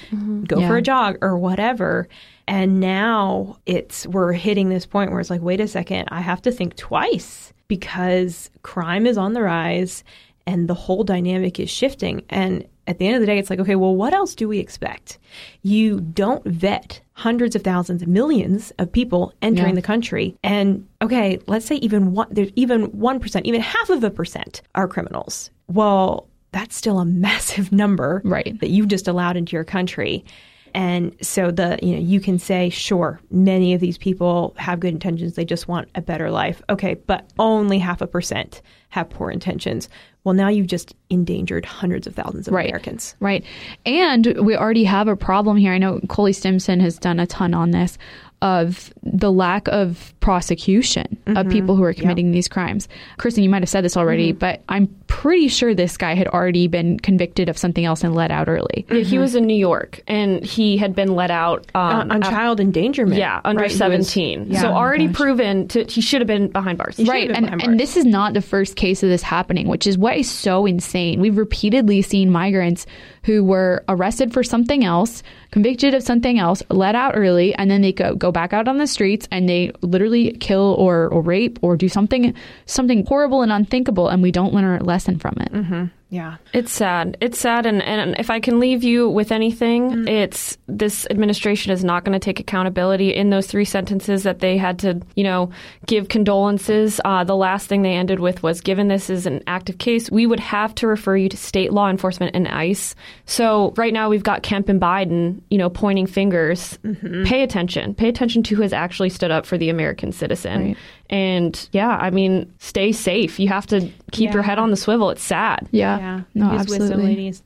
go 0.48 0.60
Yeah. 0.60 0.68
for 0.68 0.78
a 0.78 0.82
jog 0.82 1.18
or 1.22 1.38
whatever. 1.38 2.08
And 2.48 2.80
now 2.80 3.58
it's 3.66 4.08
we're 4.08 4.34
hitting 4.34 4.70
this 4.70 4.86
point 4.86 5.12
where 5.12 5.20
it's 5.20 5.30
like, 5.30 5.42
wait 5.42 5.62
a 5.62 5.68
second, 5.68 6.08
I 6.12 6.22
have 6.22 6.42
to 6.44 6.52
think 6.52 6.76
twice 6.76 7.54
because 7.68 8.50
crime 8.64 9.06
is 9.06 9.18
on 9.18 9.34
the 9.34 9.42
rise 9.42 10.04
and 10.48 10.68
the 10.68 10.74
whole 10.74 11.04
dynamic 11.04 11.60
is 11.60 11.70
shifting. 11.70 12.24
And 12.30 12.66
at 12.90 12.98
the 12.98 13.06
end 13.08 13.16
of 13.16 13.22
the 13.22 13.28
day, 13.28 13.38
it's 13.38 13.50
like, 13.50 13.60
okay, 13.60 13.76
well, 13.76 13.96
what 13.96 14.14
else 14.14 14.34
do 14.36 14.48
we 14.50 14.60
expect? 14.60 15.20
You 15.62 16.02
don't 16.02 16.44
vet 16.46 17.00
hundreds 17.14 17.56
of 17.56 17.62
thousands, 17.62 18.06
millions 18.08 18.72
of 18.80 18.92
people 18.92 19.34
entering 19.42 19.70
Yeah. 19.70 19.76
the 19.76 19.82
country. 19.84 20.36
And 20.44 20.88
okay, 21.02 21.40
let's 21.48 21.66
say 21.66 21.76
even 21.76 22.14
one, 22.14 22.28
there's 22.32 22.52
even 22.56 22.88
1%, 22.92 23.46
even 23.46 23.62
half 23.62 23.90
of 23.90 24.04
a 24.04 24.10
percent 24.10 24.62
are 24.76 24.88
criminals. 24.88 25.52
Well, 25.68 26.28
that's 26.52 26.76
still 26.76 27.00
a 27.00 27.06
massive 27.28 27.72
number 27.72 28.22
Right. 28.26 28.60
that 28.60 28.70
you've 28.72 28.88
just 28.88 29.08
allowed 29.08 29.38
into 29.38 29.56
your 29.56 29.64
country. 29.64 30.26
And 30.74 31.16
so 31.22 31.52
the 31.52 31.80
you 31.82 31.94
know 31.94 32.02
you 32.02 32.20
can 32.20 32.40
say 32.40 32.70
sure 32.70 33.20
many 33.32 33.74
of 33.74 33.82
these 33.82 33.98
people 33.98 34.54
have 34.58 34.80
good 34.80 34.94
intentions 34.94 35.36
they 35.36 35.46
just 35.46 35.68
want 35.68 35.90
a 35.96 36.02
better 36.02 36.32
life 36.32 36.62
okay 36.70 36.94
but 36.94 37.30
only 37.40 37.80
half 37.80 38.02
a 38.02 38.08
percent 38.08 38.62
have 38.90 39.10
poor 39.10 39.30
intentions 39.30 39.90
well 40.24 40.34
now 40.34 40.48
you've 40.48 40.68
just 40.68 40.96
endangered 41.10 41.66
hundreds 41.66 42.08
of 42.08 42.16
thousands 42.16 42.48
of 42.48 42.54
Right. 42.54 42.68
Americans 42.68 43.16
Right. 43.20 43.44
And 43.86 44.26
we 44.42 44.56
already 44.56 44.84
have 44.84 45.08
a 45.08 45.16
problem 45.16 45.58
here. 45.58 45.74
I 45.74 45.78
know 45.78 46.00
Cully 46.10 46.34
Stimson 46.34 46.80
has 46.80 46.98
done 46.98 47.20
a 47.20 47.28
ton 47.28 47.54
on 47.54 47.72
this 47.72 47.98
of 48.42 48.94
the 49.04 49.32
lack 49.32 49.68
of 49.68 50.14
prosecution 50.22 51.18
of 51.28 51.36
mm-hmm. 51.36 51.50
people 51.50 51.76
who 51.76 51.84
are 51.84 51.94
committing 51.94 52.32
these 52.32 52.48
crimes. 52.48 52.88
Kristen, 53.18 53.44
you 53.44 53.50
might 53.50 53.62
have 53.62 53.70
said 53.70 53.84
this 53.84 53.98
already, 53.98 54.30
mm-hmm. 54.30 54.40
but 54.40 54.64
I'm 54.70 54.96
pretty 55.10 55.48
sure 55.48 55.74
this 55.74 55.98
guy 55.98 56.14
had 56.14 56.28
already 56.28 56.68
been 56.68 57.00
convicted 57.00 57.50
of 57.50 57.58
something 57.58 57.84
else 57.84 58.04
and 58.04 58.14
let 58.16 58.30
out 58.30 58.48
early. 58.48 58.86
Yeah, 58.90 59.00
He 59.02 59.18
was 59.18 59.34
in 59.36 59.46
New 59.48 59.58
York 59.58 60.02
and 60.08 60.42
he 60.46 60.78
had 60.78 60.96
been 60.96 61.16
let 61.16 61.32
out 61.32 61.66
um, 61.74 61.82
on, 61.82 62.12
on 62.12 62.24
af- 62.24 62.30
child 62.30 62.60
endangerment 62.60 63.18
Yeah, 63.20 63.42
under 63.44 63.64
right? 63.64 63.72
He 63.72 63.74
was- 63.74 63.80
17. 64.12 64.48
yeah. 64.52 64.62
so 64.62 64.70
Oh 64.70 64.74
already 64.76 65.08
gosh. 65.08 65.16
proven 65.16 65.68
to 65.70 65.84
he 65.84 66.00
should 66.02 66.22
have 66.22 66.28
been 66.28 66.48
behind 66.50 66.78
bars. 66.78 67.00
Right, 67.00 67.30
and, 67.32 67.46
behind 67.48 67.64
and 67.64 67.80
this 67.80 67.98
is 67.98 68.06
not 68.06 68.34
the 68.36 68.42
first 68.42 68.76
case 68.76 69.02
of 69.04 69.10
this 69.10 69.24
happening, 69.24 69.68
which 69.68 69.88
is 69.88 69.98
what 69.98 70.16
is 70.16 70.30
so 70.30 70.66
insane. 70.68 71.20
We've 71.20 71.38
repeatedly 71.38 72.02
seen 72.04 72.30
migrants 72.30 72.86
who 73.24 73.44
were 73.44 73.84
arrested 73.90 74.32
for 74.32 74.44
something 74.44 74.86
else, 74.86 75.24
convicted 75.52 75.94
of 75.96 76.04
something 76.04 76.40
else, 76.40 76.62
let 76.70 76.96
out 76.96 77.14
early, 77.18 77.54
and 77.56 77.70
then 77.70 77.82
they 77.82 77.92
go 77.92 78.16
go 78.16 78.32
back 78.32 78.54
out 78.54 78.68
on 78.68 78.78
the 78.78 78.88
streets 78.88 79.28
and 79.32 79.50
they 79.50 79.72
literally 79.82 80.32
kill 80.34 80.76
or, 80.78 81.08
or 81.10 81.22
rape 81.22 81.60
or 81.62 81.76
do 81.76 81.90
something 81.90 82.34
something 82.68 83.06
horrible 83.08 83.42
and 83.42 83.52
unthinkable, 83.52 84.08
and 84.08 84.22
we 84.22 84.32
don't 84.32 84.54
learn 84.54 84.80
a 84.80 84.84
lesson 84.84 84.99
from 85.20 85.36
it. 85.40 85.90
yeah 86.10 86.36
It's 86.54 86.72
sad. 86.72 87.18
It's 87.22 87.40
sad, 87.40 87.66
and, 87.66 87.82
and 87.84 88.16
if 88.20 88.30
I 88.30 88.40
can 88.40 88.60
leave 88.60 88.84
you 88.84 89.08
with 89.10 89.32
anything, 89.32 89.92
Mm. 89.92 90.10
it's 90.10 90.58
this 90.68 91.06
administration 91.10 91.72
is 91.72 91.84
not 91.84 92.04
going 92.04 92.14
to 92.20 92.24
take 92.24 92.40
accountability 92.40 93.14
in 93.14 93.30
those 93.30 93.48
three 93.48 93.66
sentences 93.66 94.24
that 94.24 94.40
they 94.40 94.58
had 94.58 94.80
to, 94.80 95.00
you 95.16 95.24
know, 95.24 95.50
give 95.86 96.10
condolences. 96.10 97.00
Uh, 97.06 97.24
the 97.24 97.36
last 97.36 97.68
thing 97.68 97.82
they 97.84 97.94
ended 97.94 98.20
with 98.20 98.42
was, 98.44 98.62
given 98.62 98.88
this 98.88 99.10
is 99.10 99.26
an 99.26 99.42
active 99.48 99.78
case, 99.78 100.10
we 100.12 100.26
would 100.26 100.40
have 100.40 100.74
to 100.76 100.88
refer 100.88 101.16
you 101.16 101.30
to 101.30 101.38
state 101.38 101.72
law 101.72 101.90
enforcement 101.90 102.36
and 102.36 102.48
ICE. 102.48 102.96
So 103.26 103.74
right 103.78 103.94
now 103.94 104.10
we've 104.10 104.24
got 104.24 104.44
Kemp 104.44 104.70
and 104.70 104.82
Biden, 104.82 105.42
you 105.50 105.58
know, 105.58 105.70
pointing 105.70 106.08
fingers. 106.08 106.78
Mm-hmm. 106.84 107.24
Pay 107.26 107.44
attention. 107.44 107.94
Pay 107.94 108.10
attention 108.10 108.44
to 108.44 108.56
who 108.56 108.62
has 108.64 108.74
actually 108.74 109.10
stood 109.10 109.32
up 109.32 109.46
for 109.46 109.58
the 109.58 109.70
American 109.70 110.12
citizen. 110.12 110.64
Right. 110.70 110.78
And 111.10 111.70
yeah, 111.72 111.90
I 111.90 112.12
mean, 112.12 112.54
stay 112.60 112.92
safe. 112.92 113.40
You 113.40 113.48
have 113.48 113.66
to 113.68 113.90
keep 114.12 114.32
your 114.32 114.44
head 114.44 114.60
on 114.60 114.70
the 114.70 114.78
swivel. 114.78 115.10
It's 115.10 115.24
sad. 115.24 115.68
Yeah, 115.72 115.98
yeah 115.98 116.22
no, 116.36 116.52
Use 116.54 116.68
wisdom, 116.68 116.82
absolutely. 116.82 117.16
ladies 117.16 117.44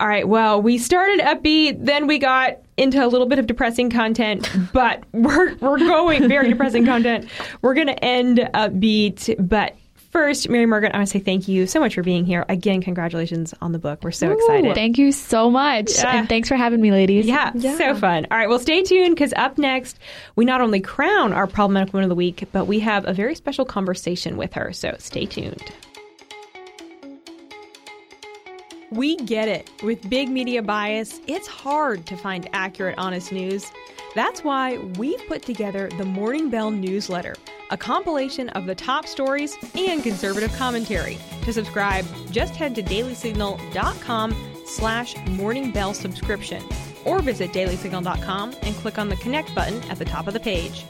all 0.00 0.06
right 0.06 0.28
well 0.28 0.62
we 0.62 0.78
started 0.78 1.18
upbeat 1.20 1.84
then 1.84 2.06
we 2.06 2.18
got 2.18 2.58
into 2.76 3.04
a 3.04 3.08
little 3.08 3.26
bit 3.26 3.38
of 3.38 3.46
depressing 3.46 3.90
content 3.90 4.48
but 4.72 5.02
we're 5.12 5.54
we're 5.56 5.78
going 5.78 6.28
very 6.28 6.48
depressing 6.48 6.84
content 6.84 7.28
we're 7.62 7.74
going 7.74 7.88
to 7.88 8.04
end 8.04 8.38
upbeat 8.54 9.34
but 9.48 9.74
First, 10.18 10.48
Mary 10.48 10.66
Margaret, 10.66 10.92
I 10.94 10.98
want 10.98 11.06
to 11.06 11.12
say 11.12 11.20
thank 11.20 11.46
you 11.46 11.68
so 11.68 11.78
much 11.78 11.94
for 11.94 12.02
being 12.02 12.24
here. 12.24 12.44
Again, 12.48 12.82
congratulations 12.82 13.54
on 13.60 13.70
the 13.70 13.78
book. 13.78 14.00
We're 14.02 14.10
so 14.10 14.32
excited. 14.32 14.74
Thank 14.74 14.98
you 14.98 15.12
so 15.12 15.48
much, 15.48 15.96
Yeah. 15.96 16.18
and 16.18 16.28
thanks 16.28 16.48
for 16.48 16.56
having 16.56 16.80
me, 16.80 16.90
ladies. 16.90 17.24
Yeah, 17.24 17.52
so 17.54 17.94
fun. 17.94 18.26
All 18.28 18.36
right, 18.36 18.48
well, 18.48 18.58
stay 18.58 18.82
tuned 18.82 19.14
because 19.14 19.32
up 19.36 19.58
next, 19.58 19.96
we 20.34 20.44
not 20.44 20.60
only 20.60 20.80
crown 20.80 21.32
our 21.32 21.46
problematic 21.46 21.94
woman 21.94 22.02
of 22.02 22.08
the 22.08 22.16
week, 22.16 22.48
but 22.50 22.64
we 22.64 22.80
have 22.80 23.06
a 23.06 23.12
very 23.12 23.36
special 23.36 23.64
conversation 23.64 24.36
with 24.36 24.54
her. 24.54 24.72
So 24.72 24.96
stay 24.98 25.24
tuned. 25.24 25.62
We 28.90 29.16
get 29.16 29.48
it. 29.48 29.70
With 29.82 30.08
big 30.08 30.30
media 30.30 30.62
bias, 30.62 31.20
it's 31.26 31.46
hard 31.46 32.06
to 32.06 32.16
find 32.16 32.48
accurate, 32.52 32.96
honest 32.96 33.32
news. 33.32 33.70
That's 34.14 34.42
why 34.42 34.78
we've 34.98 35.24
put 35.26 35.42
together 35.42 35.90
the 35.98 36.04
Morning 36.04 36.48
Bell 36.48 36.70
newsletter, 36.70 37.34
a 37.70 37.76
compilation 37.76 38.48
of 38.50 38.64
the 38.64 38.74
top 38.74 39.06
stories 39.06 39.56
and 39.74 40.02
conservative 40.02 40.54
commentary. 40.56 41.18
To 41.42 41.52
subscribe, 41.52 42.06
just 42.30 42.56
head 42.56 42.74
to 42.76 42.82
dailysignal.com 42.82 44.34
slash 44.64 45.16
morning 45.28 45.70
bell 45.70 45.92
subscription 45.92 46.62
or 47.04 47.20
visit 47.20 47.52
dailysignal.com 47.52 48.54
and 48.62 48.74
click 48.76 48.98
on 48.98 49.08
the 49.08 49.16
connect 49.16 49.54
button 49.54 49.82
at 49.90 49.98
the 49.98 50.04
top 50.04 50.26
of 50.26 50.34
the 50.34 50.40
page. 50.40 50.84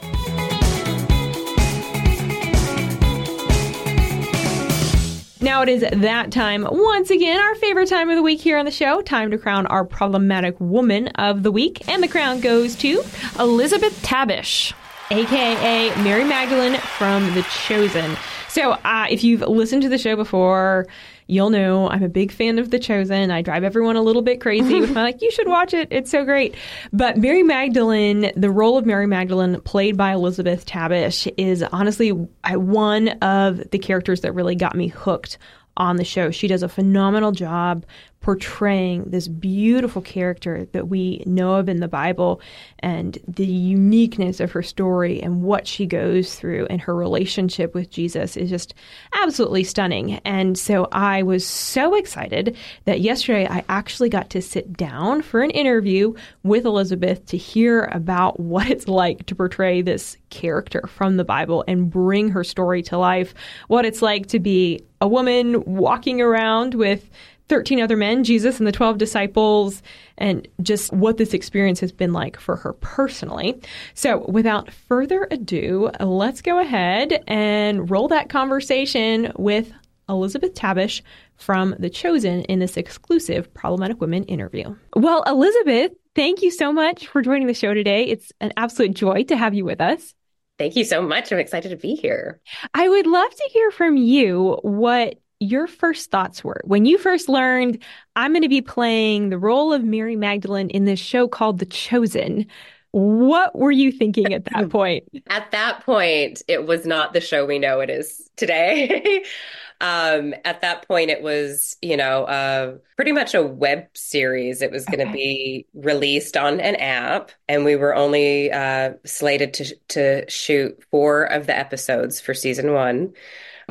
Now 5.41 5.61
it 5.61 5.69
is 5.69 5.85
that 5.89 6.31
time 6.31 6.67
once 6.69 7.09
again, 7.09 7.39
our 7.39 7.55
favorite 7.55 7.87
time 7.87 8.09
of 8.09 8.17
the 8.17 8.21
week 8.21 8.41
here 8.41 8.57
on 8.57 8.65
the 8.65 8.71
show. 8.71 9.01
Time 9.01 9.31
to 9.31 9.37
crown 9.37 9.67
our 9.67 9.85
problematic 9.85 10.59
woman 10.59 11.07
of 11.15 11.43
the 11.43 11.51
week. 11.51 11.87
And 11.87 12.03
the 12.03 12.09
crown 12.09 12.41
goes 12.41 12.75
to 12.77 13.01
Elizabeth 13.39 14.01
Tabish. 14.03 14.73
aka 15.11 15.95
Mary 16.03 16.25
Magdalene 16.25 16.75
from 16.79 17.33
The 17.35 17.43
Chosen. 17.43 18.17
So, 18.49 18.71
uh, 18.71 19.07
if 19.09 19.23
you've 19.23 19.41
listened 19.41 19.81
to 19.83 19.89
the 19.89 19.97
show 19.97 20.17
before, 20.17 20.87
you'll 21.29 21.49
know 21.49 21.89
I'm 21.89 22.03
a 22.03 22.09
big 22.09 22.31
fan 22.31 22.59
of 22.59 22.71
The 22.71 22.79
Chosen. 22.79 23.31
I 23.31 23.41
drive 23.41 23.63
everyone 23.63 23.95
a 23.95 24.01
little 24.01 24.21
bit 24.21 24.41
crazy 24.41 24.79
with 24.81 24.91
my 24.91 25.03
like, 25.09 25.21
you 25.21 25.31
should 25.31 25.47
watch 25.47 25.73
it. 25.73 25.87
It's 25.91 26.09
so 26.09 26.25
great. 26.25 26.55
But 26.91 27.17
Mary 27.17 27.43
Magdalene, 27.43 28.31
the 28.35 28.49
role 28.49 28.77
of 28.77 28.85
Mary 28.85 29.07
Magdalene, 29.07 29.61
played 29.61 29.95
by 29.95 30.13
Elizabeth 30.13 30.65
Tabish, 30.65 31.27
is 31.37 31.63
honestly 31.63 32.09
one 32.09 33.09
of 33.21 33.69
the 33.69 33.79
characters 33.79 34.21
that 34.21 34.33
really 34.33 34.55
got 34.55 34.75
me 34.75 34.87
hooked 34.87 35.37
on 35.77 35.95
the 35.95 36.03
show. 36.03 36.31
She 36.31 36.47
does 36.47 36.63
a 36.63 36.69
phenomenal 36.69 37.31
job 37.31 37.85
portraying 38.21 39.05
this 39.05 39.27
beautiful 39.27 40.01
character 40.01 40.67
that 40.73 40.89
we 40.89 41.23
know 41.25 41.55
of 41.55 41.69
in 41.69 41.79
the 41.79 41.87
Bible 41.87 42.41
and 42.79 43.17
the 43.27 43.45
uniqueness 43.45 44.39
of 44.39 44.51
her 44.51 44.61
story 44.61 45.21
and 45.21 45.41
what 45.41 45.65
she 45.65 45.85
goes 45.85 46.35
through 46.35 46.67
and 46.69 46.81
her 46.81 46.95
relationship 46.95 47.73
with 47.73 47.89
Jesus 47.89 48.35
is 48.35 48.49
just 48.49 48.73
absolutely 49.13 49.63
stunning. 49.63 50.15
And 50.25 50.57
so 50.57 50.87
I 50.91 51.23
was 51.23 51.45
so 51.45 51.95
excited 51.95 52.57
that 52.85 52.99
yesterday 52.99 53.47
I 53.49 53.63
actually 53.69 54.09
got 54.09 54.29
to 54.31 54.41
sit 54.41 54.75
down 54.75 55.21
for 55.21 55.41
an 55.41 55.51
interview 55.51 56.13
with 56.43 56.65
Elizabeth 56.65 57.25
to 57.27 57.37
hear 57.37 57.85
about 57.93 58.39
what 58.39 58.69
it's 58.69 58.87
like 58.87 59.25
to 59.27 59.35
portray 59.35 59.81
this 59.81 60.17
character 60.29 60.87
from 60.87 61.15
the 61.15 61.23
Bible 61.23 61.63
and 61.67 61.89
bring 61.89 62.29
her 62.29 62.43
story 62.43 62.81
to 62.83 62.97
life, 62.97 63.33
what 63.67 63.85
it's 63.85 64.01
like 64.01 64.27
to 64.27 64.39
be 64.39 64.83
a 65.01 65.07
woman 65.07 65.63
walking 65.63 66.21
around 66.21 66.73
with 66.73 67.09
13 67.49 67.81
other 67.81 67.97
men, 67.97 68.23
Jesus 68.23 68.59
and 68.59 68.67
the 68.67 68.71
12 68.71 68.97
disciples, 68.97 69.81
and 70.17 70.47
just 70.61 70.93
what 70.93 71.17
this 71.17 71.33
experience 71.33 71.79
has 71.79 71.91
been 71.91 72.13
like 72.13 72.39
for 72.39 72.55
her 72.55 72.73
personally. 72.73 73.59
So, 73.95 74.25
without 74.29 74.71
further 74.71 75.27
ado, 75.31 75.89
let's 75.99 76.41
go 76.41 76.59
ahead 76.59 77.23
and 77.27 77.89
roll 77.89 78.07
that 78.09 78.29
conversation 78.29 79.33
with 79.37 79.71
Elizabeth 80.07 80.53
Tabish 80.53 81.01
from 81.35 81.75
The 81.79 81.89
Chosen 81.89 82.41
in 82.43 82.59
this 82.59 82.77
exclusive 82.77 83.53
Problematic 83.53 84.01
Women 84.01 84.23
interview. 84.25 84.75
Well, 84.95 85.23
Elizabeth, 85.23 85.91
thank 86.15 86.41
you 86.41 86.51
so 86.51 86.73
much 86.73 87.07
for 87.07 87.21
joining 87.21 87.47
the 87.47 87.53
show 87.53 87.73
today. 87.73 88.05
It's 88.05 88.31
an 88.41 88.51
absolute 88.57 88.93
joy 88.93 89.23
to 89.23 89.37
have 89.37 89.53
you 89.53 89.65
with 89.65 89.81
us. 89.81 90.13
Thank 90.57 90.75
you 90.75 90.83
so 90.83 91.01
much. 91.01 91.31
I'm 91.31 91.39
excited 91.39 91.69
to 91.69 91.77
be 91.77 91.95
here. 91.95 92.41
I 92.73 92.89
would 92.89 93.07
love 93.07 93.33
to 93.33 93.49
hear 93.53 93.71
from 93.71 93.95
you 93.95 94.59
what 94.61 95.17
your 95.39 95.67
first 95.67 96.11
thoughts 96.11 96.43
were 96.43 96.61
when 96.65 96.85
you 96.85 96.97
first 96.97 97.29
learned 97.29 97.81
I'm 98.15 98.31
going 98.33 98.43
to 98.43 98.49
be 98.49 98.61
playing 98.61 99.29
the 99.29 99.37
role 99.37 99.71
of 99.71 99.83
Mary 99.83 100.15
Magdalene 100.15 100.69
in 100.69 100.85
this 100.85 100.99
show 100.99 101.27
called 101.27 101.59
The 101.59 101.65
Chosen. 101.65 102.45
What 102.91 103.55
were 103.57 103.71
you 103.71 103.91
thinking 103.91 104.33
at 104.33 104.45
that 104.45 104.69
point? 104.71 105.03
at 105.27 105.51
that 105.51 105.85
point, 105.85 106.41
it 106.47 106.65
was 106.65 106.85
not 106.85 107.13
the 107.13 107.21
show 107.21 107.45
we 107.45 107.59
know 107.59 107.79
it 107.79 107.89
is 107.89 108.29
today. 108.35 109.23
um, 109.81 110.33
at 110.43 110.61
that 110.61 110.87
point, 110.87 111.09
it 111.09 111.21
was, 111.21 111.77
you 111.81 111.95
know, 111.95 112.25
uh, 112.25 112.77
pretty 112.95 113.11
much 113.11 113.33
a 113.33 113.43
web 113.43 113.85
series. 113.93 114.61
It 114.61 114.71
was 114.71 114.85
going 114.85 114.99
to 114.99 115.05
okay. 115.05 115.13
be 115.13 115.67
released 115.73 116.35
on 116.35 116.59
an 116.59 116.75
app, 116.75 117.31
and 117.47 117.63
we 117.63 117.75
were 117.75 117.95
only 117.95 118.51
uh, 118.51 118.93
slated 119.05 119.53
to 119.55 119.75
to 119.89 120.29
shoot 120.29 120.83
four 120.89 121.23
of 121.23 121.45
the 121.45 121.57
episodes 121.57 122.19
for 122.19 122.33
season 122.33 122.73
one. 122.73 123.13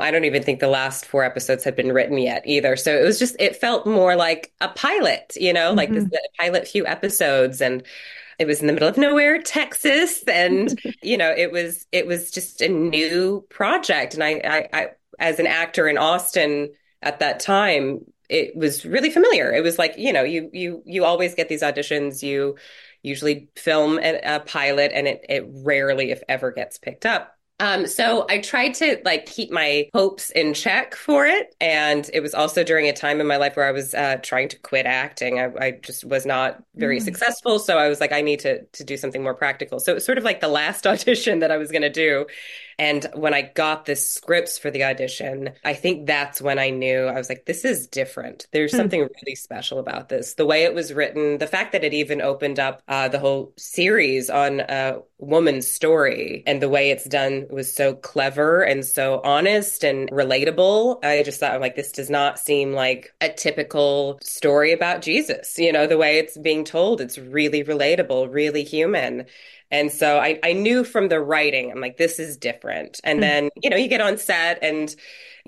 I 0.01 0.11
don't 0.11 0.25
even 0.25 0.43
think 0.43 0.61
the 0.61 0.69
last 0.69 1.07
four 1.07 1.25
episodes 1.25 1.65
had 1.65 1.77
been 1.77 1.93
written 1.93 2.19
yet 2.19 2.43
either. 2.47 2.77
So 2.77 2.97
it 2.97 3.03
was 3.03 3.19
just, 3.19 3.37
it 3.39 3.57
felt 3.57 3.87
more 3.87 4.17
like 4.17 4.53
a 4.61 4.69
pilot, 4.69 5.33
you 5.37 5.53
know, 5.53 5.69
mm-hmm. 5.69 5.77
like 5.77 5.91
this 5.91 6.09
pilot 6.39 6.69
few 6.69 6.87
episodes. 6.87 7.61
And 7.61 7.83
it 8.39 8.47
was 8.47 8.61
in 8.61 8.67
the 8.67 8.73
middle 8.73 8.89
of 8.89 8.99
nowhere, 8.99 9.43
Texas. 9.43 10.23
And, 10.25 10.79
you 11.03 11.17
know, 11.17 11.33
it 11.37 11.53
was, 11.53 11.87
it 11.93 12.07
was 12.07 12.31
just 12.31 12.61
a 12.61 12.69
new 12.69 13.45
project. 13.49 14.15
And 14.15 14.23
I, 14.23 14.41
I, 14.45 14.69
I, 14.73 14.89
as 15.19 15.39
an 15.39 15.47
actor 15.47 15.89
in 15.89 15.99
Austin 15.99 16.71
at 17.03 17.21
that 17.21 17.41
time, 17.41 18.01
it 18.29 18.55
was 18.57 18.85
really 18.85 19.11
familiar. 19.11 19.53
It 19.53 19.63
was 19.63 19.79
like, 19.79 19.97
you 19.97 20.13
know, 20.13 20.23
you, 20.23 20.51
you, 20.53 20.83
you 20.85 21.05
always 21.05 21.35
get 21.35 21.49
these 21.49 21.63
auditions, 21.63 22.23
you 22.23 22.57
usually 23.03 23.49
film 23.57 23.99
a, 23.99 24.21
a 24.23 24.41
pilot 24.41 24.93
and 24.95 25.07
it, 25.07 25.25
it 25.29 25.45
rarely, 25.49 26.11
if 26.11 26.23
ever 26.29 26.51
gets 26.53 26.79
picked 26.79 27.07
up. 27.07 27.38
Um, 27.61 27.87
so 27.87 28.25
I 28.29 28.39
tried 28.39 28.75
to 28.75 29.01
like 29.05 29.27
keep 29.27 29.51
my 29.51 29.89
hopes 29.93 30.31
in 30.31 30.55
check 30.55 30.95
for 30.95 31.27
it. 31.27 31.55
And 31.61 32.09
it 32.13 32.21
was 32.21 32.35
also 32.35 32.63
during 32.63 32.87
a 32.87 32.93
time 32.93 33.21
in 33.21 33.27
my 33.27 33.37
life 33.37 33.57
where 33.57 33.67
I 33.67 33.73
was 33.73 33.95
uh, 33.95 34.19
trying 34.23 34.49
to 34.51 34.59
quit 34.61 34.87
acting. 34.87 35.41
I, 35.41 35.51
I 35.61 35.71
just 35.73 36.05
was 36.05 36.25
not 36.25 36.63
very 36.77 37.01
mm. 37.01 37.03
successful. 37.03 37.59
So 37.59 37.77
I 37.77 37.89
was 37.89 38.01
like, 38.01 38.13
I 38.13 38.21
need 38.21 38.41
to, 38.41 38.63
to 38.65 38.85
do 38.85 38.97
something 38.97 39.23
more 39.23 39.35
practical. 39.35 39.81
So 39.81 39.93
it 39.93 39.97
was 39.97 40.05
sort 40.05 40.19
of 40.19 40.25
like 40.25 40.41
the 40.41 40.49
last 40.49 40.87
audition 40.87 41.41
that 41.41 41.51
I 41.51 41.57
was 41.57 41.73
going 41.73 41.83
to 41.83 41.91
do. 41.91 42.27
And 42.79 43.07
when 43.15 43.35
I 43.35 43.43
got 43.43 43.87
the 43.87 43.97
scripts 43.97 44.59
for 44.59 44.71
the 44.71 44.85
audition, 44.85 45.51
I 45.65 45.75
think 45.75 46.07
that's 46.07 46.41
when 46.41 46.59
I 46.59 46.71
knew 46.71 47.05
I 47.07 47.15
was 47.15 47.29
like, 47.29 47.45
this 47.45 47.65
is 47.65 47.89
different. 47.89 48.47
There's 48.53 48.71
hmm. 48.71 48.77
something 48.77 49.01
really 49.01 49.35
special 49.35 49.79
about 49.79 50.09
this. 50.09 50.35
The 50.35 50.47
way 50.47 50.63
it 50.63 50.75
was 50.75 50.93
written, 50.93 51.39
the 51.39 51.47
fact 51.47 51.73
that 51.73 51.85
it 51.85 51.93
even 51.93 52.21
opened 52.21 52.61
up 52.61 52.83
uh, 52.87 53.09
the 53.09 53.19
whole 53.19 53.53
series 53.57 54.31
on 54.31 54.61
a 54.61 54.99
woman's 55.19 55.67
story 55.67 56.45
and 56.47 56.63
the 56.63 56.69
way 56.69 56.91
it's 56.91 57.05
done 57.05 57.47
was 57.51 57.75
so 57.75 57.95
clever 57.95 58.63
and 58.63 58.85
so 58.85 59.21
honest 59.25 59.83
and 59.83 60.09
relatable. 60.11 61.05
I 61.05 61.25
just 61.25 61.41
thought, 61.41 61.55
I'm 61.55 61.61
like, 61.61 61.75
this 61.75 61.91
does 61.91 62.09
not 62.09 62.39
seem 62.39 62.73
like 62.73 63.13
a 63.21 63.29
typical 63.29 64.19
story 64.23 64.73
about 64.73 65.03
Jesus. 65.03 65.59
You 65.59 65.73
know, 65.73 65.87
the 65.87 65.99
way 65.99 66.19
it's 66.19 66.39
being 66.39 66.65
told, 66.65 67.01
it's 67.01 67.19
really 67.19 67.65
relatable, 67.65 68.33
really 68.33 68.63
human. 68.63 69.27
And 69.71 69.93
so 69.93 70.19
I, 70.19 70.39
I 70.43 70.55
knew 70.55 70.83
from 70.83 71.09
the 71.09 71.21
writing, 71.21 71.71
I'm 71.71 71.81
like, 71.81 71.97
this 71.97 72.19
is 72.19 72.37
different. 72.37 73.01
And 73.05 73.17
mm-hmm. 73.17 73.21
then, 73.21 73.51
you 73.63 73.71
know, 73.71 73.77
you 73.77 73.89
get 73.89 74.01
on 74.01 74.17
set 74.17 74.59
and 74.63 74.95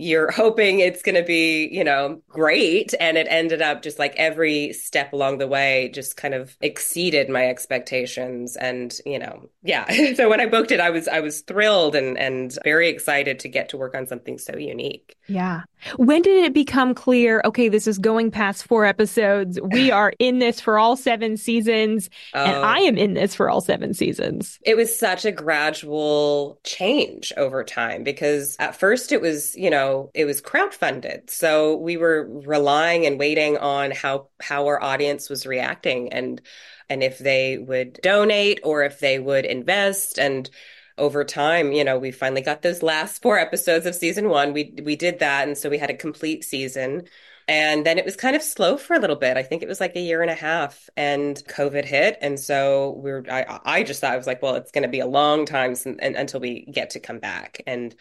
you're 0.01 0.30
hoping 0.30 0.80
it's 0.80 1.03
going 1.03 1.14
to 1.14 1.22
be, 1.22 1.68
you 1.70 1.84
know, 1.84 2.20
great. 2.28 2.94
And 2.98 3.18
it 3.18 3.26
ended 3.30 3.61
up 3.61 3.82
just 3.82 3.98
like 3.98 4.14
every 4.16 4.72
step 4.72 5.12
along 5.12 5.38
the 5.38 5.46
way 5.46 5.90
just 5.92 6.16
kind 6.16 6.34
of 6.34 6.57
exceeded 6.61 7.28
my 7.28 7.46
expectations. 7.46 8.57
And, 8.57 8.96
you 9.05 9.18
know, 9.18 9.48
yeah. 9.62 10.14
so 10.14 10.28
when 10.28 10.40
I 10.40 10.46
booked 10.46 10.70
it, 10.70 10.80
I 10.80 10.90
was, 10.90 11.07
I 11.09 11.20
was 11.20 11.42
thrilled 11.42 11.94
and, 11.94 12.16
and 12.18 12.57
very 12.64 12.88
excited 12.88 13.38
to 13.40 13.48
get 13.48 13.68
to 13.70 13.76
work 13.76 13.94
on 13.94 14.07
something 14.07 14.38
so 14.38 14.57
unique. 14.57 15.16
Yeah. 15.26 15.62
When 15.96 16.22
did 16.22 16.44
it 16.44 16.53
become 16.53 16.94
clear, 16.94 17.40
okay, 17.44 17.68
this 17.68 17.86
is 17.86 17.98
going 17.98 18.30
past 18.30 18.64
four 18.64 18.84
episodes. 18.84 19.59
We 19.61 19.90
are 19.90 20.12
in 20.18 20.38
this 20.38 20.61
for 20.61 20.78
all 20.78 20.96
seven 20.96 21.36
seasons. 21.36 22.11
Oh. 22.34 22.44
And 22.44 22.64
I 22.64 22.80
am 22.80 22.96
in 22.96 23.14
this 23.14 23.34
for 23.34 23.48
all 23.51 23.61
seven 23.61 23.94
seasons. 23.94 24.59
It 24.62 24.76
was 24.76 24.96
such 24.96 25.24
a 25.24 25.32
gradual 25.32 26.59
change 26.64 27.32
over 27.36 27.64
time 27.64 28.03
because 28.03 28.57
at 28.59 28.76
first 28.76 29.12
it 29.12 29.20
was, 29.20 29.55
you 29.57 29.70
know, 29.70 29.89
it 30.14 30.24
was 30.24 30.41
crowdfunded. 30.43 31.30
So 31.30 31.76
we 31.76 31.97
were 31.97 32.28
relying 32.28 33.07
and 33.07 33.18
waiting 33.18 33.57
on 33.59 33.91
how 33.91 34.28
how 34.41 34.66
our 34.66 34.82
audience 34.82 35.28
was 35.30 35.47
reacting 35.47 36.12
and 36.12 36.41
and 36.88 37.03
if 37.03 37.18
they 37.18 37.59
would 37.59 37.95
donate 38.03 38.61
or 38.64 38.82
if 38.82 39.01
they 39.01 39.18
would 39.18 39.45
invest 39.45 40.18
and 40.18 40.51
over 40.99 41.24
time, 41.24 41.72
you 41.72 41.82
know, 41.82 41.99
we 41.99 42.11
finally 42.12 42.43
got 42.43 42.62
those 42.62 42.82
last 42.82 43.22
four 43.22 43.38
episodes 43.38 43.86
of 43.86 43.95
season 43.95 44.28
1. 44.28 44.53
We 44.53 44.74
we 44.84 44.97
did 44.97 45.20
that 45.20 45.49
and 45.49 45.57
so 45.57 45.70
we 45.70 45.78
had 45.78 45.91
a 45.91 45.95
complete 45.95 46.45
season. 46.45 47.05
And 47.49 47.84
then 47.84 47.99
it 47.99 48.05
was 48.05 48.14
kind 48.14 48.36
of 48.36 48.43
slow 48.43 48.76
for 48.76 48.95
a 48.95 49.01
little 49.01 49.16
bit. 49.16 49.36
I 49.36 49.43
think 49.43 49.62
it 49.62 49.68
was 49.68 49.80
like 49.80 49.97
a 49.97 50.01
year 50.01 50.22
and 50.22 50.30
a 50.30 50.34
half 50.36 50.88
and 50.97 51.36
COVID 51.49 51.84
hit. 51.84 52.16
And 52.20 52.38
so 52.38 52.93
we 53.03 53.11
were, 53.11 53.24
I, 53.28 53.59
I 53.64 53.82
just 53.82 54.01
thought 54.01 54.12
I 54.12 54.16
was 54.16 54.28
like, 54.28 54.41
well, 54.41 54.55
it's 54.55 54.70
going 54.70 54.84
to 54.84 54.88
be 54.88 55.01
a 55.01 55.07
long 55.07 55.47
time 55.47 55.74
since, 55.74 55.99
and, 56.01 56.14
until 56.14 56.38
we 56.38 56.66
get 56.66 56.91
to 56.91 57.01
come 57.01 57.18
back. 57.18 57.61
And 57.66 57.93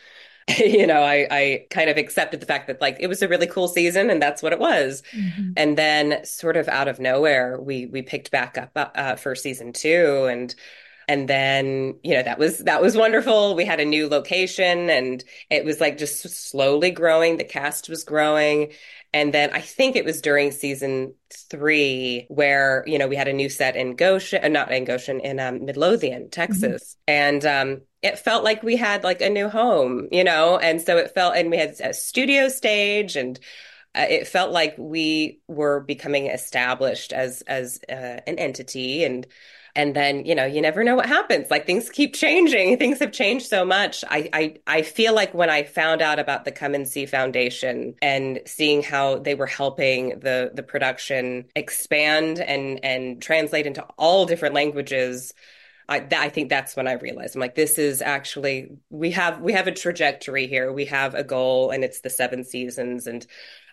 you 0.57 0.87
know, 0.87 1.01
I, 1.01 1.27
I 1.29 1.65
kind 1.69 1.89
of 1.89 1.97
accepted 1.97 2.39
the 2.39 2.45
fact 2.45 2.67
that 2.67 2.81
like 2.81 2.97
it 2.99 3.07
was 3.07 3.21
a 3.21 3.27
really 3.27 3.47
cool 3.47 3.67
season 3.67 4.09
and 4.09 4.21
that's 4.21 4.41
what 4.41 4.53
it 4.53 4.59
was. 4.59 5.03
Mm-hmm. 5.11 5.51
And 5.57 5.77
then 5.77 6.25
sort 6.25 6.57
of 6.57 6.67
out 6.67 6.87
of 6.87 6.99
nowhere, 6.99 7.59
we, 7.59 7.85
we 7.85 8.01
picked 8.01 8.31
back 8.31 8.57
up 8.57 8.71
uh, 8.95 9.15
for 9.15 9.35
season 9.35 9.73
two 9.73 10.27
and, 10.29 10.55
and 11.09 11.27
then 11.27 11.95
you 12.03 12.13
know 12.13 12.23
that 12.23 12.39
was 12.39 12.59
that 12.59 12.81
was 12.81 12.95
wonderful 12.95 13.55
we 13.55 13.65
had 13.65 13.81
a 13.81 13.85
new 13.85 14.07
location 14.07 14.89
and 14.89 15.23
it 15.49 15.65
was 15.65 15.81
like 15.81 15.97
just 15.97 16.21
slowly 16.29 16.91
growing 16.91 17.35
the 17.35 17.43
cast 17.43 17.89
was 17.89 18.05
growing 18.05 18.71
and 19.11 19.33
then 19.33 19.49
I 19.51 19.61
think 19.61 19.95
it 19.95 20.05
was 20.05 20.21
during 20.21 20.51
season 20.51 21.15
three 21.31 22.27
where, 22.29 22.83
you 22.85 22.99
know, 22.99 23.07
we 23.07 23.15
had 23.15 23.27
a 23.27 23.33
new 23.33 23.49
set 23.49 23.75
in 23.75 23.95
Goshen, 23.95 24.43
uh, 24.43 24.47
not 24.49 24.71
in 24.71 24.85
Goshen, 24.85 25.19
in 25.19 25.39
um, 25.39 25.65
Midlothian, 25.65 26.29
Texas. 26.29 26.95
Mm-hmm. 27.07 27.11
And 27.11 27.45
um, 27.45 27.81
it 28.03 28.19
felt 28.19 28.43
like 28.43 28.61
we 28.61 28.75
had 28.75 29.03
like 29.03 29.21
a 29.21 29.29
new 29.29 29.49
home, 29.49 30.09
you 30.11 30.23
know? 30.23 30.59
And 30.59 30.79
so 30.79 30.97
it 30.97 31.15
felt, 31.15 31.35
and 31.35 31.49
we 31.49 31.57
had 31.57 31.75
a 31.83 31.93
studio 31.93 32.49
stage 32.49 33.15
and 33.15 33.39
uh, 33.95 34.05
it 34.07 34.27
felt 34.27 34.51
like 34.51 34.75
we 34.77 35.39
were 35.47 35.79
becoming 35.79 36.27
established 36.27 37.11
as 37.11 37.41
as 37.41 37.79
uh, 37.89 38.21
an 38.27 38.37
entity 38.37 39.03
and 39.03 39.25
and 39.75 39.95
then 39.95 40.25
you 40.25 40.35
know 40.35 40.45
you 40.45 40.61
never 40.61 40.83
know 40.83 40.95
what 40.95 41.05
happens 41.05 41.49
like 41.49 41.65
things 41.65 41.89
keep 41.89 42.13
changing 42.13 42.77
things 42.79 42.99
have 42.99 43.11
changed 43.11 43.47
so 43.47 43.65
much 43.65 44.03
I, 44.09 44.29
I 44.33 44.55
i 44.67 44.81
feel 44.81 45.13
like 45.13 45.33
when 45.33 45.49
i 45.49 45.63
found 45.63 46.01
out 46.01 46.19
about 46.19 46.45
the 46.45 46.51
come 46.51 46.75
and 46.75 46.87
see 46.87 47.05
foundation 47.05 47.95
and 48.01 48.39
seeing 48.45 48.83
how 48.83 49.19
they 49.19 49.35
were 49.35 49.47
helping 49.47 50.19
the 50.19 50.51
the 50.53 50.63
production 50.63 51.45
expand 51.55 52.39
and 52.39 52.83
and 52.83 53.21
translate 53.21 53.65
into 53.65 53.83
all 53.97 54.25
different 54.25 54.55
languages 54.55 55.33
I, 55.89 56.01
th- 56.01 56.21
I 56.21 56.29
think 56.29 56.49
that's 56.49 56.75
when 56.75 56.87
I 56.87 56.93
realized 56.93 57.35
I'm 57.35 57.41
like, 57.41 57.55
this 57.55 57.79
is 57.79 58.03
actually 58.03 58.77
we 58.91 59.09
have 59.11 59.41
we 59.41 59.53
have 59.53 59.65
a 59.65 59.71
trajectory 59.71 60.45
here. 60.45 60.71
We 60.71 60.85
have 60.85 61.15
a 61.15 61.23
goal, 61.23 61.71
and 61.71 61.83
it's 61.83 62.01
the 62.01 62.11
seven 62.11 62.43
seasons. 62.43 63.07
And 63.07 63.25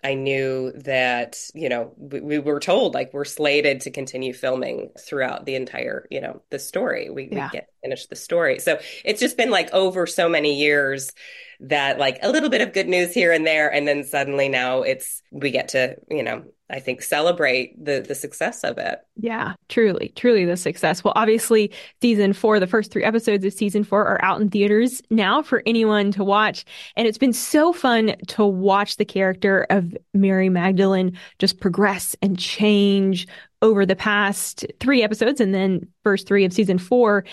I 0.05 0.15
knew 0.15 0.73
that 0.85 1.39
you 1.55 1.69
know 1.69 1.93
we, 1.97 2.21
we 2.21 2.39
were 2.39 2.61
told 2.61 2.95
like 2.95 3.13
we're 3.13 3.25
slated 3.25 3.83
to 3.83 3.91
continue 3.91 4.33
filming 4.33 4.91
throughout 4.99 5.47
the 5.47 5.55
entire 5.55 6.07
you 6.11 6.21
know 6.21 6.43
the 6.51 6.59
story. 6.59 7.11
We, 7.11 7.29
yeah. 7.31 7.47
we 7.47 7.59
get 7.59 7.69
finish 7.83 8.07
the 8.07 8.17
story. 8.17 8.59
So 8.59 8.79
it's 9.05 9.21
just 9.21 9.37
been 9.37 9.51
like 9.51 9.73
over 9.73 10.07
so 10.07 10.29
many 10.29 10.59
years 10.59 11.13
that 11.61 11.99
like 11.99 12.19
a 12.23 12.31
little 12.31 12.51
bit 12.51 12.61
of 12.61 12.73
good 12.73 12.89
news 12.89 13.13
here 13.13 13.33
and 13.33 13.47
there, 13.47 13.73
and 13.73 13.87
then 13.87 14.05
suddenly 14.05 14.49
now 14.49 14.83
it's 14.83 15.23
we 15.31 15.51
get 15.51 15.69
to 15.69 15.97
you 16.11 16.23
know 16.23 16.45
I 16.69 16.81
think 16.81 17.01
celebrate 17.03 17.83
the 17.83 18.05
the 18.07 18.15
success 18.15 18.65
of 18.65 18.77
it. 18.79 19.01
Yeah, 19.17 19.55
truly, 19.69 20.13
truly 20.17 20.45
the 20.45 20.57
success. 20.57 21.05
Well, 21.05 21.13
obviously, 21.15 21.73
season 22.03 22.33
four, 22.33 22.59
the 22.59 22.67
first 22.67 22.91
three 22.91 23.05
episodes 23.05 23.45
of 23.45 23.53
season 23.53 23.85
four 23.85 24.05
are 24.05 24.23
out 24.25 24.41
in 24.41 24.51
theaters 24.51 25.01
now 25.11 25.43
for 25.43 25.63
anyone 25.65 26.11
to 26.13 26.25
watch. 26.25 26.65
And 26.97 27.07
it's 27.07 27.19
been 27.19 27.33
so 27.33 27.73
fun 27.73 28.17
to 28.29 28.45
watch 28.45 28.97
the 28.97 29.05
character 29.05 29.67
of 29.71 29.97
Mary 30.13 30.49
Magdalene 30.49 31.17
just 31.39 31.61
progress 31.61 32.17
and 32.21 32.39
change 32.39 33.29
over 33.63 33.87
the 33.87 33.97
past 33.97 34.67
three 34.81 35.03
episodes 35.03 35.41
and 35.41 35.55
then 35.55 35.87
first 36.05 36.29
three 36.29 36.45
of 36.45 36.53
season 36.53 36.79
four. 36.79 37.25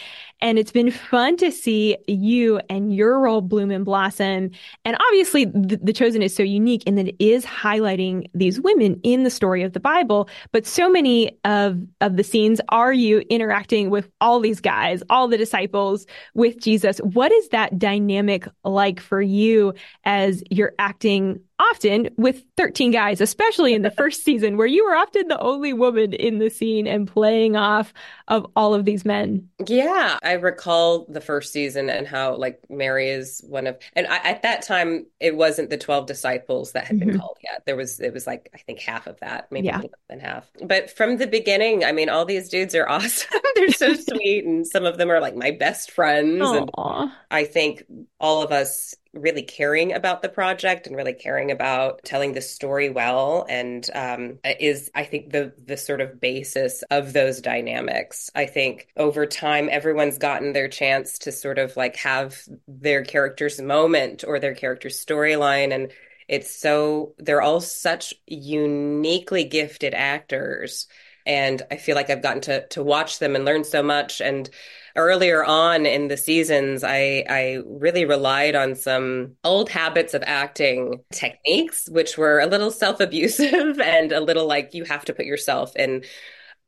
And 0.41 0.57
it's 0.57 0.71
been 0.71 0.91
fun 0.91 1.37
to 1.37 1.51
see 1.51 1.97
you 2.07 2.59
and 2.69 2.93
your 2.93 3.19
role 3.19 3.41
bloom 3.41 3.71
and 3.71 3.85
blossom. 3.85 4.51
And 4.83 4.97
obviously, 4.99 5.45
the, 5.45 5.79
the, 5.81 5.93
Chosen 5.93 6.21
is 6.21 6.35
so 6.35 6.43
unique 6.43 6.83
in 6.85 6.95
that 6.95 7.09
it 7.09 7.15
is 7.23 7.45
highlighting 7.45 8.25
these 8.33 8.59
women 8.59 8.99
in 9.03 9.23
the 9.23 9.29
story 9.29 9.63
of 9.63 9.73
the 9.73 9.79
Bible. 9.79 10.27
But 10.51 10.65
so 10.65 10.89
many 10.89 11.37
of, 11.45 11.79
of 12.01 12.17
the 12.17 12.23
scenes 12.23 12.59
are 12.69 12.91
you 12.91 13.19
interacting 13.29 13.89
with 13.89 14.09
all 14.19 14.39
these 14.39 14.59
guys, 14.59 15.03
all 15.09 15.27
the 15.27 15.37
disciples 15.37 16.05
with 16.33 16.59
Jesus. 16.59 16.97
What 16.99 17.31
is 17.31 17.49
that 17.49 17.77
dynamic 17.77 18.47
like 18.63 18.99
for 18.99 19.21
you 19.21 19.73
as 20.03 20.43
you're 20.49 20.73
acting 20.79 21.41
often 21.71 22.09
with 22.17 22.43
13 22.57 22.91
guys, 22.91 23.21
especially 23.21 23.73
in 23.73 23.81
the 23.81 23.91
first 23.97 24.23
season 24.23 24.57
where 24.57 24.67
you 24.67 24.85
were 24.85 24.95
often 24.95 25.27
the 25.27 25.39
only 25.39 25.73
woman 25.73 26.13
in 26.13 26.39
the 26.39 26.49
scene 26.49 26.87
and 26.87 27.07
playing 27.07 27.55
off 27.55 27.93
of 28.27 28.45
all 28.55 28.73
of 28.73 28.85
these 28.85 29.05
men. 29.05 29.49
Yeah, 29.67 30.17
I 30.23 30.33
recall 30.33 31.05
the 31.09 31.21
first 31.21 31.51
season 31.51 31.89
and 31.89 32.07
how 32.07 32.35
like 32.35 32.59
Mary 32.69 33.09
is 33.09 33.43
one 33.47 33.67
of, 33.67 33.77
and 33.93 34.07
I, 34.07 34.17
at 34.17 34.41
that 34.43 34.61
time 34.61 35.05
it 35.19 35.35
wasn't 35.35 35.69
the 35.69 35.77
12 35.77 36.05
disciples 36.05 36.71
that 36.73 36.85
had 36.85 36.99
been 36.99 37.09
mm-hmm. 37.09 37.19
called 37.19 37.37
yet. 37.43 37.63
There 37.65 37.75
was, 37.75 37.99
it 37.99 38.13
was 38.13 38.27
like, 38.27 38.49
I 38.53 38.57
think 38.57 38.79
half 38.79 39.07
of 39.07 39.19
that, 39.19 39.51
maybe 39.51 39.67
yeah. 39.67 39.81
than 40.09 40.19
half. 40.19 40.49
But 40.63 40.89
from 40.89 41.17
the 41.17 41.27
beginning, 41.27 41.83
I 41.83 41.91
mean, 41.91 42.09
all 42.09 42.25
these 42.25 42.49
dudes 42.49 42.75
are 42.75 42.87
awesome. 42.89 43.39
They're 43.55 43.71
so 43.71 43.93
sweet. 43.93 44.45
And 44.45 44.65
some 44.65 44.85
of 44.85 44.97
them 44.97 45.09
are 45.09 45.19
like 45.19 45.35
my 45.35 45.51
best 45.51 45.91
friends. 45.91 46.41
Aww. 46.41 47.01
And 47.01 47.11
I 47.31 47.43
think 47.45 47.83
all 48.19 48.41
of 48.41 48.51
us 48.51 48.95
really 49.13 49.43
caring 49.43 49.93
about 49.93 50.21
the 50.21 50.29
project 50.29 50.87
and 50.87 50.95
really 50.95 51.13
caring 51.13 51.51
about 51.51 52.03
telling 52.03 52.33
the 52.33 52.41
story 52.41 52.89
well. 52.89 53.45
And 53.47 53.87
um, 53.93 54.39
is 54.43 54.89
i 54.95 55.03
think 55.03 55.31
the 55.31 55.53
the 55.65 55.77
sort 55.77 56.01
of 56.01 56.19
basis 56.19 56.83
of 56.89 57.13
those 57.13 57.39
dynamics. 57.41 58.29
I 58.35 58.45
think 58.45 58.87
over 58.97 59.25
time 59.25 59.69
everyone's 59.71 60.17
gotten 60.17 60.53
their 60.53 60.67
chance 60.67 61.19
to 61.19 61.31
sort 61.31 61.59
of 61.59 61.77
like 61.77 61.95
have 61.97 62.41
their 62.67 63.03
character's 63.03 63.61
moment 63.61 64.23
or 64.27 64.39
their 64.39 64.55
character's 64.55 65.03
storyline. 65.03 65.73
And 65.73 65.91
it's 66.27 66.53
so 66.53 67.13
they're 67.19 67.41
all 67.41 67.61
such 67.61 68.13
uniquely 68.27 69.43
gifted 69.43 69.93
actors. 69.93 70.87
And 71.25 71.61
i 71.71 71.77
feel 71.77 71.95
like 71.95 72.09
i've 72.09 72.21
gotten 72.21 72.41
to 72.41 72.67
to 72.69 72.83
watch 72.83 73.19
them 73.19 73.35
and 73.35 73.45
learn 73.45 73.63
so 73.63 73.83
much. 73.83 74.21
And 74.21 74.49
earlier 74.95 75.43
on 75.43 75.85
in 75.85 76.07
the 76.07 76.17
seasons, 76.17 76.83
I, 76.83 77.25
I 77.29 77.61
really 77.65 78.05
relied 78.05 78.55
on 78.55 78.75
some 78.75 79.35
old 79.43 79.69
habits 79.69 80.13
of 80.13 80.23
acting 80.25 81.03
techniques, 81.11 81.89
which 81.89 82.17
were 82.17 82.39
a 82.39 82.47
little 82.47 82.71
self 82.83 82.99
abusive 82.99 83.79
and 83.79 84.11
a 84.11 84.21
little 84.21 84.47
like 84.47 84.73
you 84.73 84.83
have 84.85 85.05
to 85.05 85.13
put 85.13 85.25
yourself 85.25 85.75
in 85.75 86.03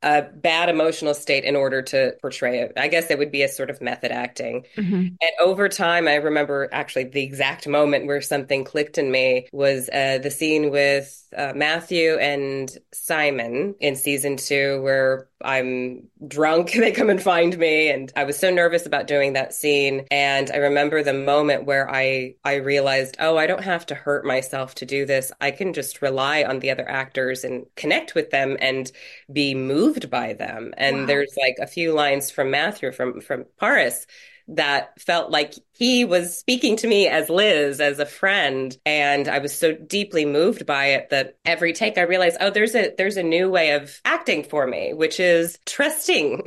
a 0.06 0.22
bad 0.22 0.70
emotional 0.70 1.16
state 1.16 1.44
in 1.44 1.56
order 1.56 1.82
to 1.82 2.14
portray 2.22 2.60
it. 2.60 2.74
I 2.78 2.88
guess 2.88 3.10
it 3.10 3.18
would 3.18 3.32
be 3.32 3.42
a 3.42 3.48
sort 3.48 3.72
of 3.72 3.82
method 3.82 4.12
acting. 4.12 4.66
Mm-hmm. 4.78 4.94
And 4.94 5.32
over 5.42 5.68
time, 5.68 6.08
I 6.08 6.16
remember 6.16 6.70
actually 6.72 7.06
the 7.06 7.24
exact 7.24 7.68
moment 7.68 8.06
where 8.06 8.22
something 8.22 8.64
clicked 8.64 9.00
in 9.00 9.12
me 9.12 9.48
was 9.52 9.90
uh, 9.90 10.20
the 10.20 10.30
scene 10.30 10.70
with 10.70 11.26
uh, 11.36 11.54
Matthew 11.56 12.18
and 12.18 12.72
Simon 12.94 13.74
in 13.80 13.96
season 13.96 14.38
two, 14.38 14.80
where 14.84 15.28
I'm 15.44 16.10
drunk. 16.28 16.72
They 16.86 16.92
come 16.92 17.10
and 17.10 17.22
find 17.22 17.58
me, 17.58 17.90
and 17.90 18.12
I 18.16 18.24
was 18.24 18.38
so 18.38 18.52
nervous 18.52 18.86
about 18.86 19.08
doing 19.08 19.34
that 19.34 19.54
scene. 19.54 20.06
And 20.12 20.52
I 20.52 20.58
remember 20.58 21.02
the 21.04 21.14
moment 21.14 21.66
where 21.66 21.90
I 21.90 22.36
I 22.44 22.56
realized, 22.56 23.18
oh, 23.20 23.38
I 23.38 23.48
don't 23.48 23.64
have 23.64 23.86
to 23.88 23.96
hurt 23.96 24.26
myself 24.26 24.76
to 24.76 24.86
do 24.86 25.06
this. 25.06 25.32
I 25.42 25.52
can 25.52 25.74
just 25.74 26.02
rely 26.02 26.44
on 26.44 26.60
the 26.60 26.72
other 26.72 26.88
actors 26.88 27.44
and 27.44 27.66
connect 27.76 28.16
with 28.16 28.30
them 28.32 28.58
and 28.60 28.92
be 29.32 29.56
moved 29.56 30.10
by 30.10 30.34
them. 30.34 30.74
And 30.78 31.02
wow. 31.02 31.06
there's 31.06 31.36
like 31.42 31.56
a 31.60 31.68
few 31.68 31.94
lines 31.94 32.32
from 32.32 32.52
Matthew 32.52 32.92
from 32.92 33.22
from 33.22 33.46
Paras 33.60 34.06
that 34.48 35.00
felt 35.02 35.32
like 35.32 35.56
he 35.74 36.06
was 36.06 36.38
speaking 36.38 36.78
to 36.78 36.88
me 36.88 37.08
as 37.08 37.30
Liz, 37.30 37.82
as 37.82 38.00
a 38.00 38.06
friend. 38.06 38.78
And 38.86 39.28
I 39.28 39.40
was 39.40 39.58
so 39.58 39.74
deeply 39.74 40.26
moved 40.26 40.66
by 40.66 40.88
it 40.88 41.10
that 41.10 41.38
every 41.46 41.74
take 41.74 41.98
I 41.98 42.04
realized, 42.04 42.38
oh, 42.40 42.52
there's 42.52 42.76
a, 42.76 42.94
there's 42.96 43.18
a 43.18 43.24
new 43.24 43.50
way 43.50 43.72
of 43.72 44.00
acting 44.06 44.44
for 44.44 44.68
me, 44.68 44.94
which 44.94 45.20
is 45.20 45.58
trusting. 45.66 46.44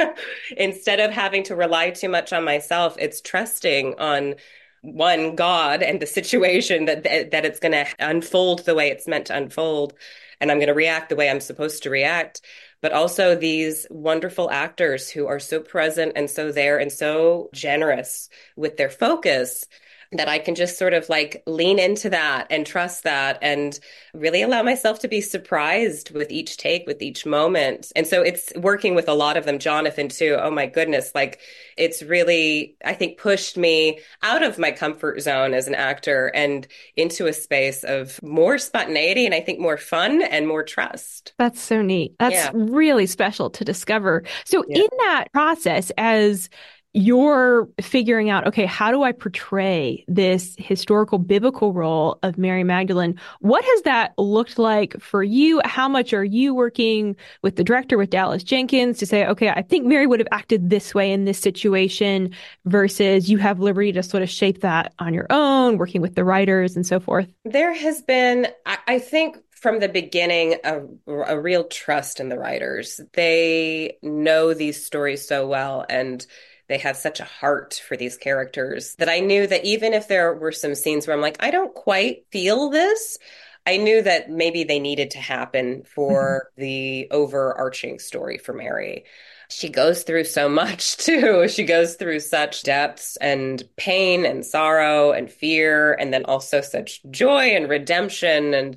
Instead 0.56 1.00
of 1.00 1.10
having 1.10 1.42
to 1.44 1.56
rely 1.56 1.90
too 1.90 2.08
much 2.08 2.32
on 2.32 2.44
myself, 2.44 2.96
it's 2.98 3.20
trusting 3.20 3.98
on 3.98 4.36
one 4.82 5.34
God 5.34 5.82
and 5.82 6.00
the 6.00 6.06
situation 6.06 6.84
that, 6.86 7.02
that 7.02 7.44
it's 7.44 7.58
going 7.58 7.72
to 7.72 7.86
unfold 7.98 8.64
the 8.64 8.74
way 8.74 8.90
it's 8.90 9.08
meant 9.08 9.26
to 9.26 9.36
unfold. 9.36 9.94
And 10.40 10.50
I'm 10.50 10.58
going 10.58 10.68
to 10.68 10.74
react 10.74 11.10
the 11.10 11.16
way 11.16 11.28
I'm 11.28 11.40
supposed 11.40 11.82
to 11.82 11.90
react 11.90 12.40
but 12.82 12.92
also 12.92 13.34
these 13.34 13.86
wonderful 13.90 14.50
actors 14.50 15.10
who 15.10 15.26
are 15.26 15.40
so 15.40 15.60
present 15.60 16.12
and 16.16 16.30
so 16.30 16.52
there 16.52 16.78
and 16.78 16.92
so 16.92 17.50
generous 17.52 18.28
with 18.56 18.76
their 18.76 18.90
focus 18.90 19.66
that 20.12 20.28
I 20.28 20.40
can 20.40 20.56
just 20.56 20.76
sort 20.76 20.92
of 20.92 21.08
like 21.08 21.42
lean 21.46 21.78
into 21.78 22.10
that 22.10 22.48
and 22.50 22.66
trust 22.66 23.04
that 23.04 23.38
and 23.42 23.78
really 24.12 24.42
allow 24.42 24.62
myself 24.62 24.98
to 25.00 25.08
be 25.08 25.20
surprised 25.20 26.10
with 26.10 26.32
each 26.32 26.56
take, 26.56 26.84
with 26.86 27.00
each 27.00 27.24
moment. 27.24 27.92
And 27.94 28.06
so 28.06 28.20
it's 28.20 28.52
working 28.56 28.96
with 28.96 29.08
a 29.08 29.14
lot 29.14 29.36
of 29.36 29.44
them, 29.44 29.60
Jonathan 29.60 30.08
too. 30.08 30.36
Oh 30.40 30.50
my 30.50 30.66
goodness. 30.66 31.12
Like 31.14 31.38
it's 31.76 32.02
really, 32.02 32.76
I 32.84 32.92
think, 32.92 33.18
pushed 33.18 33.56
me 33.56 34.00
out 34.22 34.42
of 34.42 34.58
my 34.58 34.72
comfort 34.72 35.20
zone 35.20 35.54
as 35.54 35.68
an 35.68 35.76
actor 35.76 36.32
and 36.34 36.66
into 36.96 37.28
a 37.28 37.32
space 37.32 37.84
of 37.84 38.20
more 38.20 38.58
spontaneity 38.58 39.26
and 39.26 39.34
I 39.34 39.40
think 39.40 39.60
more 39.60 39.76
fun 39.76 40.22
and 40.22 40.48
more 40.48 40.64
trust. 40.64 41.34
That's 41.38 41.60
so 41.60 41.82
neat. 41.82 42.16
That's 42.18 42.34
yeah. 42.34 42.50
really 42.52 43.06
special 43.06 43.48
to 43.50 43.64
discover. 43.64 44.24
So 44.44 44.64
yeah. 44.66 44.78
in 44.82 44.88
that 44.98 45.26
process, 45.32 45.92
as 45.96 46.50
you're 46.92 47.68
figuring 47.80 48.30
out, 48.30 48.46
okay, 48.48 48.66
how 48.66 48.90
do 48.90 49.02
I 49.02 49.12
portray 49.12 50.04
this 50.08 50.56
historical 50.58 51.18
biblical 51.18 51.72
role 51.72 52.18
of 52.22 52.36
Mary 52.36 52.64
Magdalene? 52.64 53.18
What 53.40 53.64
has 53.64 53.82
that 53.82 54.12
looked 54.18 54.58
like 54.58 55.00
for 55.00 55.22
you? 55.22 55.60
How 55.64 55.88
much 55.88 56.12
are 56.12 56.24
you 56.24 56.54
working 56.54 57.16
with 57.42 57.56
the 57.56 57.64
director, 57.64 57.96
with 57.96 58.10
Dallas 58.10 58.42
Jenkins 58.42 58.98
to 58.98 59.06
say, 59.06 59.24
okay, 59.26 59.50
I 59.50 59.62
think 59.62 59.86
Mary 59.86 60.06
would 60.06 60.20
have 60.20 60.28
acted 60.32 60.70
this 60.70 60.94
way 60.94 61.12
in 61.12 61.26
this 61.26 61.38
situation 61.38 62.34
versus 62.64 63.30
you 63.30 63.38
have 63.38 63.60
liberty 63.60 63.92
to 63.92 64.02
sort 64.02 64.22
of 64.22 64.30
shape 64.30 64.62
that 64.62 64.92
on 64.98 65.14
your 65.14 65.26
own, 65.30 65.78
working 65.78 66.02
with 66.02 66.16
the 66.16 66.24
writers 66.24 66.74
and 66.74 66.84
so 66.84 66.98
forth? 66.98 67.28
There 67.44 67.72
has 67.72 68.02
been, 68.02 68.48
I 68.66 68.98
think, 68.98 69.36
from 69.60 69.78
the 69.78 69.88
beginning 69.88 70.56
a, 70.64 70.80
a 71.06 71.38
real 71.38 71.64
trust 71.64 72.18
in 72.18 72.30
the 72.30 72.38
writers. 72.38 73.00
They 73.12 73.98
know 74.02 74.54
these 74.54 74.84
stories 74.84 75.26
so 75.26 75.46
well 75.46 75.84
and 75.88 76.26
they 76.70 76.78
have 76.78 76.96
such 76.96 77.18
a 77.18 77.24
heart 77.24 77.82
for 77.86 77.96
these 77.96 78.16
characters 78.16 78.94
that 78.94 79.08
I 79.08 79.18
knew 79.18 79.44
that 79.44 79.64
even 79.64 79.92
if 79.92 80.06
there 80.06 80.32
were 80.32 80.52
some 80.52 80.76
scenes 80.76 81.04
where 81.04 81.16
I'm 81.16 81.20
like, 81.20 81.42
I 81.42 81.50
don't 81.50 81.74
quite 81.74 82.26
feel 82.30 82.70
this, 82.70 83.18
I 83.66 83.76
knew 83.76 84.00
that 84.02 84.30
maybe 84.30 84.62
they 84.62 84.78
needed 84.78 85.10
to 85.10 85.18
happen 85.18 85.82
for 85.82 86.46
mm-hmm. 86.52 86.60
the 86.62 87.08
overarching 87.10 87.98
story 87.98 88.38
for 88.38 88.52
Mary. 88.52 89.04
She 89.50 89.68
goes 89.68 90.04
through 90.04 90.24
so 90.24 90.48
much 90.48 90.96
too. 91.04 91.48
She 91.48 91.64
goes 91.64 91.96
through 91.96 92.20
such 92.20 92.62
depths 92.62 93.16
and 93.16 93.64
pain 93.76 94.24
and 94.24 94.46
sorrow 94.46 95.10
and 95.10 95.28
fear, 95.28 95.94
and 95.94 96.14
then 96.14 96.24
also 96.24 96.60
such 96.60 97.02
joy 97.10 97.56
and 97.56 97.68
redemption 97.68 98.54
and 98.54 98.76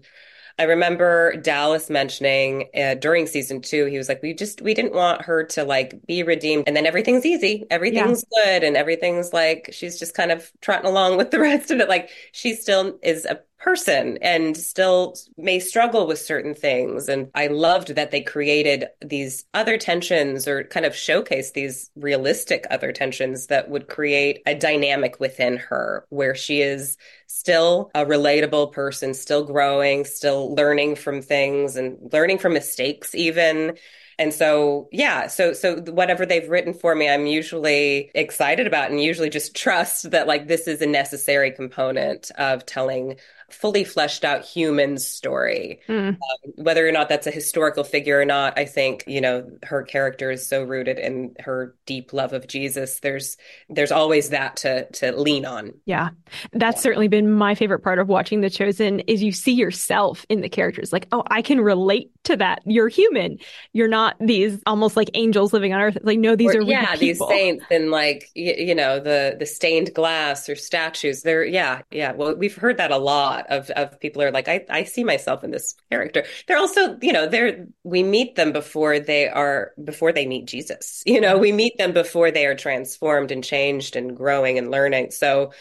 I 0.59 0.63
remember 0.63 1.35
Dallas 1.37 1.89
mentioning 1.89 2.69
uh, 2.75 2.95
during 2.95 3.25
season 3.25 3.61
two, 3.61 3.85
he 3.85 3.97
was 3.97 4.07
like, 4.07 4.21
we 4.21 4.33
just, 4.33 4.61
we 4.61 4.73
didn't 4.73 4.93
want 4.93 5.23
her 5.23 5.43
to 5.45 5.63
like 5.63 6.05
be 6.05 6.21
redeemed. 6.21 6.65
And 6.67 6.75
then 6.75 6.85
everything's 6.85 7.25
easy. 7.25 7.65
Everything's 7.71 8.23
yeah. 8.31 8.43
good. 8.43 8.63
And 8.63 8.77
everything's 8.77 9.33
like, 9.33 9.69
she's 9.71 9.97
just 9.97 10.13
kind 10.13 10.31
of 10.31 10.51
trotting 10.61 10.85
along 10.85 11.17
with 11.17 11.31
the 11.31 11.39
rest 11.41 11.71
of 11.71 11.79
it. 11.79 11.89
Like 11.89 12.09
she 12.31 12.53
still 12.55 12.99
is 13.01 13.25
a 13.25 13.39
person 13.63 14.17
and 14.21 14.57
still 14.57 15.15
may 15.37 15.57
struggle 15.57 16.05
with 16.05 16.19
certain 16.19 16.53
things. 16.53 17.07
And 17.07 17.31
I 17.33 17.47
loved 17.47 17.95
that 17.95 18.11
they 18.11 18.21
created 18.21 18.87
these 18.99 19.45
other 19.53 19.77
tensions 19.77 20.47
or 20.47 20.65
kind 20.65 20.85
of 20.85 20.93
showcase 20.93 21.51
these 21.51 21.89
realistic 21.95 22.67
other 22.69 22.91
tensions 22.91 23.47
that 23.47 23.69
would 23.69 23.87
create 23.87 24.41
a 24.45 24.53
dynamic 24.53 25.19
within 25.21 25.55
her 25.57 26.05
where 26.09 26.35
she 26.35 26.61
is 26.61 26.97
still 27.27 27.89
a 27.95 28.05
relatable 28.05 28.73
person, 28.73 29.13
still 29.13 29.45
growing, 29.45 30.03
still 30.03 30.53
learning 30.55 30.95
from 30.95 31.21
things 31.21 31.77
and 31.77 31.97
learning 32.11 32.39
from 32.39 32.53
mistakes, 32.53 33.15
even 33.15 33.77
and 34.19 34.33
so, 34.33 34.89
yeah, 34.91 35.27
so 35.27 35.53
so 35.53 35.77
whatever 35.81 36.25
they've 36.25 36.47
written 36.47 36.73
for 36.73 36.93
me, 36.93 37.09
I'm 37.09 37.25
usually 37.25 38.11
excited 38.13 38.67
about 38.67 38.91
and 38.91 39.01
usually 39.01 39.29
just 39.29 39.55
trust 39.63 40.11
that 40.11 40.27
like 40.27 40.47
this 40.47 40.67
is 40.67 40.81
a 40.81 40.85
necessary 40.85 41.51
component 41.51 42.31
of 42.37 42.65
telling 42.65 43.17
fully 43.53 43.83
fleshed 43.83 44.25
out 44.25 44.43
human 44.43 44.97
story. 44.97 45.79
Mm. 45.87 46.09
Um, 46.09 46.17
whether 46.55 46.87
or 46.87 46.91
not 46.91 47.09
that's 47.09 47.27
a 47.27 47.31
historical 47.31 47.83
figure 47.83 48.19
or 48.19 48.25
not, 48.25 48.57
I 48.57 48.65
think, 48.65 49.03
you 49.07 49.21
know, 49.21 49.49
her 49.63 49.83
character 49.83 50.31
is 50.31 50.47
so 50.47 50.63
rooted 50.63 50.99
in 50.99 51.35
her 51.39 51.75
deep 51.85 52.13
love 52.13 52.33
of 52.33 52.47
Jesus. 52.47 52.99
There's 52.99 53.37
there's 53.69 53.91
always 53.91 54.29
that 54.29 54.57
to 54.57 54.89
to 54.91 55.11
lean 55.11 55.45
on. 55.45 55.73
Yeah. 55.85 56.09
That's 56.51 56.77
yeah. 56.77 56.81
certainly 56.81 57.07
been 57.07 57.31
my 57.31 57.55
favorite 57.55 57.79
part 57.79 57.99
of 57.99 58.07
watching 58.07 58.41
The 58.41 58.49
Chosen 58.49 58.99
is 59.01 59.23
you 59.23 59.31
see 59.31 59.53
yourself 59.53 60.25
in 60.29 60.41
the 60.41 60.49
characters. 60.49 60.91
Like, 60.91 61.07
oh, 61.11 61.23
I 61.27 61.41
can 61.41 61.61
relate 61.61 62.11
to 62.25 62.37
that. 62.37 62.61
You're 62.65 62.87
human. 62.87 63.37
You're 63.73 63.87
not 63.87 64.15
these 64.19 64.59
almost 64.65 64.95
like 64.97 65.09
angels 65.13 65.53
living 65.53 65.73
on 65.73 65.81
earth. 65.81 65.97
Like, 66.01 66.19
no, 66.19 66.35
these 66.35 66.55
or, 66.55 66.59
are 66.59 66.63
yeah, 66.63 66.95
these 66.95 67.19
saints 67.27 67.65
and 67.69 67.91
like 67.91 68.29
you, 68.33 68.53
you 68.57 68.75
know, 68.75 68.99
the 68.99 69.35
the 69.37 69.45
stained 69.45 69.93
glass 69.93 70.49
or 70.49 70.55
statues. 70.55 71.21
They're 71.21 71.45
yeah, 71.45 71.81
yeah. 71.91 72.13
Well, 72.13 72.35
we've 72.35 72.55
heard 72.55 72.77
that 72.77 72.91
a 72.91 72.97
lot 72.97 73.42
lot 73.43 73.57
of 73.57 73.69
of 73.71 73.99
people 73.99 74.21
are 74.21 74.31
like, 74.31 74.47
I, 74.47 74.65
I 74.69 74.83
see 74.83 75.03
myself 75.03 75.43
in 75.43 75.51
this 75.51 75.75
character. 75.91 76.23
They're 76.47 76.57
also, 76.57 76.97
you 77.01 77.13
know, 77.13 77.27
they're 77.27 77.67
we 77.83 78.03
meet 78.03 78.35
them 78.35 78.51
before 78.51 78.99
they 78.99 79.27
are 79.29 79.71
before 79.83 80.11
they 80.11 80.25
meet 80.25 80.45
Jesus. 80.45 81.03
You 81.05 81.21
know, 81.21 81.37
we 81.37 81.51
meet 81.51 81.77
them 81.77 81.93
before 81.93 82.31
they 82.31 82.45
are 82.45 82.55
transformed 82.55 83.31
and 83.31 83.43
changed 83.43 83.95
and 83.95 84.15
growing 84.15 84.57
and 84.57 84.71
learning. 84.71 85.11
So 85.11 85.51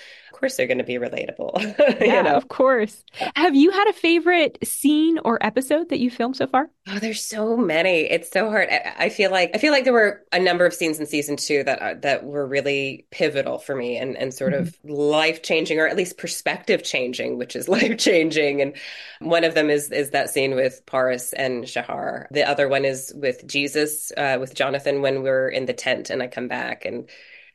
course 0.43 0.57
they're 0.57 0.67
going 0.67 0.79
to 0.79 0.85
be 0.85 0.99
relatable. 0.99 1.79
yeah, 2.01 2.17
you 2.17 2.23
know? 2.25 2.35
of 2.35 2.49
course. 2.49 3.05
Have 3.37 3.55
you 3.55 3.71
had 3.71 3.89
a 3.89 3.93
favorite 3.93 4.59
scene 4.65 5.21
or 5.25 5.39
episode 5.41 5.91
that 5.91 6.01
you 6.01 6.11
filmed 6.11 6.37
so 6.37 6.49
far? 6.49 6.69
Oh, 6.89 6.99
there's 6.99 7.25
so 7.25 7.57
many. 7.57 8.11
It's 8.11 8.29
so 8.29 8.51
hard. 8.51 8.69
I, 8.69 8.95
I 8.99 9.09
feel 9.09 9.31
like 9.31 9.53
I 9.55 9.59
feel 9.59 9.73
like 9.73 9.85
there 9.85 9.93
were 9.93 10.25
a 10.33 10.41
number 10.41 10.67
of 10.67 10.75
scenes 10.75 10.99
in 10.99 11.07
season 11.07 11.37
two 11.37 11.63
that 11.63 11.79
uh, 11.81 11.95
that 12.01 12.25
were 12.25 12.45
really 12.45 13.07
pivotal 13.13 13.61
for 13.61 13.77
me 13.77 13.97
and 13.97 14.17
and 14.17 14.35
sort 14.35 14.53
mm-hmm. 14.53 14.65
of 14.65 14.77
life 14.83 15.43
changing, 15.45 15.79
or 15.79 15.87
at 15.87 15.97
least 15.97 16.19
perspective 16.19 16.83
changing, 16.83 17.39
which 17.39 17.55
is 17.55 17.69
life 17.79 17.97
changing. 17.97 18.61
And 18.61 18.75
one 19.21 19.45
of 19.45 19.55
them 19.55 19.71
is 19.71 19.93
is 19.93 20.11
that 20.11 20.31
scene 20.31 20.57
with 20.57 20.85
Paras 20.87 21.33
and 21.33 21.69
Shahar. 21.69 22.27
The 22.33 22.49
other 22.49 22.69
one 22.69 22.85
is 22.85 23.13
with 23.15 23.47
Jesus, 23.47 24.11
uh, 24.17 24.39
with 24.41 24.55
Jonathan 24.55 25.03
when 25.03 25.23
we're 25.23 25.49
in 25.49 25.67
the 25.67 25.73
tent, 25.73 26.11
and 26.11 26.21
I 26.21 26.27
come 26.27 26.49
back 26.49 26.85
and 26.85 27.09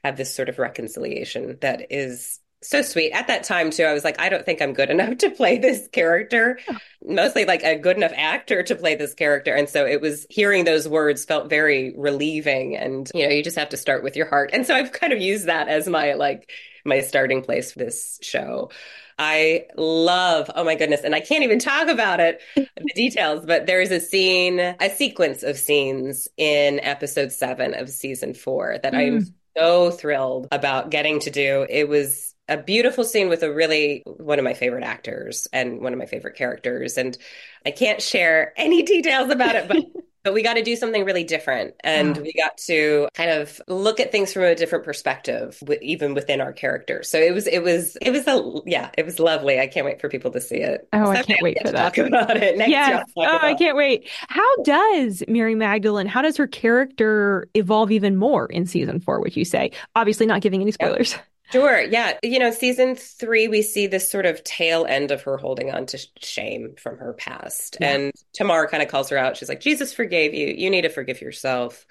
have 0.06 0.16
this 0.16 0.34
sort 0.34 0.48
of 0.48 0.58
reconciliation 0.58 1.58
that 1.60 1.92
is 1.92 2.40
so 2.68 2.82
sweet. 2.82 3.12
At 3.12 3.28
that 3.28 3.44
time, 3.44 3.72
too, 3.72 3.84
I 3.84 3.94
was 3.94 4.04
like, 4.04 4.20
I 4.20 4.30
don't 4.30 4.46
think 4.46 4.62
I'm 4.62 4.74
good 4.74 4.90
enough 4.90 5.18
to 5.20 5.30
play 5.30 5.58
this 5.58 5.88
character. 5.92 6.60
Mostly 7.04 7.46
like 7.46 7.64
a 7.64 7.78
good 7.78 7.98
enough 7.98 8.14
actor 8.16 8.64
to 8.64 8.76
play 8.76 8.96
this 8.96 9.14
character. 9.14 9.54
And 9.54 9.70
so 9.70 9.86
it 9.86 10.02
was 10.02 10.26
hearing 10.30 10.66
those 10.66 10.88
words 10.88 11.26
felt 11.26 11.50
very 11.50 11.94
relieving. 11.98 12.76
And, 12.76 13.10
you 13.14 13.26
know, 13.26 13.34
you 13.34 13.44
just 13.44 13.58
have 13.58 13.70
to 13.70 13.78
start 13.78 14.04
with 14.04 14.16
your 14.16 14.28
heart. 14.28 14.50
And 14.54 14.66
so 14.66 14.76
I've 14.76 14.92
kind 14.92 15.14
of 15.14 15.22
used 15.22 15.46
that 15.46 15.68
as 15.68 15.88
my 15.88 16.14
like 16.14 16.52
my 16.84 17.02
starting 17.02 17.42
place 17.42 17.72
for 17.72 17.80
this 17.80 18.20
show. 18.22 18.72
I 19.20 19.66
love, 19.76 20.50
oh 20.56 20.64
my 20.64 20.76
goodness, 20.76 21.02
and 21.02 21.16
I 21.16 21.22
can't 21.22 21.44
even 21.44 21.58
talk 21.58 21.88
about 21.88 22.20
it, 22.20 22.40
the 22.56 22.94
details, 22.94 23.46
but 23.46 23.66
there's 23.66 23.90
a 23.90 24.00
scene, 24.00 24.60
a 24.60 24.90
sequence 24.96 25.42
of 25.42 25.58
scenes 25.58 26.28
in 26.38 26.80
episode 26.82 27.32
seven 27.32 27.74
of 27.74 27.90
season 27.90 28.36
four 28.36 28.78
that 28.84 28.94
mm. 28.94 28.98
I'm 28.98 29.36
so 29.58 29.90
thrilled 29.90 30.48
about 30.52 30.92
getting 30.92 31.20
to 31.22 31.32
do. 31.32 31.66
It 31.68 31.90
was 31.90 32.27
a 32.50 32.58
beautiful 32.58 33.04
scene 33.04 33.30
with 33.30 33.44
a 33.44 33.52
really 33.52 34.04
one 34.06 34.40
of 34.40 34.46
my 34.46 34.54
favorite 34.54 34.84
actors 34.84 35.48
and 35.54 35.82
one 35.82 35.94
of 35.94 36.00
my 36.00 36.06
favorite 36.06 36.36
characters. 36.36 36.98
And 36.98 37.18
i 37.66 37.72
can't 37.72 38.02
share 38.02 38.54
any 38.58 38.84
details 38.96 39.30
about 39.30 39.56
it 39.56 39.68
but 39.68 39.78
but 40.28 40.34
we 40.34 40.44
got 40.44 40.56
to 40.56 40.62
do 40.62 40.76
something 40.76 41.06
really 41.06 41.24
different. 41.24 41.76
And 41.86 42.18
we 42.18 42.34
got 42.34 42.58
to 42.66 43.08
kind 43.14 43.30
of 43.30 43.62
look 43.70 44.02
at 44.02 44.12
things 44.12 44.34
from 44.34 44.44
a 44.44 44.56
different 44.56 44.84
perspective 44.84 45.64
even 45.82 46.14
within 46.14 46.42
our 46.42 46.52
characters 46.52 47.10
so 47.10 47.18
it 47.18 47.34
was 47.34 47.48
it 47.48 47.60
was 47.60 47.96
it 48.02 48.12
was 48.12 48.28
a 48.28 48.62
yeah 48.66 48.90
it 48.98 49.06
was 49.06 49.20
lovely. 49.20 49.58
I 49.58 49.68
can't 49.68 49.86
wait 49.86 50.02
for 50.02 50.10
people 50.10 50.32
to 50.32 50.42
see 50.42 50.58
it. 50.58 50.86
Oh 50.92 51.06
so 51.06 51.12
i 51.12 51.24
can't 51.24 51.42
wait 51.42 51.58
for 51.62 51.72
that. 51.72 51.94
talk 51.94 51.98
about 51.98 52.36
it 52.36 52.58
Next 52.58 52.72
yes. 52.72 53.06
oh 53.16 53.24
i 53.42 53.54
can't 53.54 53.78
wait. 53.78 54.10
How 54.28 54.64
does 54.64 55.24
mary 55.30 55.56
magdalene 55.56 56.08
how 56.08 56.22
does 56.22 56.36
her 56.36 56.48
character 56.48 57.48
evolve 57.54 57.92
even 57.92 58.18
more 58.18 58.48
in 58.48 58.66
season 58.66 59.00
four 59.00 59.22
would 59.22 59.36
you 59.38 59.46
say? 59.46 59.72
Obviously 59.96 60.26
not 60.26 60.42
giving 60.42 60.62
any 60.62 60.72
spoilers. 60.72 61.14
yep. 61.14 61.22
Sure. 61.52 61.82
Yeah. 61.82 62.18
You 62.24 62.40
know, 62.40 62.52
season 62.52 62.96
three, 62.96 63.48
we 63.48 63.62
see 63.62 63.88
this 63.88 64.12
sort 64.12 64.26
of 64.26 64.44
tail 64.44 64.86
end 64.86 65.12
of 65.12 65.22
her 65.24 65.38
holding 65.38 65.72
on 65.72 65.86
to 65.88 66.00
shame 66.20 66.76
from 66.78 66.98
her 66.98 67.14
past. 67.14 67.78
Yeah. 67.80 67.94
And 67.94 68.12
Tamar 68.34 68.68
kind 68.68 68.84
of 68.84 68.90
calls 68.90 69.10
her 69.10 69.18
out. 69.18 69.38
She's 69.38 69.50
like, 69.50 69.62
Jesus 69.62 69.94
forgave 69.94 70.34
you. 70.34 70.48
You 70.48 70.70
need 70.70 70.82
to 70.82 70.90
forgive 70.90 71.22
yourself. 71.22 71.86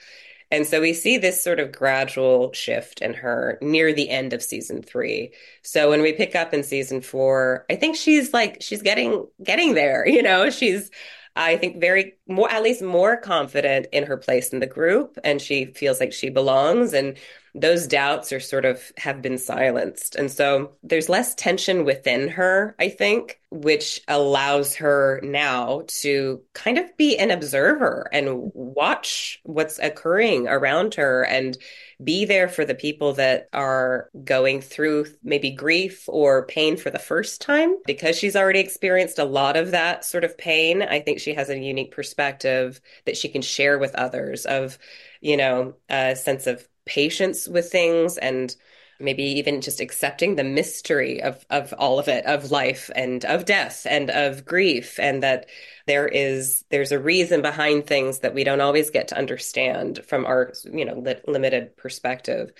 And 0.50 0.66
so 0.66 0.80
we 0.80 0.92
see 0.92 1.18
this 1.18 1.42
sort 1.42 1.58
of 1.58 1.72
gradual 1.72 2.52
shift 2.52 3.02
in 3.02 3.14
her 3.14 3.58
near 3.60 3.92
the 3.92 4.10
end 4.10 4.32
of 4.32 4.42
season 4.42 4.82
three. 4.82 5.32
So 5.62 5.90
when 5.90 6.02
we 6.02 6.12
pick 6.12 6.36
up 6.36 6.54
in 6.54 6.62
season 6.62 7.00
four, 7.00 7.64
I 7.68 7.76
think 7.76 7.96
she's 7.96 8.32
like, 8.32 8.58
she's 8.60 8.82
getting, 8.82 9.26
getting 9.42 9.74
there, 9.74 10.06
you 10.06 10.22
know, 10.22 10.50
she's, 10.50 10.90
I 11.34 11.56
think 11.56 11.80
very 11.80 12.14
more, 12.28 12.50
at 12.50 12.62
least 12.62 12.80
more 12.80 13.16
confident 13.16 13.88
in 13.92 14.04
her 14.04 14.16
place 14.16 14.50
in 14.50 14.60
the 14.60 14.66
group. 14.66 15.18
And 15.24 15.40
she 15.40 15.66
feels 15.66 15.98
like 15.98 16.12
she 16.12 16.30
belongs. 16.30 16.92
And 16.92 17.18
those 17.56 17.86
doubts 17.86 18.32
are 18.32 18.40
sort 18.40 18.66
of 18.66 18.92
have 18.98 19.22
been 19.22 19.38
silenced. 19.38 20.14
And 20.14 20.30
so 20.30 20.72
there's 20.82 21.08
less 21.08 21.34
tension 21.34 21.86
within 21.86 22.28
her, 22.28 22.76
I 22.78 22.90
think, 22.90 23.40
which 23.50 24.02
allows 24.08 24.74
her 24.76 25.20
now 25.22 25.84
to 26.02 26.42
kind 26.52 26.76
of 26.76 26.94
be 26.98 27.16
an 27.16 27.30
observer 27.30 28.10
and 28.12 28.50
watch 28.52 29.40
what's 29.44 29.78
occurring 29.78 30.46
around 30.46 30.94
her 30.94 31.24
and 31.24 31.56
be 32.04 32.26
there 32.26 32.48
for 32.48 32.66
the 32.66 32.74
people 32.74 33.14
that 33.14 33.48
are 33.54 34.10
going 34.22 34.60
through 34.60 35.06
maybe 35.22 35.50
grief 35.50 36.04
or 36.08 36.44
pain 36.44 36.76
for 36.76 36.90
the 36.90 36.98
first 36.98 37.40
time 37.40 37.76
because 37.86 38.18
she's 38.18 38.36
already 38.36 38.60
experienced 38.60 39.18
a 39.18 39.24
lot 39.24 39.56
of 39.56 39.70
that 39.70 40.04
sort 40.04 40.24
of 40.24 40.36
pain. 40.36 40.82
I 40.82 41.00
think 41.00 41.20
she 41.20 41.32
has 41.32 41.48
a 41.48 41.58
unique 41.58 41.92
perspective 41.92 42.82
that 43.06 43.16
she 43.16 43.30
can 43.30 43.40
share 43.40 43.78
with 43.78 43.94
others 43.94 44.44
of, 44.44 44.78
you 45.22 45.38
know, 45.38 45.74
a 45.88 46.14
sense 46.14 46.46
of 46.46 46.68
patience 46.86 47.48
with 47.48 47.70
things 47.70 48.18
and 48.18 48.56
maybe 48.98 49.22
even 49.24 49.60
just 49.60 49.80
accepting 49.80 50.36
the 50.36 50.44
mystery 50.44 51.22
of 51.22 51.44
of 51.50 51.74
all 51.78 51.98
of 51.98 52.08
it 52.08 52.24
of 52.24 52.50
life 52.50 52.90
and 52.96 53.24
of 53.26 53.44
death 53.44 53.86
and 53.88 54.10
of 54.10 54.44
grief 54.44 54.98
and 54.98 55.22
that 55.22 55.46
there 55.86 56.08
is 56.08 56.64
there's 56.70 56.92
a 56.92 56.98
reason 56.98 57.42
behind 57.42 57.86
things 57.86 58.20
that 58.20 58.34
we 58.34 58.44
don't 58.44 58.60
always 58.62 58.90
get 58.90 59.08
to 59.08 59.18
understand 59.18 60.00
from 60.06 60.24
our 60.24 60.52
you 60.72 60.84
know 60.84 60.98
li- 60.98 61.20
limited 61.26 61.76
perspective. 61.76 62.50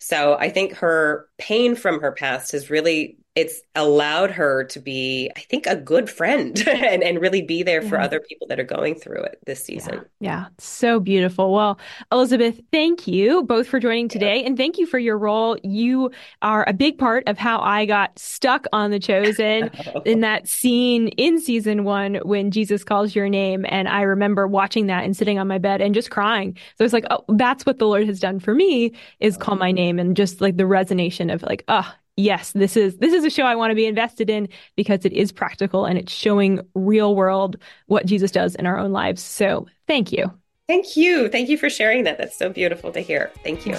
So 0.00 0.36
i 0.38 0.50
think 0.50 0.74
her 0.74 1.28
pain 1.38 1.76
from 1.76 2.00
her 2.00 2.12
past 2.12 2.52
has 2.52 2.70
really 2.70 3.18
it's 3.34 3.62
allowed 3.74 4.30
her 4.30 4.62
to 4.62 4.78
be, 4.78 5.28
I 5.36 5.40
think, 5.40 5.66
a 5.66 5.74
good 5.74 6.08
friend 6.08 6.56
and, 6.68 7.02
and 7.02 7.20
really 7.20 7.42
be 7.42 7.64
there 7.64 7.82
for 7.82 7.96
yeah. 7.96 8.04
other 8.04 8.20
people 8.20 8.46
that 8.46 8.60
are 8.60 8.64
going 8.64 8.94
through 8.94 9.22
it 9.22 9.40
this 9.44 9.64
season. 9.64 10.04
Yeah. 10.20 10.42
yeah. 10.42 10.46
so 10.58 11.00
beautiful. 11.00 11.52
Well, 11.52 11.78
Elizabeth, 12.12 12.60
thank 12.70 13.08
you 13.08 13.42
both 13.42 13.66
for 13.66 13.80
joining 13.80 14.08
today 14.08 14.40
yeah. 14.40 14.46
and 14.46 14.56
thank 14.56 14.78
you 14.78 14.86
for 14.86 15.00
your 15.00 15.18
role. 15.18 15.56
You 15.64 16.12
are 16.42 16.64
a 16.68 16.72
big 16.72 16.96
part 16.96 17.24
of 17.26 17.36
how 17.36 17.58
I 17.60 17.86
got 17.86 18.16
stuck 18.18 18.66
on 18.72 18.92
The 18.92 19.00
Chosen 19.00 19.70
oh. 19.94 20.02
in 20.02 20.20
that 20.20 20.46
scene 20.46 21.08
in 21.08 21.40
season 21.40 21.82
one 21.82 22.16
when 22.22 22.52
Jesus 22.52 22.84
calls 22.84 23.16
your 23.16 23.28
name. 23.28 23.66
And 23.68 23.88
I 23.88 24.02
remember 24.02 24.46
watching 24.46 24.86
that 24.86 25.02
and 25.02 25.16
sitting 25.16 25.40
on 25.40 25.48
my 25.48 25.58
bed 25.58 25.80
and 25.80 25.92
just 25.92 26.10
crying. 26.10 26.56
So 26.78 26.84
it's 26.84 26.92
like, 26.92 27.06
oh, 27.10 27.24
that's 27.30 27.66
what 27.66 27.80
the 27.80 27.88
Lord 27.88 28.06
has 28.06 28.20
done 28.20 28.38
for 28.38 28.54
me 28.54 28.92
is 29.18 29.36
call 29.36 29.56
my 29.56 29.72
mm. 29.72 29.76
name 29.76 29.98
and 29.98 30.16
just 30.16 30.40
like 30.40 30.56
the 30.56 30.64
resonation 30.64 31.34
of 31.34 31.42
like, 31.42 31.64
oh, 31.66 31.92
yes, 32.16 32.52
this 32.52 32.76
is 32.76 32.96
this 32.98 33.12
is 33.12 33.24
a 33.24 33.30
show 33.30 33.44
I 33.44 33.54
want 33.54 33.70
to 33.70 33.74
be 33.74 33.86
invested 33.86 34.30
in 34.30 34.48
because 34.76 35.04
it 35.04 35.12
is 35.12 35.32
practical 35.32 35.84
and 35.84 35.98
it's 35.98 36.12
showing 36.12 36.60
real 36.74 37.14
world 37.14 37.56
what 37.86 38.06
Jesus 38.06 38.30
does 38.30 38.54
in 38.54 38.66
our 38.66 38.78
own 38.78 38.92
lives. 38.92 39.22
So, 39.22 39.66
thank 39.86 40.12
you. 40.12 40.32
Thank 40.66 40.96
you. 40.96 41.28
Thank 41.28 41.48
you 41.48 41.58
for 41.58 41.68
sharing 41.68 42.04
that. 42.04 42.16
That's 42.18 42.36
so 42.36 42.48
beautiful 42.48 42.90
to 42.92 43.00
hear. 43.00 43.30
Thank 43.42 43.66
you. 43.66 43.76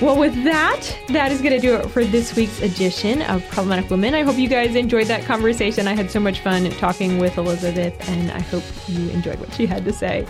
Well, 0.00 0.16
with 0.16 0.44
that, 0.44 0.96
that 1.08 1.32
is 1.32 1.42
going 1.42 1.54
to 1.54 1.60
do 1.60 1.74
it 1.74 1.90
for 1.90 2.04
this 2.04 2.36
week's 2.36 2.62
edition 2.62 3.20
of 3.22 3.44
Problematic 3.48 3.90
Women. 3.90 4.14
I 4.14 4.22
hope 4.22 4.38
you 4.38 4.48
guys 4.48 4.76
enjoyed 4.76 5.08
that 5.08 5.24
conversation. 5.24 5.88
I 5.88 5.94
had 5.96 6.08
so 6.08 6.20
much 6.20 6.38
fun 6.38 6.70
talking 6.72 7.18
with 7.18 7.36
Elizabeth, 7.36 8.08
and 8.08 8.30
I 8.30 8.38
hope 8.38 8.62
you 8.86 9.10
enjoyed 9.10 9.40
what 9.40 9.52
she 9.54 9.66
had 9.66 9.84
to 9.84 9.92
say. 9.92 10.24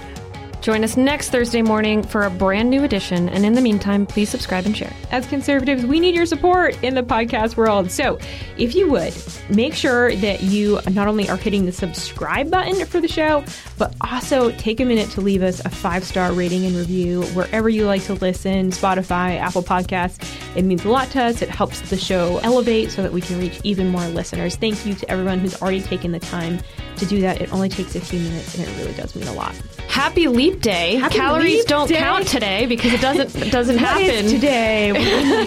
Join 0.69 0.85
us 0.85 0.99
next 0.99 1.31
Thursday 1.31 1.62
morning 1.62 2.03
for 2.03 2.25
a 2.25 2.31
brand 2.31 2.69
new 2.69 2.85
edition. 2.85 3.31
And 3.31 3.47
in 3.47 3.55
the 3.55 3.62
meantime, 3.62 4.05
please 4.05 4.29
subscribe 4.29 4.66
and 4.66 4.77
share. 4.77 4.93
As 5.11 5.27
conservatives, 5.27 5.87
we 5.87 5.99
need 5.99 6.14
your 6.14 6.27
support 6.27 6.77
in 6.85 6.95
the 6.95 7.03
podcast 7.03 7.57
world. 7.57 7.91
So 7.91 8.19
if 8.59 8.75
you 8.75 8.91
would, 8.91 9.14
make 9.49 9.73
sure 9.73 10.14
that 10.16 10.43
you 10.43 10.79
not 10.91 11.09
only 11.09 11.27
are 11.31 11.39
hitting 11.39 11.64
the 11.64 11.73
subscribe 11.73 12.51
button 12.51 12.85
for 12.85 13.01
the 13.01 13.09
show, 13.09 13.47
but 13.79 13.95
also 14.03 14.51
take 14.59 14.79
a 14.81 14.85
minute 14.85 15.09
to 15.12 15.23
leave 15.23 15.43
us 15.43 15.64
a 15.64 15.71
five 15.71 16.05
star 16.05 16.35
rating 16.35 16.66
and 16.66 16.77
review 16.77 17.23
wherever 17.29 17.71
you 17.71 17.87
like 17.87 18.03
to 18.03 18.12
listen 18.12 18.71
Spotify, 18.71 19.39
Apple 19.39 19.62
Podcasts. 19.62 20.23
It 20.55 20.66
means 20.66 20.85
a 20.85 20.91
lot 20.91 21.09
to 21.12 21.23
us. 21.23 21.41
It 21.41 21.49
helps 21.49 21.81
the 21.89 21.97
show 21.97 22.41
elevate 22.43 22.91
so 22.91 23.03
that 23.03 23.14
we 23.14 23.23
can 23.23 23.39
reach 23.39 23.59
even 23.64 23.89
more 23.89 24.07
listeners. 24.09 24.57
Thank 24.57 24.85
you 24.85 24.93
to 24.93 25.11
everyone 25.11 25.39
who's 25.39 25.62
already 25.62 25.81
taken 25.81 26.12
the 26.12 26.21
time 26.21 26.61
to 26.99 27.07
do 27.07 27.23
that. 27.23 27.41
It 27.41 27.55
only 27.55 27.71
takes 27.71 27.97
a 27.97 28.01
few 28.03 28.21
minutes 28.21 28.59
and 28.59 28.69
it 28.69 28.77
really 28.77 28.93
does 28.93 29.16
mean 29.16 29.29
a 29.29 29.33
lot. 29.33 29.55
Happy 29.89 30.28
Leap 30.28 30.61
Day. 30.61 30.97
Happy 30.97 31.16
Calories 31.16 31.55
Leap 31.59 31.66
don't 31.66 31.89
Day. 31.89 31.97
count 31.99 32.26
today 32.28 32.66
because 32.66 32.93
it 32.93 33.01
doesn't 33.01 33.34
it 33.43 33.51
doesn't 33.51 33.78
happen. 33.78 34.26
today? 34.30 34.93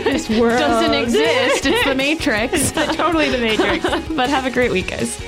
this 0.04 0.30
world 0.40 0.60
doesn't 0.60 0.94
exist. 0.94 1.66
It's 1.66 1.86
the 1.86 1.96
Matrix. 1.96 2.72
totally 2.96 3.30
the 3.30 3.38
Matrix. 3.38 3.84
but 4.16 4.30
have 4.30 4.46
a 4.46 4.52
great 4.52 4.72
week, 4.72 4.90
guys. 4.90 5.20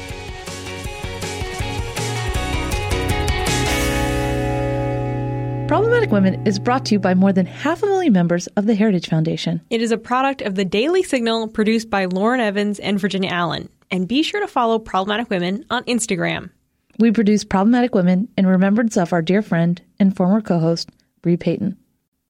Problematic 5.68 6.12
Women 6.12 6.46
is 6.46 6.60
brought 6.60 6.86
to 6.86 6.96
you 6.96 7.00
by 7.00 7.16
more 7.16 7.34
than 7.34 7.46
half 7.48 7.82
a 7.82 7.86
million 7.86 8.14
members 8.14 8.46
of 8.48 8.66
the 8.68 8.76
Heritage 8.76 9.08
Foundation. 9.10 9.62
It 9.72 9.82
is 9.82 9.92
a 9.92 9.98
product 9.98 10.42
of 10.42 10.54
the 10.56 10.66
Daily 10.66 11.02
Signal 11.02 11.48
produced 11.48 11.90
by 11.90 12.06
Lauren 12.06 12.40
Evans 12.42 12.80
and 12.80 13.00
Virginia 13.00 13.32
Allen. 13.32 13.70
And 13.90 14.08
be 14.08 14.22
sure 14.22 14.42
to 14.42 14.48
follow 14.48 14.78
Problematic 14.78 15.30
Women 15.32 15.66
on 15.72 15.84
Instagram. 15.86 16.52
We 17.00 17.12
produce 17.12 17.44
Problematic 17.44 17.96
Women 17.96 18.30
in 18.38 18.46
remembrance 18.46 18.98
of 18.98 19.14
our 19.14 19.22
dear 19.22 19.42
friend 19.42 19.82
and 20.00 20.16
former 20.16 20.42
co 20.42 20.60
host, 20.60 20.90
Bre 21.24 21.36
Payton. 21.36 21.78